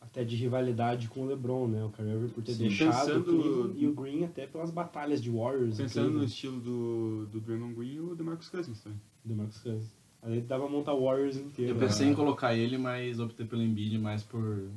até 0.00 0.24
de 0.24 0.34
rivalidade 0.36 1.08
com 1.08 1.22
o 1.22 1.26
LeBron, 1.26 1.68
né? 1.68 1.84
O 1.84 1.90
Kyrie 1.90 2.12
Irving 2.12 2.28
por 2.28 2.42
ter 2.42 2.52
Sim. 2.52 2.68
deixado 2.68 2.96
o 2.96 3.06
Pensando- 3.06 3.24
Cleveland 3.24 3.74
e 3.78 3.86
o 3.86 3.94
Green 3.94 4.24
até 4.24 4.46
pelas 4.46 4.70
batalhas 4.70 5.22
de 5.22 5.30
Warriors 5.30 5.76
Pensando 5.78 6.18
no 6.18 6.24
estilo 6.24 6.60
do, 6.60 7.26
do 7.26 7.40
Draymond 7.40 7.74
Green 7.74 7.94
e 7.94 8.00
o 8.00 8.14
DeMarcus 8.14 8.48
Cousins 8.48 8.80
também. 8.82 9.00
do 9.24 9.34
Marcus 9.34 9.58
Cousins. 9.60 9.99
Aí 10.22 10.40
dava 10.42 10.64
pra 10.64 10.72
montar 10.72 10.94
Warriors 10.94 11.36
inteiro. 11.36 11.72
Eu 11.72 11.74
né? 11.76 11.86
pensei 11.86 12.08
em 12.08 12.14
colocar 12.14 12.54
ele, 12.54 12.76
mas 12.76 13.18
optei 13.18 13.46
pelo 13.46 13.62
Embiid 13.62 13.98
mais 13.98 14.22
por 14.22 14.70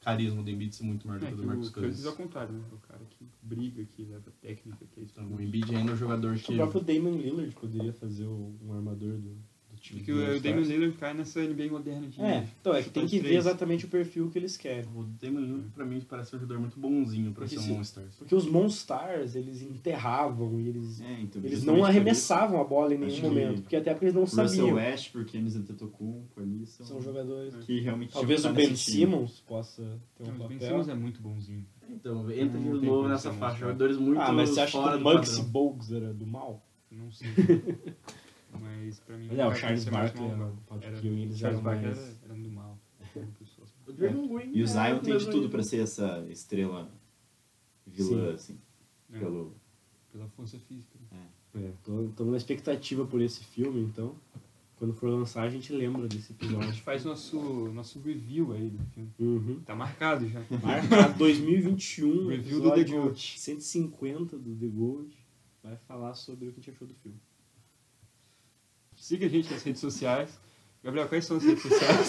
carisma 0.00 0.42
do 0.42 0.50
Embiid 0.50 0.74
ser 0.74 0.84
muito 0.84 1.06
maior 1.06 1.20
do 1.20 1.26
É, 1.26 1.28
que 1.28 1.34
o 1.34 1.36
do 1.36 1.42
o 1.42 1.46
Marcus 1.46 1.68
Cousins 1.68 1.90
Cousins. 1.96 2.06
é 2.06 2.10
o 2.10 2.16
contrário, 2.16 2.52
né? 2.54 2.64
O 2.72 2.78
cara 2.88 3.00
que 3.10 3.26
briga, 3.42 3.84
que 3.84 4.02
leva 4.04 4.32
técnica, 4.40 4.86
que 4.94 5.00
é 5.00 5.04
isso. 5.04 5.12
Então, 5.12 5.36
o 5.36 5.42
Embiid 5.42 5.76
ainda 5.76 5.90
é 5.90 5.94
um 5.94 5.96
jogador 5.96 6.36
que. 6.36 6.52
O 6.52 6.56
próprio 6.56 6.80
Damon 6.80 7.16
Lillard 7.18 7.54
poderia 7.54 7.92
fazer 7.92 8.26
um 8.26 8.72
armador 8.72 9.18
do. 9.18 9.36
Porque 9.80 10.12
do 10.12 10.18
o. 10.18 10.40
Damian 10.40 10.64
Lillard 10.64 10.96
cai 10.98 11.14
nessa 11.14 11.40
NBA 11.40 11.68
moderna 11.70 12.06
de 12.08 12.20
É, 12.20 12.46
então 12.60 12.74
é 12.74 12.82
que 12.82 12.90
tem 12.90 13.06
que 13.06 13.18
ver 13.18 13.34
exatamente 13.36 13.84
o 13.84 13.88
perfil 13.88 14.28
que 14.30 14.38
eles 14.38 14.56
querem. 14.56 14.84
O 14.94 15.04
Damon 15.04 15.40
Lillard, 15.40 15.68
pra 15.74 15.84
mim, 15.84 16.00
parece 16.08 16.34
um 16.34 16.38
jogador 16.38 16.60
muito 16.60 16.78
bonzinho 16.78 17.32
pra 17.32 17.44
Porque 17.46 17.58
ser 17.60 17.70
um 17.72 17.76
Monstars. 17.76 18.14
Porque 18.16 18.34
os 18.34 18.46
Monstars, 18.46 19.34
eles 19.34 19.62
enterravam 19.62 20.60
e 20.60 20.68
eles, 20.68 21.00
É, 21.00 21.20
então, 21.20 21.42
eles 21.44 21.62
não 21.64 21.84
arremessavam 21.84 22.60
a 22.60 22.64
bola 22.64 22.94
em 22.94 22.98
nenhum 22.98 23.14
que 23.14 23.22
momento. 23.22 23.62
Porque 23.62 23.76
até 23.76 23.92
porque 23.92 24.06
eles 24.06 24.14
não 24.14 24.22
Russell 24.22 24.48
sabiam. 24.48 24.74
Westbrook 24.74 25.28
e 25.28 25.32
Giannis 25.32 25.56
Antetokounmpo 25.56 26.40
ali 26.40 26.66
são, 26.66 26.86
São 26.86 27.00
jogadores. 27.02 27.54
que 27.64 27.80
realmente 27.80 28.12
Talvez 28.12 28.44
o 28.44 28.48
que 28.48 28.54
Ben. 28.54 28.76
Simmons 28.76 29.40
possa 29.46 29.82
ter 30.16 30.24
um 30.24 30.26
Então, 30.26 30.34
o 30.34 30.48
Ben 30.48 30.58
papel. 30.58 30.68
Simmons 30.68 30.88
é 30.88 30.94
muito 30.94 31.20
bonzinho. 31.20 31.64
Então, 31.90 32.30
entra 32.30 32.58
de 32.60 32.68
novo 32.68 33.08
nessa 33.08 33.32
faixa. 33.32 33.60
Jogadores 33.60 33.96
muito 33.96 34.20
Ah, 34.20 34.30
mas 34.32 34.50
você 34.50 34.60
acha 34.60 34.72
que 34.72 34.78
o 34.78 35.02
padrão. 35.02 35.44
Bogues 35.44 35.90
era 35.92 36.12
do 36.12 36.26
mal? 36.26 36.62
Não 36.90 37.10
sei. 37.10 37.28
Mas 38.60 39.00
pra 39.00 39.16
mim. 39.16 39.26
Mas 39.28 39.38
é, 39.38 39.46
o 39.46 39.54
Charles 39.54 39.84
Barkley 39.84 40.28
mal, 40.28 40.34
era 40.36 40.46
o 40.46 40.56
Patrick 40.66 41.06
Era- 41.06 41.16
eles 41.16 41.38
Charles 41.38 41.58
eram 41.58 41.62
Barkley 41.64 41.86
mais- 41.86 41.98
era, 41.98 42.16
era 42.24 42.34
do 42.42 42.50
mal. 42.50 42.78
O 43.86 43.92
Draymond 43.92 44.28
Green 44.34 44.50
E 44.56 44.60
o 44.60 44.64
é 44.64 44.66
Zion 44.66 44.98
tem 45.00 45.16
de 45.16 45.30
tudo 45.30 45.48
pra 45.48 45.62
ser 45.62 45.80
essa 45.82 46.24
estrela 46.30 46.90
vilã, 47.86 48.28
Sim. 48.30 48.34
assim. 48.34 48.58
É, 49.12 49.18
Pelo... 49.18 49.54
Pela 50.12 50.28
força 50.28 50.58
física. 50.58 50.98
É, 51.54 51.72
tô, 51.82 52.08
tô 52.16 52.24
na 52.26 52.36
expectativa 52.36 53.04
por 53.06 53.20
esse 53.20 53.42
filme, 53.44 53.80
então. 53.80 54.14
Quando 54.76 54.92
for 54.94 55.08
lançar, 55.10 55.42
a 55.42 55.48
gente 55.50 55.72
lembra 55.72 56.06
desse 56.06 56.32
A 56.38 56.44
gente 56.44 56.54
episódio. 56.54 56.82
faz 56.82 57.04
nosso, 57.04 57.38
nosso 57.72 57.98
review 58.00 58.52
aí 58.52 58.70
do 58.70 58.78
filme. 58.92 59.10
Uhum. 59.18 59.60
Tá 59.64 59.74
marcado 59.74 60.28
já. 60.28 60.40
Marcado 60.62 61.14
2021, 61.18 62.28
Review 62.28 62.60
do 62.60 62.70
The 62.72 62.80
episódio 62.80 63.02
Goat. 63.02 63.38
150 63.40 64.38
do 64.38 64.54
The 64.54 64.66
Gold. 64.68 65.16
Vai 65.62 65.76
falar 65.76 66.14
sobre 66.14 66.48
o 66.48 66.52
que 66.52 66.60
a 66.60 66.62
gente 66.62 66.70
achou 66.70 66.86
do 66.86 66.94
filme. 66.94 67.18
Siga 69.08 69.24
a 69.24 69.28
gente 69.30 69.50
nas 69.50 69.62
redes 69.62 69.80
sociais. 69.80 70.38
Gabriel, 70.84 71.08
quais 71.08 71.24
são 71.24 71.38
as 71.38 71.42
redes 71.42 71.62
sociais? 71.62 72.08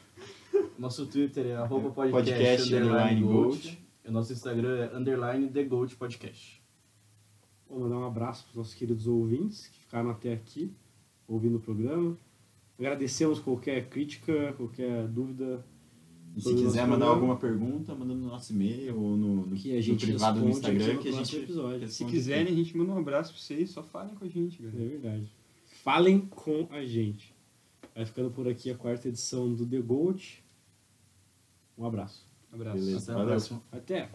Nosso 0.78 1.06
Twitter 1.06 1.46
é 1.46 1.56
arroba 1.56 1.88
podcast, 1.90 2.30
Podcast, 2.34 2.74
underline 2.74 3.22
Gold. 3.22 3.34
Gold. 3.42 3.78
E 4.04 4.08
o 4.08 4.12
nosso 4.12 4.30
Instagram 4.30 4.76
é 4.84 4.94
underline 4.94 5.48
The 5.48 5.64
Gold 5.64 5.96
Podcast. 5.96 6.62
Vou 7.66 7.80
mandar 7.80 7.96
um 7.96 8.04
abraço 8.04 8.42
para 8.42 8.50
os 8.50 8.56
nossos 8.56 8.74
queridos 8.74 9.06
ouvintes 9.06 9.68
que 9.68 9.80
ficaram 9.80 10.10
até 10.10 10.34
aqui 10.34 10.70
ouvindo 11.26 11.56
o 11.56 11.60
programa. 11.60 12.14
Agradecemos 12.78 13.38
qualquer 13.38 13.88
crítica, 13.88 14.52
qualquer 14.58 15.08
dúvida 15.08 15.64
E 16.36 16.42
se 16.42 16.54
quiser 16.54 16.82
mandar 16.86 17.06
programa. 17.06 17.12
alguma 17.14 17.36
pergunta, 17.38 17.94
manda 17.94 18.12
no 18.12 18.26
nosso 18.26 18.52
e-mail 18.52 18.94
ou 19.00 19.16
no, 19.16 19.46
no, 19.46 19.56
que 19.56 19.72
a 19.72 19.76
no 19.76 19.80
gente 19.80 20.04
privado 20.04 20.40
do 20.40 20.46
responde 20.48 20.66
aqui 20.66 20.76
Instagram 20.76 20.96
no 20.96 21.02
que 21.02 21.08
a 21.08 21.12
gente 21.12 21.36
episódio. 21.36 21.88
Se 21.88 22.04
quiserem, 22.04 22.52
a 22.52 22.56
gente 22.56 22.76
manda 22.76 22.92
um 22.92 22.98
abraço 22.98 23.32
pra 23.32 23.40
vocês. 23.40 23.70
Só 23.70 23.82
falem 23.82 24.14
com 24.14 24.26
a 24.26 24.28
gente, 24.28 24.62
É 24.62 24.66
galera. 24.70 24.88
verdade. 24.90 25.39
Falem 25.82 26.20
com 26.20 26.68
a 26.70 26.84
gente. 26.84 27.34
Vai 27.94 28.04
ficando 28.04 28.30
por 28.30 28.46
aqui 28.46 28.70
a 28.70 28.76
quarta 28.76 29.08
edição 29.08 29.52
do 29.52 29.66
The 29.66 29.80
Gold. 29.80 30.44
Um 31.76 31.86
abraço. 31.86 32.26
Abraço. 32.52 32.78
Beleza. 32.78 32.98
Até 32.98 33.12
a 33.12 33.14
valeu. 33.14 33.28
próxima. 33.30 33.62
Até! 33.72 34.10